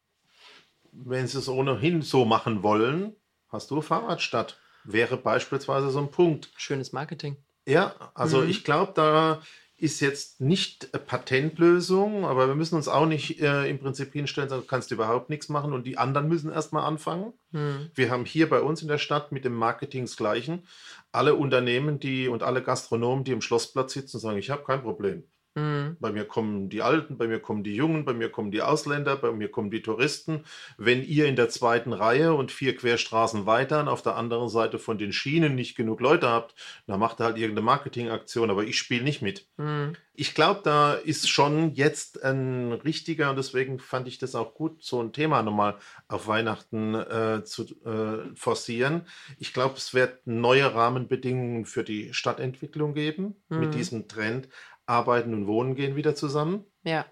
Wenn 0.93 1.27
sie 1.27 1.39
es 1.39 1.49
ohnehin 1.49 2.03
so 2.03 2.27
machen 2.27 2.63
wollen, 2.63 3.17
hast 3.51 3.71
du 3.71 3.81
Fahrradstadt. 3.81 4.59
Wäre 4.85 5.17
beispielsweise 5.17 5.91
so 5.91 5.99
ein 5.99 6.11
Punkt. 6.11 6.51
Schönes 6.57 6.93
Marketing. 6.93 7.37
Ja, 7.67 7.95
also 8.15 8.41
Mhm. 8.41 8.49
ich 8.49 8.65
glaube, 8.65 8.93
da 8.95 9.43
ist 9.77 10.01
jetzt 10.01 10.41
nicht 10.43 10.93
eine 10.93 11.03
Patentlösung, 11.03 12.27
aber 12.27 12.49
wir 12.49 12.55
müssen 12.55 12.75
uns 12.77 12.87
auch 12.89 13.07
nicht 13.07 13.41
äh, 13.41 13.69
im 13.69 13.79
Prinzip 13.79 14.13
hinstellen, 14.13 14.49
sagen, 14.49 14.63
du 14.63 14.67
kannst 14.69 14.91
überhaupt 14.91 15.31
nichts 15.31 15.49
machen 15.49 15.73
und 15.73 15.87
die 15.87 15.97
anderen 15.97 16.29
müssen 16.29 16.53
erstmal 16.53 16.85
anfangen. 16.85 17.33
Hm. 17.53 17.91
Wir 17.95 18.11
haben 18.11 18.27
hier 18.27 18.49
bei 18.51 18.61
uns 18.61 18.83
in 18.83 18.89
der 18.89 18.99
Stadt 18.99 19.33
mit 19.33 19.45
dem 19.45 19.55
Marketing 19.55 20.05
das 20.05 20.17
Gleichen. 20.17 20.67
Alle 21.13 21.35
Unternehmen 21.35 21.99
die 21.99 22.29
und 22.29 22.43
alle 22.43 22.63
Gastronomen, 22.63 23.25
die 23.25 23.33
im 23.33 23.41
Schlossplatz 23.41 23.95
sitzen, 23.95 24.19
sagen, 24.19 24.39
ich 24.39 24.51
habe 24.51 24.65
kein 24.65 24.83
Problem. 24.83 25.25
Hm. 25.57 25.97
Bei 25.99 26.13
mir 26.13 26.25
kommen 26.27 26.69
die 26.69 26.81
Alten, 26.81 27.19
bei 27.19 27.27
mir 27.27 27.41
kommen 27.41 27.65
die 27.65 27.75
Jungen, 27.75 28.05
bei 28.05 28.13
mir 28.15 28.31
kommen 28.31 28.53
die 28.53 28.63
Ausländer, 28.63 29.17
bei 29.17 29.33
mir 29.33 29.51
kommen 29.51 29.71
die 29.71 29.83
Touristen. 29.83 30.45
Wenn 30.79 31.03
ihr 31.03 31.27
in 31.27 31.35
der 31.37 31.49
zweiten 31.49 31.93
Reihe 31.93 32.35
und 32.35 32.53
vier 32.53 32.77
Querstraßen 32.77 33.47
weiter 33.47 33.81
und 33.81 33.89
auf 33.89 34.03
der 34.03 34.17
anderen 34.17 34.49
Seite 34.49 34.79
von 34.79 34.97
den 34.97 35.13
Schienen 35.13 35.57
nicht 35.57 35.75
genug 35.77 36.01
Leute 36.01 36.29
habt, 36.29 36.55
dann 36.87 37.01
macht 37.01 37.21
ihr 37.21 37.25
halt 37.25 37.37
irgendeine 37.37 37.65
Marketingaktion, 37.67 38.51
aber 38.51 38.63
ich 38.63 38.79
spiele 38.79 39.03
nicht 39.03 39.23
mit. 39.23 39.49
Hm. 39.59 39.97
Ich 40.15 40.35
glaube, 40.35 40.61
da 40.63 40.93
ist 40.95 41.31
schon 41.31 41.73
jetzt 41.75 42.23
ein 42.23 42.73
richtiger 42.73 43.31
und 43.31 43.37
deswegen 43.37 43.79
fand 43.79 44.07
ich 44.07 44.19
das 44.19 44.35
auch 44.35 44.55
gut, 44.55 44.83
so 44.85 45.01
ein 45.03 45.13
Thema 45.15 45.43
nochmal 45.43 45.79
auf 46.09 46.27
Weihnachten 46.27 46.95
äh, 46.95 47.43
zu 47.45 47.63
äh, 47.87 48.35
forcieren. 48.35 49.07
Ich 49.39 49.55
glaube, 49.55 49.77
es 49.79 49.95
wird 49.95 50.27
neue 50.27 50.75
Rahmenbedingungen 50.75 51.65
für 51.65 51.85
die 51.85 52.13
Stadtentwicklung 52.13 52.95
geben 52.95 53.37
Mhm. 53.49 53.61
mit 53.61 53.75
diesem 53.75 54.09
Trend. 54.09 54.49
Arbeiten 54.91 55.33
und 55.33 55.47
Wohnen 55.47 55.75
gehen 55.75 55.97
wieder 55.97 56.15
zusammen. 56.15 56.65
Ja. 56.83 57.07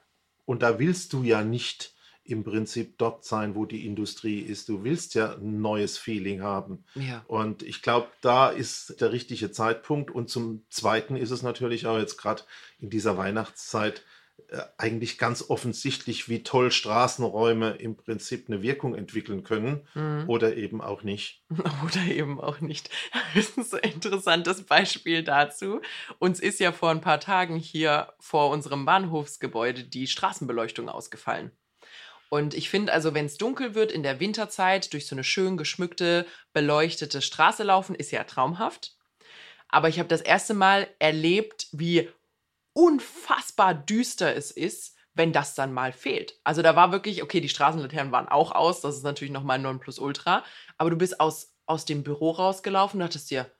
Und 0.44 0.62
da 0.62 0.78
willst 0.78 1.12
du 1.12 1.22
ja 1.22 1.42
nicht 1.42 1.94
im 2.24 2.44
Prinzip 2.44 2.98
dort 2.98 3.24
sein, 3.24 3.54
wo 3.54 3.64
die 3.64 3.86
Industrie 3.86 4.40
ist. 4.40 4.68
Du 4.68 4.84
willst 4.84 5.14
ja 5.14 5.32
ein 5.32 5.62
neues 5.62 5.96
Feeling 5.96 6.42
haben. 6.42 6.84
Ja. 6.94 7.24
Und 7.26 7.62
ich 7.62 7.80
glaube, 7.80 8.08
da 8.20 8.50
ist 8.50 9.00
der 9.00 9.12
richtige 9.12 9.50
Zeitpunkt. 9.50 10.10
Und 10.10 10.28
zum 10.28 10.64
Zweiten 10.68 11.16
ist 11.16 11.30
es 11.30 11.42
natürlich 11.42 11.86
auch 11.86 11.98
jetzt 11.98 12.18
gerade 12.18 12.42
in 12.78 12.90
dieser 12.90 13.16
Weihnachtszeit 13.16 14.02
eigentlich 14.78 15.18
ganz 15.18 15.50
offensichtlich, 15.50 16.28
wie 16.28 16.42
toll 16.42 16.70
Straßenräume 16.70 17.72
im 17.72 17.96
Prinzip 17.96 18.48
eine 18.48 18.62
Wirkung 18.62 18.94
entwickeln 18.94 19.42
können 19.44 19.86
Hm. 19.92 20.24
oder 20.26 20.56
eben 20.56 20.80
auch 20.80 21.02
nicht. 21.02 21.42
Oder 21.84 22.02
eben 22.10 22.40
auch 22.40 22.60
nicht. 22.60 22.90
Das 23.34 23.50
ist 23.50 23.74
ein 23.74 23.92
interessantes 23.92 24.62
Beispiel 24.64 25.22
dazu. 25.22 25.80
Uns 26.18 26.40
ist 26.40 26.60
ja 26.60 26.72
vor 26.72 26.90
ein 26.90 27.02
paar 27.02 27.20
Tagen 27.20 27.56
hier 27.56 28.12
vor 28.20 28.50
unserem 28.50 28.86
Bahnhofsgebäude 28.86 29.84
die 29.84 30.06
Straßenbeleuchtung 30.06 30.88
ausgefallen. 30.88 31.52
Und 32.30 32.54
ich 32.54 32.70
finde 32.70 32.92
also, 32.92 33.14
wenn 33.14 33.26
es 33.26 33.36
dunkel 33.38 33.74
wird 33.74 33.92
in 33.92 34.02
der 34.02 34.20
Winterzeit, 34.20 34.92
durch 34.92 35.06
so 35.06 35.14
eine 35.14 35.24
schön 35.24 35.56
geschmückte, 35.56 36.26
beleuchtete 36.52 37.22
Straße 37.22 37.62
laufen, 37.62 37.94
ist 37.94 38.10
ja 38.10 38.24
traumhaft. 38.24 38.96
Aber 39.68 39.88
ich 39.88 39.98
habe 39.98 40.08
das 40.08 40.20
erste 40.20 40.54
Mal 40.54 40.88
erlebt, 40.98 41.68
wie 41.72 42.08
unfassbar 42.78 43.74
düster 43.74 44.36
es 44.36 44.52
ist, 44.52 44.94
wenn 45.12 45.32
das 45.32 45.56
dann 45.56 45.72
mal 45.72 45.92
fehlt. 45.92 46.38
Also 46.44 46.62
da 46.62 46.76
war 46.76 46.92
wirklich, 46.92 47.24
okay, 47.24 47.40
die 47.40 47.48
Straßenlaternen 47.48 48.12
waren 48.12 48.28
auch 48.28 48.52
aus, 48.52 48.80
das 48.82 48.96
ist 48.96 49.02
natürlich 49.02 49.32
nochmal 49.32 49.58
Nonplusultra, 49.58 50.44
aber 50.76 50.90
du 50.90 50.96
bist 50.96 51.18
aus, 51.18 51.56
aus 51.66 51.86
dem 51.86 52.04
Büro 52.04 52.30
rausgelaufen 52.30 53.00
und 53.00 53.06
dachtest 53.08 53.32
dir, 53.32 53.50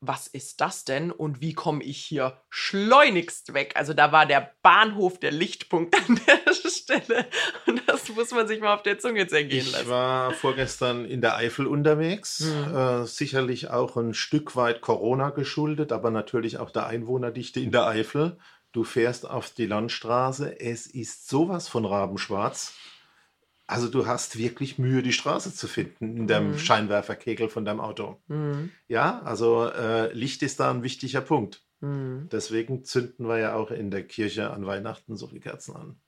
was 0.00 0.26
ist 0.26 0.60
das 0.60 0.84
denn 0.84 1.10
und 1.10 1.40
wie 1.40 1.54
komme 1.54 1.82
ich 1.82 1.98
hier 1.98 2.40
schleunigst 2.50 3.54
weg? 3.54 3.72
Also 3.76 3.94
da 3.94 4.12
war 4.12 4.26
der 4.26 4.52
Bahnhof 4.62 5.18
der 5.18 5.32
Lichtpunkt 5.32 5.94
an 5.96 6.20
der 6.26 6.52
Stelle 6.54 7.26
und 7.66 7.82
das 7.86 8.08
muss 8.10 8.30
man 8.30 8.46
sich 8.46 8.60
mal 8.60 8.74
auf 8.74 8.82
der 8.82 8.98
Zunge 8.98 9.26
zergehen 9.26 9.64
Ich 9.66 9.72
lassen. 9.72 9.88
war 9.88 10.32
vorgestern 10.32 11.04
in 11.06 11.20
der 11.20 11.36
Eifel 11.36 11.66
unterwegs, 11.66 12.40
Mhm. 12.40 12.76
äh, 12.76 13.06
sicherlich 13.06 13.70
auch 13.70 13.96
ein 13.96 14.14
Stück 14.14 14.54
weit 14.56 14.80
Corona 14.80 15.30
geschuldet, 15.30 15.90
aber 15.92 16.10
natürlich 16.10 16.58
auch 16.58 16.70
der 16.70 16.86
Einwohnerdichte 16.86 17.60
in 17.60 17.70
der 17.72 17.86
Eifel. 17.86 18.38
Du 18.72 18.84
fährst 18.84 19.28
auf 19.28 19.50
die 19.50 19.66
Landstraße, 19.66 20.60
es 20.60 20.86
ist 20.86 21.28
sowas 21.28 21.66
von 21.68 21.86
rabenschwarz. 21.86 22.74
Also 23.68 23.88
du 23.88 24.06
hast 24.06 24.38
wirklich 24.38 24.78
Mühe, 24.78 25.02
die 25.02 25.12
Straße 25.12 25.52
zu 25.54 25.66
finden 25.66 26.16
in 26.16 26.26
dem 26.28 26.52
Mhm. 26.52 26.58
Scheinwerferkegel 26.58 27.48
von 27.48 27.64
deinem 27.64 27.80
Auto. 27.80 28.20
Hm, 28.28 28.70
Ja, 28.88 29.20
also 29.22 29.66
äh, 29.68 30.12
Licht 30.12 30.42
ist 30.42 30.60
da 30.60 30.70
ein 30.70 30.82
wichtiger 30.82 31.20
Punkt. 31.20 31.62
hm. 31.80 32.28
Deswegen 32.30 32.84
zünden 32.84 33.26
wir 33.28 33.38
ja 33.38 33.54
auch 33.56 33.70
in 33.70 33.90
der 33.90 34.06
Kirche 34.06 34.50
an 34.50 34.66
Weihnachten 34.66 35.16
so 35.16 35.26
viele 35.26 35.40
Kerzen 35.40 35.74
an. 35.76 36.00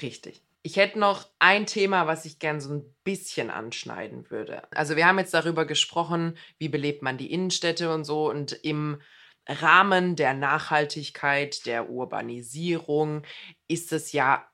Richtig. 0.00 0.42
Ich 0.62 0.76
hätte 0.76 0.98
noch 0.98 1.26
ein 1.38 1.66
Thema, 1.66 2.06
was 2.06 2.24
ich 2.24 2.38
gern 2.38 2.60
so 2.60 2.72
ein 2.72 2.94
bisschen 3.04 3.50
anschneiden 3.50 4.30
würde. 4.30 4.62
Also 4.72 4.96
wir 4.96 5.06
haben 5.06 5.18
jetzt 5.18 5.32
darüber 5.34 5.64
gesprochen, 5.64 6.36
wie 6.58 6.68
belebt 6.68 7.02
man 7.02 7.18
die 7.18 7.30
Innenstädte 7.32 7.92
und 7.94 8.04
so. 8.04 8.28
Und 8.28 8.52
im 8.52 9.00
Rahmen 9.48 10.16
der 10.16 10.34
Nachhaltigkeit, 10.34 11.66
der 11.66 11.88
Urbanisierung 11.88 13.22
ist 13.68 13.92
es 13.92 14.10
ja 14.12 14.44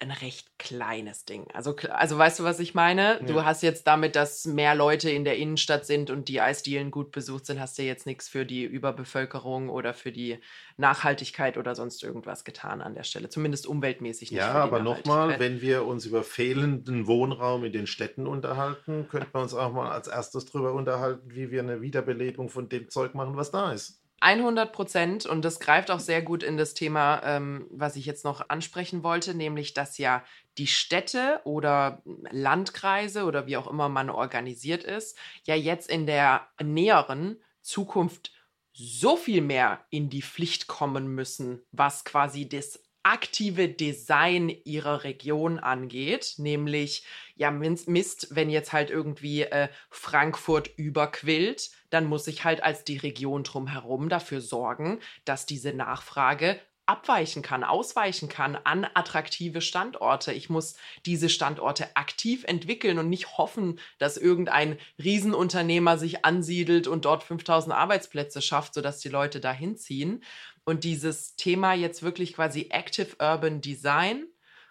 ein 0.00 0.10
recht 0.10 0.58
kleines 0.58 1.26
Ding. 1.26 1.46
Also, 1.52 1.76
also 1.90 2.16
weißt 2.16 2.38
du, 2.40 2.44
was 2.44 2.58
ich 2.58 2.74
meine? 2.74 3.20
Du 3.26 3.34
Ja. 3.34 3.44
hast 3.44 3.62
jetzt 3.62 3.86
damit, 3.86 4.16
dass 4.16 4.46
mehr 4.46 4.74
Leute 4.74 5.10
in 5.10 5.24
der 5.24 5.36
Innenstadt 5.36 5.84
sind 5.84 6.10
und 6.10 6.28
die 6.28 6.40
Eisdielen 6.40 6.90
gut 6.90 7.10
besucht 7.10 7.44
sind, 7.44 7.60
hast 7.60 7.78
du 7.78 7.82
jetzt 7.82 8.06
nichts 8.06 8.28
für 8.28 8.46
die 8.46 8.64
Überbevölkerung 8.64 9.68
oder 9.68 9.92
für 9.92 10.10
die 10.10 10.38
Nachhaltigkeit 10.78 11.58
oder 11.58 11.74
sonst 11.74 12.02
irgendwas 12.02 12.44
getan 12.44 12.80
an 12.80 12.94
der 12.94 13.04
Stelle. 13.04 13.28
Zumindest 13.28 13.66
umweltmäßig 13.66 14.30
nicht. 14.30 14.38
Ja, 14.40 14.54
aber 14.54 14.80
nochmal, 14.80 15.38
wenn 15.38 15.60
wir 15.60 15.84
uns 15.84 16.06
über 16.06 16.22
fehlenden 16.22 17.06
Wohnraum 17.06 17.64
in 17.64 17.72
den 17.72 17.86
Städten 17.86 18.26
unterhalten, 18.26 19.06
könnten 19.08 19.34
wir 19.34 19.40
uns 19.42 19.52
auch 19.54 19.72
mal 19.72 19.90
als 19.90 20.08
erstes 20.08 20.46
darüber 20.46 20.72
unterhalten, 20.72 21.30
wie 21.34 21.50
wir 21.50 21.60
eine 21.60 21.82
Wiederbelebung 21.82 22.48
von 22.48 22.68
dem 22.70 22.88
Zeug 22.88 23.14
machen, 23.14 23.36
was 23.36 23.50
da 23.50 23.72
ist. 23.72 23.99
100 24.20 24.72
Prozent. 24.72 25.26
Und 25.26 25.44
das 25.44 25.60
greift 25.60 25.90
auch 25.90 26.00
sehr 26.00 26.22
gut 26.22 26.42
in 26.42 26.56
das 26.56 26.74
Thema, 26.74 27.22
ähm, 27.24 27.66
was 27.70 27.96
ich 27.96 28.06
jetzt 28.06 28.24
noch 28.24 28.48
ansprechen 28.48 29.02
wollte, 29.02 29.34
nämlich 29.34 29.74
dass 29.74 29.98
ja 29.98 30.24
die 30.58 30.66
Städte 30.66 31.40
oder 31.44 32.02
Landkreise 32.30 33.24
oder 33.24 33.46
wie 33.46 33.56
auch 33.56 33.66
immer 33.66 33.88
man 33.88 34.10
organisiert 34.10 34.84
ist, 34.84 35.16
ja 35.44 35.54
jetzt 35.54 35.90
in 35.90 36.06
der 36.06 36.48
näheren 36.62 37.40
Zukunft 37.62 38.32
so 38.72 39.16
viel 39.16 39.40
mehr 39.40 39.84
in 39.90 40.10
die 40.10 40.22
Pflicht 40.22 40.66
kommen 40.66 41.14
müssen, 41.14 41.62
was 41.72 42.04
quasi 42.04 42.48
das 42.48 42.80
aktive 43.02 43.68
Design 43.68 44.48
ihrer 44.64 45.04
Region 45.04 45.58
angeht, 45.58 46.34
nämlich 46.38 47.04
ja 47.34 47.50
Mist, 47.50 48.28
wenn 48.30 48.50
jetzt 48.50 48.72
halt 48.72 48.90
irgendwie 48.90 49.42
äh, 49.42 49.68
Frankfurt 49.88 50.70
überquillt, 50.76 51.70
dann 51.88 52.06
muss 52.06 52.26
ich 52.26 52.44
halt 52.44 52.62
als 52.62 52.84
die 52.84 52.98
Region 52.98 53.42
drumherum 53.42 54.08
dafür 54.08 54.40
sorgen, 54.40 55.00
dass 55.24 55.46
diese 55.46 55.72
Nachfrage 55.72 56.60
abweichen 56.90 57.42
kann, 57.42 57.62
ausweichen 57.62 58.28
kann 58.28 58.56
an 58.56 58.84
attraktive 58.94 59.60
Standorte. 59.60 60.32
Ich 60.32 60.50
muss 60.50 60.74
diese 61.06 61.28
Standorte 61.28 61.94
aktiv 61.94 62.42
entwickeln 62.42 62.98
und 62.98 63.08
nicht 63.08 63.38
hoffen, 63.38 63.78
dass 63.98 64.16
irgendein 64.16 64.76
Riesenunternehmer 64.98 65.98
sich 65.98 66.24
ansiedelt 66.24 66.88
und 66.88 67.04
dort 67.04 67.22
5000 67.22 67.72
Arbeitsplätze 67.72 68.42
schafft, 68.42 68.74
sodass 68.74 68.98
die 68.98 69.08
Leute 69.08 69.38
dahin 69.38 69.76
ziehen. 69.76 70.24
Und 70.64 70.84
dieses 70.84 71.36
Thema 71.36 71.74
jetzt 71.74 72.02
wirklich 72.02 72.34
quasi 72.34 72.68
Active 72.70 73.16
Urban 73.18 73.60
Design 73.60 74.26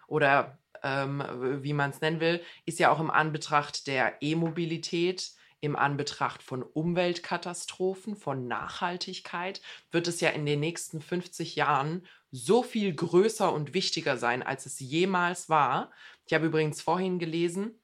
oder 0.07 0.59
ähm, 0.83 1.23
wie 1.61 1.73
man 1.73 1.89
es 1.91 2.01
nennen 2.01 2.19
will, 2.19 2.41
ist 2.65 2.79
ja 2.79 2.91
auch 2.91 2.99
im 2.99 3.11
Anbetracht 3.11 3.87
der 3.87 4.21
E-Mobilität, 4.21 5.31
im 5.61 5.75
Anbetracht 5.75 6.41
von 6.41 6.63
Umweltkatastrophen, 6.63 8.15
von 8.15 8.47
Nachhaltigkeit, 8.47 9.61
wird 9.91 10.07
es 10.07 10.21
ja 10.21 10.29
in 10.29 10.45
den 10.45 10.61
nächsten 10.61 11.01
50 11.01 11.55
Jahren 11.55 12.05
so 12.31 12.63
viel 12.63 12.93
größer 12.93 13.51
und 13.51 13.73
wichtiger 13.73 14.17
sein, 14.17 14.41
als 14.41 14.65
es 14.65 14.79
jemals 14.79 15.49
war. 15.49 15.91
Ich 16.25 16.33
habe 16.33 16.45
übrigens 16.45 16.81
vorhin 16.81 17.19
gelesen, 17.19 17.79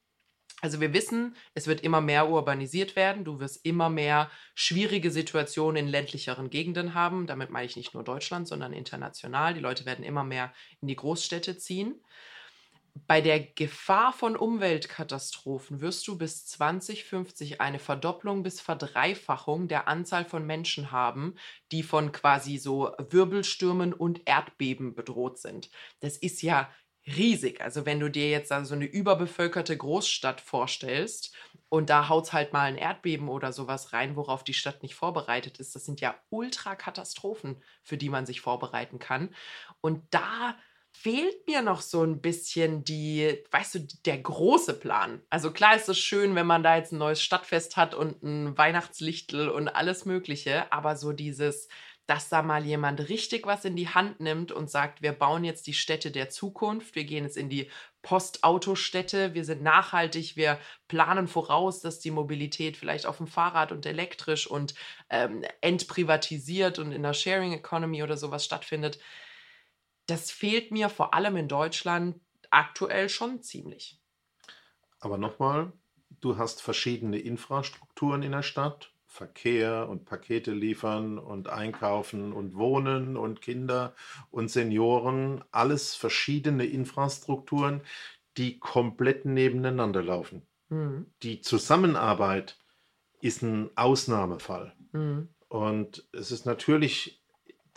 also 0.61 0.79
wir 0.79 0.93
wissen, 0.93 1.35
es 1.53 1.67
wird 1.67 1.81
immer 1.81 2.01
mehr 2.01 2.29
urbanisiert 2.29 2.95
werden. 2.95 3.25
Du 3.25 3.39
wirst 3.39 3.65
immer 3.65 3.89
mehr 3.89 4.31
schwierige 4.56 5.12
Situationen 5.12 5.85
in 5.85 5.91
ländlicheren 5.91 6.49
Gegenden 6.49 6.93
haben. 6.93 7.27
Damit 7.27 7.49
meine 7.49 7.65
ich 7.65 7.75
nicht 7.75 7.93
nur 7.93 8.03
Deutschland, 8.03 8.47
sondern 8.47 8.73
international. 8.73 9.53
Die 9.53 9.60
Leute 9.60 9.85
werden 9.85 10.06
immer 10.06 10.23
mehr 10.23 10.53
in 10.81 10.87
die 10.87 10.95
Großstädte 10.95 11.58
ziehen. 11.58 12.01
Bei 13.08 13.19
der 13.19 13.41
Gefahr 13.41 14.13
von 14.13 14.37
Umweltkatastrophen 14.37 15.81
wirst 15.81 16.08
du 16.08 16.17
bis 16.17 16.45
2050 16.45 17.60
eine 17.60 17.77
Verdopplung 17.77 18.41
bis 18.41 18.62
Verdreifachung 18.62 19.67
der 19.67 19.89
Anzahl 19.89 20.23
von 20.23 20.45
Menschen 20.45 20.91
haben, 20.91 21.35
die 21.73 21.83
von 21.83 22.13
quasi 22.13 22.58
so 22.58 22.93
Wirbelstürmen 23.10 23.93
und 23.93 24.21
Erdbeben 24.25 24.95
bedroht 24.95 25.39
sind. 25.39 25.69
Das 25.99 26.15
ist 26.15 26.41
ja 26.41 26.69
riesig. 27.08 27.62
Also 27.62 27.85
wenn 27.85 27.99
du 27.99 28.10
dir 28.10 28.29
jetzt 28.29 28.49
so 28.49 28.75
eine 28.75 28.85
überbevölkerte 28.85 29.77
Großstadt 29.77 30.41
vorstellst 30.41 31.35
und 31.69 31.89
da 31.89 32.10
haut 32.10 32.33
halt 32.33 32.53
mal 32.53 32.63
ein 32.63 32.77
Erdbeben 32.77 33.29
oder 33.29 33.53
sowas 33.53 33.93
rein, 33.93 34.15
worauf 34.15 34.43
die 34.43 34.53
Stadt 34.53 34.81
nicht 34.81 34.95
vorbereitet 34.95 35.60
ist, 35.60 35.75
das 35.75 35.85
sind 35.85 36.01
ja 36.01 36.15
Ultrakatastrophen, 36.29 37.62
für 37.83 37.97
die 37.97 38.10
man 38.10 38.25
sich 38.25 38.41
vorbereiten 38.41 38.99
kann. 38.99 39.33
Und 39.81 40.03
da 40.12 40.58
fehlt 40.91 41.45
mir 41.45 41.62
noch 41.62 41.81
so 41.81 42.03
ein 42.03 42.21
bisschen 42.21 42.83
die, 42.83 43.43
weißt 43.51 43.75
du, 43.75 43.87
der 44.06 44.17
große 44.17 44.73
Plan. 44.73 45.21
Also 45.29 45.51
klar 45.51 45.75
ist 45.75 45.89
es 45.89 45.99
schön, 45.99 46.35
wenn 46.35 46.47
man 46.47 46.63
da 46.63 46.77
jetzt 46.77 46.93
ein 46.93 46.99
neues 46.99 47.21
Stadtfest 47.21 47.75
hat 47.75 47.93
und 47.93 48.23
ein 48.23 48.58
Weihnachtslichtel 48.58 49.49
und 49.49 49.67
alles 49.67 50.06
Mögliche, 50.06 50.71
aber 50.71 50.95
so 50.95 51.12
dieses, 51.12 51.67
dass 52.08 52.29
da 52.29 52.41
mal 52.41 52.65
jemand 52.65 53.10
richtig 53.10 53.47
was 53.47 53.65
in 53.65 53.75
die 53.75 53.89
Hand 53.89 54.19
nimmt 54.19 54.51
und 54.51 54.69
sagt, 54.69 55.01
wir 55.01 55.12
bauen 55.12 55.43
jetzt 55.43 55.65
die 55.67 55.73
Städte 55.73 56.12
der 56.12 56.29
Zukunft, 56.29 56.95
wir 56.95 57.03
gehen 57.03 57.23
jetzt 57.23 57.37
in 57.37 57.49
die 57.49 57.69
Postautostädte, 58.03 59.33
wir 59.33 59.43
sind 59.43 59.63
nachhaltig, 59.63 60.35
wir 60.35 60.60
planen 60.87 61.27
voraus, 61.27 61.81
dass 61.81 61.99
die 61.99 62.12
Mobilität 62.12 62.77
vielleicht 62.77 63.08
auf 63.08 63.17
dem 63.17 63.27
Fahrrad 63.27 63.71
und 63.71 63.85
elektrisch 63.85 64.45
und 64.45 64.75
ähm, 65.10 65.43
entprivatisiert 65.62 66.77
und 66.77 66.91
in 66.91 67.01
der 67.01 67.13
Sharing 67.13 67.53
Economy 67.53 68.03
oder 68.03 68.17
sowas 68.17 68.45
stattfindet. 68.45 68.99
Das 70.06 70.29
fehlt 70.29 70.71
mir 70.71 70.89
vor 70.89 71.15
allem 71.15 71.35
in 71.35 71.47
Deutschland 71.47 72.19
aktuell 72.51 73.10
schon 73.10 73.41
ziemlich. 73.41 73.99
Aber 74.99 75.17
nochmal, 75.17 75.73
du 76.21 76.37
hast 76.37 76.62
verschiedene 76.62 77.17
Infrastrukturen 77.17 78.21
in 78.21 78.31
der 78.31 78.43
Stadt 78.43 78.91
Verkehr 79.15 79.87
und 79.87 80.03
Pakete 80.03 80.51
liefern 80.51 81.17
und 81.17 81.47
einkaufen 81.47 82.33
und 82.33 82.55
wohnen 82.55 83.15
und 83.15 83.41
Kinder 83.41 83.95
und 84.29 84.51
Senioren, 84.51 85.41
alles 85.51 85.95
verschiedene 85.95 86.65
Infrastrukturen, 86.65 87.81
die 88.35 88.59
komplett 88.59 89.23
nebeneinander 89.23 90.03
laufen. 90.03 90.45
Mhm. 90.67 91.05
Die 91.23 91.39
Zusammenarbeit 91.39 92.57
ist 93.21 93.41
ein 93.41 93.69
Ausnahmefall. 93.75 94.75
Mhm. 94.91 95.29
Und 95.47 96.05
es 96.11 96.31
ist 96.31 96.45
natürlich 96.45 97.23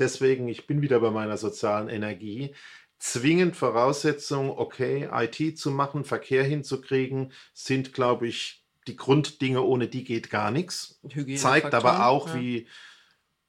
deswegen, 0.00 0.48
ich 0.48 0.66
bin 0.66 0.82
wieder 0.82 0.98
bei 0.98 1.12
meiner 1.12 1.36
sozialen 1.36 1.88
Energie, 1.88 2.52
zwingend 2.98 3.54
Voraussetzung, 3.54 4.50
okay, 4.50 5.08
IT 5.12 5.56
zu 5.56 5.70
machen, 5.70 6.04
Verkehr 6.04 6.42
hinzukriegen, 6.42 7.32
sind, 7.54 7.92
glaube 7.92 8.26
ich, 8.26 8.64
die 8.88 8.96
Grunddinge, 8.96 9.62
ohne 9.62 9.86
die 9.86 10.04
geht 10.04 10.30
gar 10.30 10.50
nichts. 10.50 11.00
Zeigt 11.36 11.74
aber 11.74 12.06
auch, 12.06 12.28
ja. 12.28 12.40
wie 12.40 12.66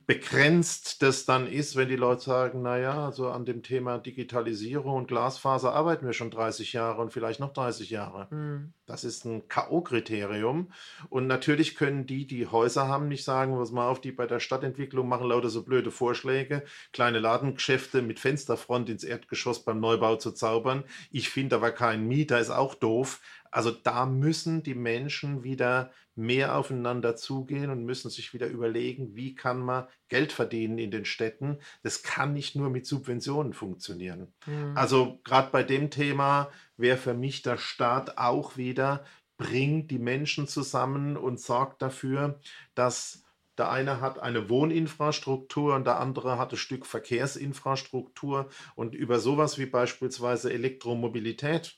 begrenzt 0.10 1.04
das 1.04 1.26
dann 1.26 1.46
ist, 1.46 1.76
wenn 1.76 1.88
die 1.88 1.96
Leute 1.96 2.24
sagen, 2.24 2.64
naja, 2.64 3.06
also 3.06 3.30
an 3.30 3.46
dem 3.46 3.62
Thema 3.62 4.00
Digitalisierung 4.00 4.96
und 4.96 5.08
Glasfaser 5.08 5.72
arbeiten 5.72 6.08
wir 6.08 6.14
schon 6.14 6.32
30 6.32 6.74
Jahre 6.74 7.00
und 7.00 7.14
vielleicht 7.14 7.40
noch 7.40 7.54
30 7.54 7.92
Jahre. 7.92 8.28
Mhm. 8.34 8.74
Das 8.88 9.04
ist 9.04 9.24
ein 9.26 9.48
K.O.-Kriterium. 9.48 10.70
Und 11.10 11.28
natürlich 11.28 11.76
können 11.76 12.08
die, 12.08 12.26
die 12.26 12.48
Häuser 12.48 12.88
haben, 12.88 13.08
nicht 13.08 13.24
sagen, 13.24 13.60
was 13.60 13.70
mal 13.70 13.88
auf, 13.88 14.02
die 14.02 14.12
bei 14.12 14.26
der 14.26 14.40
Stadtentwicklung 14.40 15.08
machen 15.08 15.28
lauter 15.28 15.50
so 15.50 15.64
blöde 15.64 15.92
Vorschläge, 15.92 16.64
kleine 16.92 17.20
Ladengeschäfte 17.20 18.02
mit 18.02 18.20
Fensterfront 18.20 18.90
ins 18.90 19.04
Erdgeschoss 19.04 19.64
beim 19.64 19.80
Neubau 19.80 20.16
zu 20.16 20.32
zaubern. 20.32 20.86
Ich 21.12 21.30
finde 21.30 21.58
aber 21.58 21.70
kein 21.70 22.08
Mieter 22.08 22.40
ist 22.40 22.50
auch 22.50 22.74
doof. 22.74 23.22
Also 23.52 23.70
da 23.70 24.08
müssen 24.08 24.64
die 24.64 24.74
Menschen 24.76 25.44
wieder 25.44 25.92
mehr 26.20 26.56
aufeinander 26.56 27.16
zugehen 27.16 27.70
und 27.70 27.86
müssen 27.86 28.10
sich 28.10 28.34
wieder 28.34 28.48
überlegen, 28.48 29.16
wie 29.16 29.36
kann 29.36 29.60
man 29.60 29.88
Geld 30.10 30.32
verdienen 30.32 30.78
in 30.78 30.92
den 30.92 31.06
Städten. 31.06 31.60
Das 31.82 32.04
kann 32.04 32.34
nicht 32.34 32.56
nur 32.56 32.70
mit 32.70 32.86
Subventionen 32.86 33.54
funktionieren. 33.54 34.34
Mhm. 34.46 34.74
Also 34.76 35.20
gerade 35.24 35.50
bei 35.52 35.64
dem 35.64 35.90
Thema 35.90 36.50
wäre 36.78 36.98
für 36.98 37.14
mich 37.14 37.42
der 37.42 37.58
Staat 37.58 38.18
auch 38.18 38.58
wieder, 38.58 39.06
bringt 39.38 39.90
die 39.90 40.00
Menschen 40.00 40.48
zusammen 40.48 41.16
und 41.16 41.40
sorgt 41.40 41.82
dafür, 41.82 42.40
dass 42.76 43.24
der 43.58 43.72
eine 43.72 44.00
hat 44.00 44.20
eine 44.20 44.50
Wohninfrastruktur 44.50 45.76
und 45.76 45.86
der 45.86 46.00
andere 46.00 46.38
hat 46.38 46.52
ein 46.52 46.58
Stück 46.58 46.86
Verkehrsinfrastruktur 46.86 48.50
und 48.76 48.96
über 48.96 49.20
sowas 49.20 49.58
wie 49.58 49.66
beispielsweise 49.66 50.52
Elektromobilität 50.52 51.78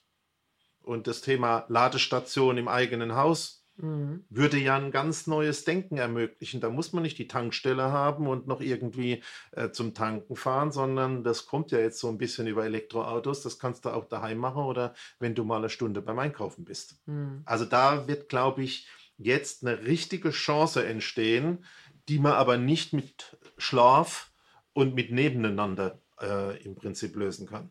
und 0.83 1.07
das 1.07 1.21
Thema 1.21 1.65
Ladestation 1.69 2.57
im 2.57 2.67
eigenen 2.67 3.15
Haus 3.15 3.60
mhm. 3.77 4.25
würde 4.29 4.57
ja 4.57 4.75
ein 4.77 4.91
ganz 4.91 5.27
neues 5.27 5.63
Denken 5.63 5.97
ermöglichen. 5.97 6.61
Da 6.61 6.69
muss 6.69 6.93
man 6.93 7.03
nicht 7.03 7.17
die 7.17 7.27
Tankstelle 7.27 7.83
haben 7.91 8.27
und 8.27 8.47
noch 8.47 8.61
irgendwie 8.61 9.23
äh, 9.51 9.71
zum 9.71 9.93
Tanken 9.93 10.35
fahren, 10.35 10.71
sondern 10.71 11.23
das 11.23 11.45
kommt 11.45 11.71
ja 11.71 11.79
jetzt 11.79 11.99
so 11.99 12.09
ein 12.09 12.17
bisschen 12.17 12.47
über 12.47 12.65
Elektroautos. 12.65 13.41
Das 13.41 13.59
kannst 13.59 13.85
du 13.85 13.89
auch 13.89 14.05
daheim 14.05 14.37
machen 14.37 14.63
oder 14.63 14.93
wenn 15.19 15.35
du 15.35 15.43
mal 15.43 15.57
eine 15.57 15.69
Stunde 15.69 16.01
beim 16.01 16.19
Einkaufen 16.19 16.65
bist. 16.65 17.01
Mhm. 17.05 17.41
Also 17.45 17.65
da 17.65 18.07
wird, 18.07 18.29
glaube 18.29 18.63
ich, 18.63 18.87
jetzt 19.17 19.65
eine 19.65 19.85
richtige 19.85 20.31
Chance 20.31 20.85
entstehen, 20.85 21.65
die 22.09 22.19
man 22.19 22.33
aber 22.33 22.57
nicht 22.57 22.93
mit 22.93 23.37
Schlaf 23.57 24.31
und 24.73 24.95
mit 24.95 25.11
Nebeneinander 25.11 26.01
äh, 26.19 26.61
im 26.63 26.75
Prinzip 26.75 27.15
lösen 27.15 27.47
kann. 27.47 27.69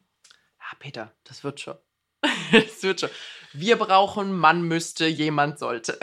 Ah, 0.58 0.76
Peter, 0.78 1.12
das 1.24 1.42
wird 1.42 1.60
schon. 1.60 1.76
es 2.52 2.82
wird 2.82 3.00
schon. 3.00 3.10
Wir 3.52 3.76
brauchen, 3.76 4.32
man 4.32 4.62
müsste, 4.62 5.06
jemand 5.06 5.58
sollte. 5.58 5.98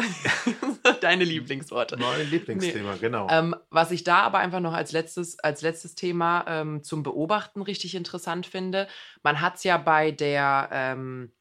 Deine 1.01 1.23
Lieblingsworte. 1.23 1.97
Mein 1.97 2.29
Lieblingsthema, 2.29 2.93
nee. 2.93 2.99
genau. 2.99 3.27
Ähm, 3.29 3.55
was 3.69 3.91
ich 3.91 4.03
da 4.03 4.19
aber 4.19 4.39
einfach 4.39 4.59
noch 4.59 4.73
als 4.73 4.91
letztes, 4.91 5.39
als 5.39 5.61
letztes 5.61 5.95
Thema 5.95 6.45
ähm, 6.47 6.83
zum 6.83 7.03
Beobachten 7.03 7.61
richtig 7.61 7.95
interessant 7.95 8.45
finde, 8.45 8.87
man 9.23 9.39
hat 9.39 9.55
es 9.55 9.63
ja 9.63 9.77
bei 9.77 10.11
der, 10.11 10.69
ähm, 10.71 11.31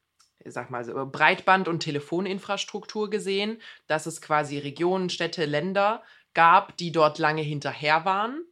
sag 0.44 0.70
mal, 0.70 0.84
so 0.84 0.92
Breitband- 0.92 1.68
und 1.68 1.80
Telefoninfrastruktur 1.80 3.10
gesehen, 3.10 3.60
dass 3.86 4.06
es 4.06 4.20
quasi 4.20 4.58
Regionen, 4.58 5.10
Städte, 5.10 5.44
Länder 5.44 6.02
gab, 6.34 6.76
die 6.76 6.92
dort 6.92 7.18
lange 7.18 7.42
hinterher 7.42 8.04
waren 8.04 8.44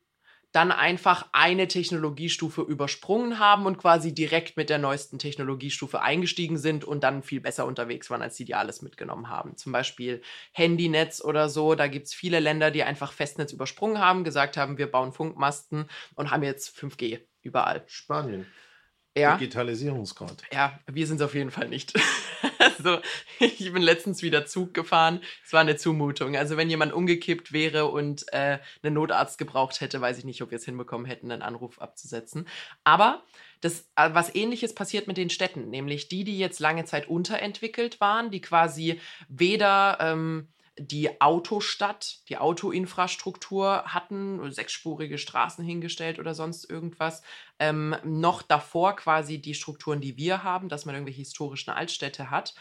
dann 0.55 0.71
einfach 0.71 1.27
eine 1.33 1.67
Technologiestufe 1.67 2.63
übersprungen 2.63 3.41
haben 3.41 3.67
und 3.67 3.77
quasi 3.77 4.15
direkt 4.15 4.57
mit 4.57 4.71
der 4.71 4.79
neuesten 4.79 5.19
Technologiestufe 5.19 6.01
eingestiegen 6.01 6.59
sind 6.59 6.85
und 6.85 7.03
dann 7.03 7.25
viel 7.25 7.41
besser 7.41 7.67
unterwegs 7.67 8.09
waren, 8.09 8.23
als 8.23 8.37
die, 8.37 8.45
die 8.45 8.55
alles 8.55 8.81
mitgenommen 8.81 9.29
haben. 9.29 9.57
Zum 9.57 9.73
Beispiel 9.73 10.23
Handynetz 10.53 11.21
oder 11.21 11.49
so. 11.49 11.75
Da 11.75 11.89
gibt 11.89 12.07
es 12.07 12.15
viele 12.15 12.39
Länder, 12.39 12.71
die 12.71 12.85
einfach 12.85 13.13
Festnetz 13.13 13.53
übersprungen 13.53 13.99
haben, 13.99 14.23
gesagt 14.23 14.57
haben, 14.57 14.79
wir 14.79 14.89
bauen 14.89 15.13
Funkmasten 15.13 15.89
und 16.15 16.31
haben 16.31 16.45
jetzt 16.45 16.79
5G 16.79 17.19
überall. 17.43 17.83
Spanien. 17.89 18.47
Ja. 19.17 19.37
Digitalisierungsgrad. 19.37 20.43
Ja, 20.53 20.79
wir 20.87 21.07
sind 21.07 21.17
es 21.17 21.23
auf 21.23 21.35
jeden 21.35 21.53
Fall 21.53 21.69
nicht. 21.69 21.93
also, 22.59 22.99
ich 23.39 23.73
bin 23.73 23.83
letztens 23.83 24.23
wieder 24.23 24.45
Zug 24.45 24.75
gefahren. 24.75 25.21
Es 25.45 25.53
war 25.53 25.61
eine 25.61 25.77
Zumutung. 25.77 26.37
Also, 26.37 26.57
wenn 26.57 26.69
jemand 26.69 26.93
umgekippt 26.93 27.53
wäre 27.53 27.87
und 27.87 28.25
äh, 28.33 28.59
einen 28.83 28.95
Notarzt 28.95 29.39
gebraucht 29.39 29.81
hätte, 29.81 30.01
weiß 30.01 30.19
ich 30.19 30.25
nicht, 30.25 30.43
ob 30.43 30.51
wir 30.51 30.57
es 30.57 30.65
hinbekommen 30.65 31.07
hätten, 31.07 31.31
einen 31.31 31.43
Anruf 31.43 31.81
abzusetzen. 31.81 32.49
Aber 32.83 33.23
das, 33.61 33.89
äh, 33.95 34.11
was 34.12 34.35
ähnliches 34.35 34.75
passiert 34.75 35.07
mit 35.07 35.17
den 35.17 35.31
Städten, 35.31 35.71
nämlich 35.71 36.09
die, 36.09 36.25
die 36.25 36.39
jetzt 36.39 36.59
lange 36.59 36.85
Zeit 36.85 37.09
unterentwickelt 37.09 38.01
waren, 38.01 38.33
die 38.33 38.41
quasi 38.41 39.01
weder 39.29 39.99
ähm, 40.01 40.49
die 40.79 41.20
Autostadt, 41.20 42.29
die 42.29 42.39
Autoinfrastruktur 42.39 43.85
hatten, 43.87 44.51
sechsspurige 44.51 45.18
Straßen 45.18 45.64
hingestellt 45.64 46.18
oder 46.18 46.35
sonst 46.35 46.68
irgendwas. 46.68 47.22
Ähm, 47.59 47.95
noch 48.03 48.43
davor 48.43 48.97
quasi 48.97 49.41
die 49.41 49.55
Strukturen, 49.55 50.01
die 50.01 50.16
wir 50.16 50.43
haben, 50.43 50.68
dass 50.68 50.85
man 50.85 50.95
irgendwelche 50.95 51.20
historischen 51.20 51.70
Altstädte 51.70 52.31
hat 52.31 52.55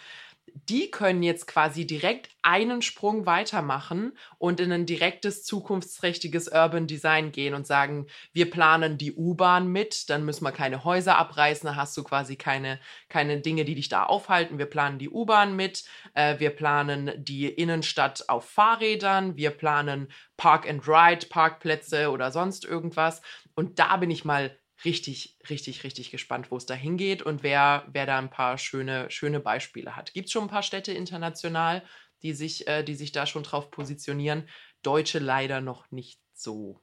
die 0.69 0.91
können 0.91 1.23
jetzt 1.23 1.47
quasi 1.47 1.85
direkt 1.85 2.29
einen 2.41 2.81
Sprung 2.81 3.25
weitermachen 3.25 4.17
und 4.37 4.59
in 4.59 4.71
ein 4.71 4.85
direktes, 4.85 5.43
zukunftsträchtiges 5.43 6.47
Urban 6.47 6.87
Design 6.87 7.31
gehen 7.31 7.53
und 7.53 7.65
sagen, 7.65 8.07
wir 8.33 8.49
planen 8.49 8.97
die 8.97 9.13
U-Bahn 9.13 9.67
mit, 9.67 10.09
dann 10.09 10.25
müssen 10.25 10.45
wir 10.45 10.51
keine 10.51 10.83
Häuser 10.83 11.17
abreißen, 11.17 11.67
dann 11.67 11.75
hast 11.75 11.97
du 11.97 12.03
quasi 12.03 12.35
keine, 12.35 12.79
keine 13.09 13.41
Dinge, 13.41 13.65
die 13.65 13.75
dich 13.75 13.89
da 13.89 14.03
aufhalten. 14.03 14.57
Wir 14.57 14.67
planen 14.67 14.99
die 14.99 15.09
U-Bahn 15.09 15.55
mit, 15.55 15.85
äh, 16.13 16.39
wir 16.39 16.51
planen 16.51 17.11
die 17.17 17.47
Innenstadt 17.47 18.29
auf 18.29 18.49
Fahrrädern, 18.49 19.35
wir 19.35 19.51
planen 19.51 20.09
Park-and-Ride, 20.37 21.27
Parkplätze 21.27 22.11
oder 22.11 22.31
sonst 22.31 22.65
irgendwas. 22.65 23.21
Und 23.55 23.79
da 23.79 23.97
bin 23.97 24.11
ich 24.11 24.25
mal 24.25 24.57
richtig, 24.85 25.37
richtig, 25.49 25.83
richtig 25.83 26.11
gespannt, 26.11 26.51
wo 26.51 26.57
es 26.57 26.65
da 26.65 26.73
hingeht 26.73 27.21
und 27.21 27.43
wer, 27.43 27.87
wer 27.91 28.05
da 28.05 28.17
ein 28.17 28.29
paar 28.29 28.57
schöne, 28.57 29.09
schöne 29.09 29.39
Beispiele 29.39 29.95
hat. 29.95 30.13
Gibt 30.13 30.27
es 30.27 30.31
schon 30.31 30.43
ein 30.43 30.49
paar 30.49 30.63
Städte 30.63 30.91
international, 30.91 31.83
die 32.21 32.33
sich, 32.33 32.67
äh, 32.67 32.83
die 32.83 32.95
sich 32.95 33.11
da 33.11 33.25
schon 33.25 33.43
drauf 33.43 33.71
positionieren? 33.71 34.47
Deutsche 34.81 35.19
leider 35.19 35.61
noch 35.61 35.91
nicht 35.91 36.19
so. 36.33 36.81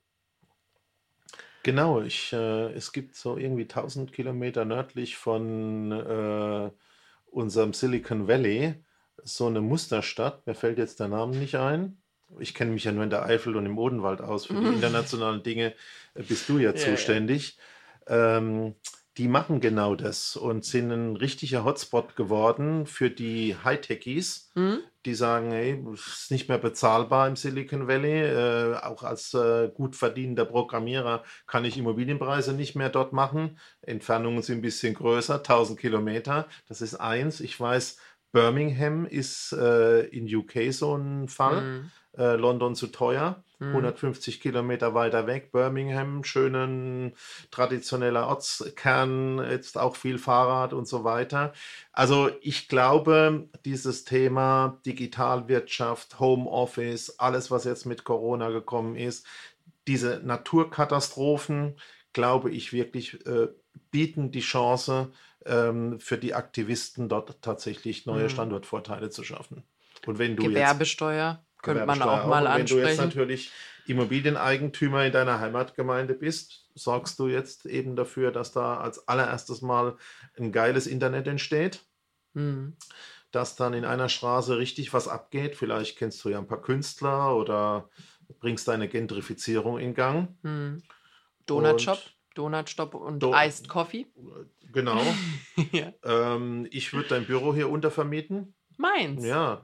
Genau, 1.63 2.01
ich, 2.01 2.33
äh, 2.33 2.73
es 2.73 2.93
gibt 2.93 3.15
so 3.17 3.37
irgendwie 3.37 3.69
1000 3.69 4.13
Kilometer 4.13 4.65
nördlich 4.65 5.17
von 5.17 5.93
äh, 5.93 6.71
unserem 7.27 7.75
Silicon 7.75 8.29
Valley 8.29 8.75
so 9.23 9.47
eine 9.47 9.61
Musterstadt. 9.61 10.47
Mir 10.47 10.55
fällt 10.55 10.79
jetzt 10.79 11.01
der 11.01 11.09
Name 11.09 11.37
nicht 11.37 11.57
ein. 11.57 12.01
Ich 12.39 12.55
kenne 12.55 12.71
mich 12.71 12.85
ja 12.85 12.93
nur 12.93 13.05
in 13.05 13.11
der 13.11 13.25
Eifel 13.25 13.57
und 13.57 13.67
im 13.67 13.77
Odenwald 13.77 14.23
aus. 14.23 14.47
Für 14.47 14.55
die 14.55 14.69
internationalen 14.75 15.43
Dinge 15.43 15.75
äh, 16.15 16.23
bist 16.23 16.49
du 16.49 16.59
ja 16.59 16.73
Ja, 16.73 16.79
ja. 17.15 17.31
Ähm, 18.07 18.75
die 19.17 19.29
machen 19.29 19.61
genau 19.61 19.97
das 19.97 20.37
und 20.37 20.65
sind 20.65 20.91
ein 20.91 21.17
richtiger 21.17 21.65
Hotspot 21.65 22.17
geworden 22.17 22.87
für 22.87 23.11
die 23.11 23.57
Hightechies, 23.57 24.51
Hm? 24.55 24.79
die 25.05 25.15
sagen, 25.15 25.51
hey, 25.51 25.85
es 25.93 26.07
ist 26.07 26.31
nicht 26.31 26.49
mehr 26.49 26.59
bezahlbar 26.59 27.27
im 27.29 27.37
Silicon 27.37 27.89
Valley. 27.89 28.21
Äh, 28.23 28.77
auch 28.77 29.03
als 29.03 29.35
äh, 29.35 29.69
gut 29.75 29.97
verdienender 29.97 30.45
Programmierer 30.45 31.25
kann 31.47 31.65
ich 31.65 31.77
Immobilienpreise 31.77 32.55
nicht 32.55 32.77
mehr 32.77 32.89
dort 32.89 33.13
machen. 33.13 33.59
Entfernungen 33.83 34.43
sind 34.43 34.59
ein 34.59 34.63
bisschen 34.63 34.95
größer, 34.95 35.37
1000 35.37 35.79
Kilometer. 35.79 36.49
Das 36.69 36.81
ist 36.81 36.95
eins. 36.95 37.41
Ich 37.41 37.59
weiß, 37.59 37.99
Birmingham 38.33 39.07
ist 39.07 39.53
äh, 39.53 40.03
in 40.07 40.35
UK 40.35 40.73
so 40.73 40.97
ein 40.97 41.29
Fall. 41.29 41.61
Hm. 41.61 41.91
Äh, 42.17 42.37
London 42.37 42.75
zu 42.75 42.87
teuer. 42.89 43.43
Hm. 43.61 43.69
150 43.69 44.41
Kilometer 44.41 44.95
weiter 44.95 45.27
weg, 45.27 45.53
Birmingham, 45.53 46.25
schönen 46.25 47.13
traditioneller 47.51 48.27
Ortskern, 48.27 49.39
jetzt 49.39 49.77
auch 49.79 49.97
viel 49.97 50.19
Fahrrad 50.19 50.73
und 50.73 50.89
so 50.89 51.05
weiter. 51.05 51.53
Also 51.93 52.31
ich 52.41 52.69
glaube, 52.69 53.49
dieses 53.67 54.05
Thema 54.05 54.81
Digitalwirtschaft, 54.87 56.19
Homeoffice, 56.19 57.19
alles, 57.19 57.51
was 57.51 57.65
jetzt 57.65 57.85
mit 57.85 58.05
Corona 58.05 58.49
gekommen 58.51 58.97
ist, 58.97 59.27
diese 59.87 60.21
Naturkatastrophen, 60.25 61.77
glaube 62.13 62.51
ich 62.51 62.73
wirklich, 62.73 63.25
äh, 63.27 63.49
bieten 63.91 64.31
die 64.31 64.41
Chance 64.41 65.13
ähm, 65.47 66.01
für 66.01 66.19
die 66.19 66.35
Aktivisten 66.35 67.09
dort 67.09 67.43
tatsächlich 67.43 68.07
neue 68.07 68.25
Mhm. 68.25 68.29
Standortvorteile 68.31 69.11
zu 69.11 69.23
schaffen. 69.25 69.65
Und 70.07 70.19
wenn 70.19 70.37
du 70.37 70.45
jetzt 70.45 70.55
Gewerbesteuer 70.55 71.45
könnte 71.63 71.87
man 71.87 72.01
auch 72.03 72.27
mal 72.27 72.47
Und 72.47 72.55
Wenn 72.59 72.67
du 72.67 72.75
jetzt 72.79 72.99
ansprechen. 73.01 73.05
natürlich 73.09 73.53
Immobilieneigentümer 73.87 75.05
in 75.07 75.13
deiner 75.13 75.41
Heimatgemeinde 75.41 76.15
bist, 76.15 76.67
sorgst 76.75 77.19
du 77.19 77.29
jetzt 77.29 77.67
eben 77.67 77.97
dafür, 77.97 78.33
dass 78.33 78.53
da 78.53 78.79
als 78.79 79.07
allererstes 79.09 79.63
mal 79.63 79.97
ein 80.39 80.53
geiles 80.53 80.87
Internet 80.87 81.27
entsteht, 81.27 81.81
Hm. 82.35 82.77
dass 83.33 83.57
dann 83.57 83.75
in 83.75 83.85
einer 83.85 84.09
Straße 84.09 84.59
richtig 84.59 84.93
was 84.93 85.09
abgeht. 85.09 85.57
Vielleicht 85.57 85.99
kennst 85.99 86.25
du 86.25 86.29
ja 86.29 86.39
ein 86.39 86.47
paar 86.47 86.63
Künstler 86.63 87.35
oder 87.37 87.89
bringst 88.39 88.69
deine 88.69 88.89
Gentrifizierung 88.89 89.79
in 89.79 89.95
Gang. 89.95 90.29
Hm. 90.43 90.83
Donutshop, 91.47 91.97
Und- 91.99 92.15
Donutstop 92.37 92.95
und 92.95 93.21
Do- 93.21 93.33
Iced 93.35 93.69
Coffee. 93.69 94.07
Genau. 94.73 95.01
ja. 95.73 95.93
ähm, 96.05 96.67
ich 96.71 96.93
würde 96.93 97.09
dein 97.09 97.27
Büro 97.27 97.53
hier 97.55 97.69
untervermieten. 97.69 98.55
Meins. 98.77 99.25
Ja. 99.25 99.63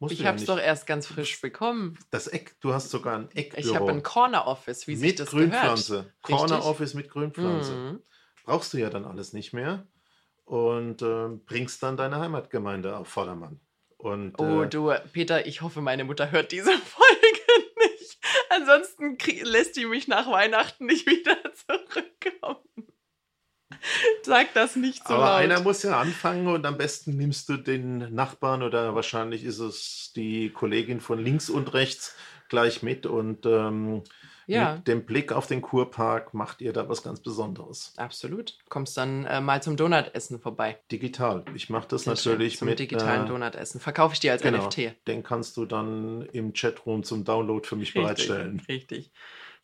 Musst 0.00 0.12
ich 0.14 0.20
ja 0.20 0.26
habe 0.26 0.38
es 0.38 0.44
doch 0.44 0.58
erst 0.60 0.86
ganz 0.86 1.06
frisch 1.08 1.40
bekommen. 1.40 1.98
Das 2.10 2.28
Eck, 2.28 2.54
du 2.60 2.72
hast 2.72 2.90
sogar 2.90 3.16
ein 3.18 3.28
Eckbüro. 3.34 3.60
Ich 3.68 3.74
habe 3.74 3.90
ein 3.90 4.02
Corner 4.02 4.46
Office, 4.46 4.86
wie 4.86 4.94
sich 4.96 5.10
mit 5.10 5.20
das 5.20 5.30
Grünpflanze. 5.30 5.92
gehört. 5.92 6.12
Corner 6.22 6.56
Richtig. 6.56 6.70
Office 6.70 6.94
mit 6.94 7.10
Grünpflanze. 7.10 7.72
Mhm. 7.74 8.02
brauchst 8.44 8.72
du 8.72 8.78
ja 8.78 8.90
dann 8.90 9.04
alles 9.04 9.32
nicht 9.32 9.52
mehr 9.52 9.86
und 10.44 11.02
ähm, 11.02 11.44
bringst 11.44 11.82
dann 11.82 11.96
deine 11.96 12.18
Heimatgemeinde 12.20 12.96
auf 12.96 13.08
Vordermann. 13.08 13.60
Und 13.96 14.38
Oh, 14.40 14.62
äh, 14.62 14.68
du, 14.68 14.92
Peter, 15.12 15.46
ich 15.46 15.60
hoffe, 15.62 15.80
meine 15.82 16.04
Mutter 16.04 16.30
hört 16.30 16.52
diese 16.52 16.70
Folge 16.78 17.68
nicht. 17.90 18.18
Ansonsten 18.50 19.18
lässt 19.42 19.76
die 19.76 19.86
mich 19.86 20.06
nach 20.06 20.30
Weihnachten 20.30 20.86
nicht 20.86 21.06
wieder 21.06 21.36
zurückkommen. 21.54 22.64
Sag 24.24 24.54
das 24.54 24.76
nicht 24.76 25.06
so 25.06 25.14
aber 25.14 25.24
laut. 25.24 25.40
einer 25.40 25.60
muss 25.60 25.82
ja 25.82 26.00
anfangen 26.00 26.46
und 26.48 26.64
am 26.66 26.76
besten 26.76 27.16
nimmst 27.16 27.48
du 27.48 27.56
den 27.56 28.14
Nachbarn 28.14 28.62
oder 28.62 28.94
wahrscheinlich 28.94 29.44
ist 29.44 29.58
es 29.58 30.12
die 30.14 30.50
Kollegin 30.50 31.00
von 31.00 31.18
links 31.18 31.50
und 31.50 31.74
rechts 31.74 32.14
gleich 32.48 32.82
mit 32.82 33.06
und 33.06 33.46
ähm, 33.46 34.02
ja, 34.46 34.76
mit 34.76 34.88
dem 34.88 35.04
Blick 35.04 35.30
auf 35.30 35.46
den 35.46 35.60
Kurpark 35.60 36.32
macht 36.32 36.62
ihr 36.62 36.72
da 36.72 36.88
was 36.88 37.02
ganz 37.02 37.20
Besonderes. 37.20 37.92
absolut. 37.98 38.56
Kommst 38.70 38.96
dann 38.96 39.26
äh, 39.26 39.42
mal 39.42 39.62
zum 39.62 39.76
Donutessen 39.76 40.40
vorbei. 40.40 40.78
Digital. 40.90 41.44
Ich 41.54 41.68
mache 41.68 41.86
das 41.88 42.04
Sehr 42.04 42.16
schön. 42.16 42.32
natürlich 42.32 42.56
zum 42.56 42.68
mit 42.68 42.78
digitalen 42.78 43.26
äh, 43.26 43.28
Donutessen. 43.28 43.78
Verkaufe 43.78 44.14
ich 44.14 44.20
dir 44.20 44.32
als 44.32 44.40
genau, 44.40 44.66
NFT. 44.66 45.06
Den 45.06 45.22
kannst 45.22 45.58
du 45.58 45.66
dann 45.66 46.22
im 46.32 46.54
Chatroom 46.54 47.04
zum 47.04 47.24
Download 47.24 47.66
für 47.66 47.76
mich 47.76 47.92
bereitstellen. 47.92 48.60
Richtig, 48.68 48.98
richtig. 48.98 49.12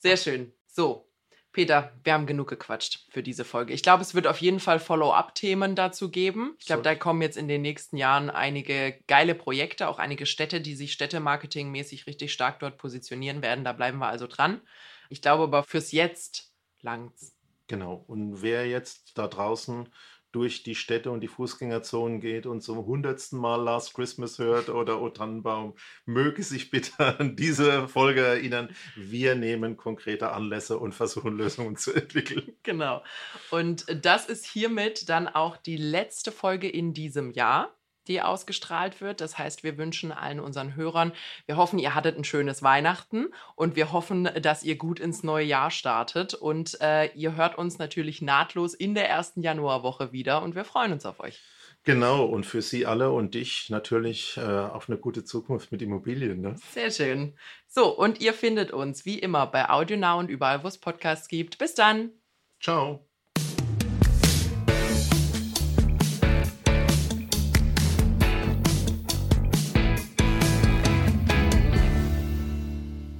Sehr 0.01 0.19
schön. 0.19 0.53
So, 0.67 1.09
Peter, 1.55 1.93
wir 2.03 2.13
haben 2.13 2.27
genug 2.27 2.49
gequatscht 2.49 3.07
für 3.11 3.23
diese 3.23 3.45
Folge. 3.45 3.73
Ich 3.73 3.83
glaube, 3.83 4.03
es 4.03 4.15
wird 4.15 4.27
auf 4.27 4.39
jeden 4.39 4.61
Fall 4.61 4.81
Follow-up-Themen 4.81 5.77
dazu 5.77 6.11
geben. 6.11 6.57
Ich 6.59 6.67
glaube, 6.67 6.81
So. 6.81 6.85
da 6.85 6.95
kommen 6.97 7.23
jetzt 7.23 7.37
in 7.37 7.49
den 7.49 7.63
nächsten 7.63 7.97
Jahren 7.97 8.29
einige 8.29 8.99
geile 9.07 9.35
Projekte, 9.35 9.89
auch 9.89 9.99
einige 9.99 10.27
Städte, 10.27 10.61
die 10.61 10.75
sich 10.75 10.93
städtemarketingmäßig 10.93 12.07
richtig 12.09 12.33
stark 12.33 12.59
dort 12.59 12.77
positionieren 12.77 13.41
werden. 13.41 13.65
Da 13.65 13.73
bleiben 13.73 13.99
wir 13.99 14.09
also 14.09 14.27
dran. 14.27 14.61
Ich 15.09 15.23
glaube 15.23 15.45
aber 15.45 15.63
fürs 15.63 15.93
Jetzt 15.93 16.53
langt's. 16.83 17.37
Genau. 17.69 18.05
Und 18.07 18.43
wer 18.43 18.67
jetzt 18.69 19.17
da 19.17 19.29
draußen 19.29 19.89
durch 20.35 20.65
die 20.65 20.75
Städte 20.75 21.13
und 21.13 21.21
die 21.21 21.29
Fußgängerzonen 21.29 22.21
geht 22.21 22.45
und 22.47 22.61
zum 22.61 22.85
hundertsten 22.85 23.39
Mal 23.39 23.63
Last 23.63 23.95
Christmas 23.95 24.39
hört 24.39 24.69
oder 24.69 25.01
O 25.01 25.09
Tannenbaum, 25.09 25.75
möge 26.07 26.43
sich 26.43 26.71
bitte 26.71 27.19
an 27.19 27.37
diese 27.37 27.87
Folge 27.87 28.23
erinnern. 28.23 28.75
Wir 28.97 29.37
nehmen 29.37 29.77
konkrete 29.77 30.33
Anlässe 30.33 30.79
und 30.79 30.93
versuchen 30.93 31.37
Lösungen 31.37 31.77
zu 31.77 31.93
entwickeln. 31.93 32.53
Genau. 32.65 33.05
Und 33.51 33.87
das 34.05 34.27
ist 34.27 34.45
hiermit 34.45 35.09
dann 35.09 35.29
auch 35.29 35.57
die 35.57 35.77
letzte 35.77 36.33
Folge 36.33 36.69
in 36.69 36.95
diesem 36.95 37.31
Jahr, 37.31 37.77
die 38.09 38.21
ausgestrahlt 38.21 39.01
wird. 39.01 39.21
Das 39.21 39.39
heißt, 39.39 39.65
wir 39.65 39.79
wünschen 39.79 40.13
allen 40.13 40.41
unseren 40.41 40.77
Hörern, 40.77 41.13
wir 41.47 41.57
hoffen, 41.57 41.79
ihr 41.79 41.95
hattet 41.95 42.17
ein 42.17 42.25
schönes 42.25 42.63
Weihnachten 42.63 43.29
und 43.55 43.77
wir 43.77 43.93
hoffen, 43.93 44.29
dass 44.41 44.63
ihr 44.63 44.77
gut 44.77 45.01
ins 45.01 45.23
neue 45.23 45.45
Jahr 45.45 45.71
startet. 45.71 46.35
Und 46.35 46.81
äh, 46.81 47.07
ihr 47.15 47.37
hört 47.37 47.57
uns 47.57 47.79
natürlich 47.79 48.23
nahtlos 48.23 48.75
in 48.75 48.95
der 48.95 49.09
ersten 49.09 49.43
Januarwoche 49.43 50.13
wieder 50.13 50.43
und 50.43 50.55
wir 50.55 50.65
freuen 50.65 50.93
uns 50.93 51.07
auf 51.07 51.21
euch. 51.21 51.41
Genau. 51.85 52.25
Und 52.25 52.47
für 52.47 52.63
Sie 52.63 52.87
alle 52.87 53.13
und 53.13 53.35
dich 53.35 53.69
natürlich 53.69 54.37
äh, 54.39 54.41
auf 54.41 54.89
eine 54.89 54.99
gute 54.99 55.23
Zukunft 55.23 55.71
mit 55.71 55.83
Immobilien. 55.83 56.41
Ne? 56.41 56.57
Sehr 56.73 56.91
schön. 56.91 57.37
So, 57.69 57.95
und 57.97 58.21
ihr 58.21 58.33
findet 58.33 58.73
uns 58.73 59.05
wie 59.05 59.19
immer 59.19 59.47
bei 59.47 59.69
AudioNow 59.69 60.19
und 60.19 60.31
überall, 60.31 60.65
wo 60.65 60.69
es 60.69 60.79
Podcasts 60.79 61.29
gibt. 61.29 61.59
Bis 61.59 61.75
dann. 61.75 62.11
Ciao. 62.59 63.07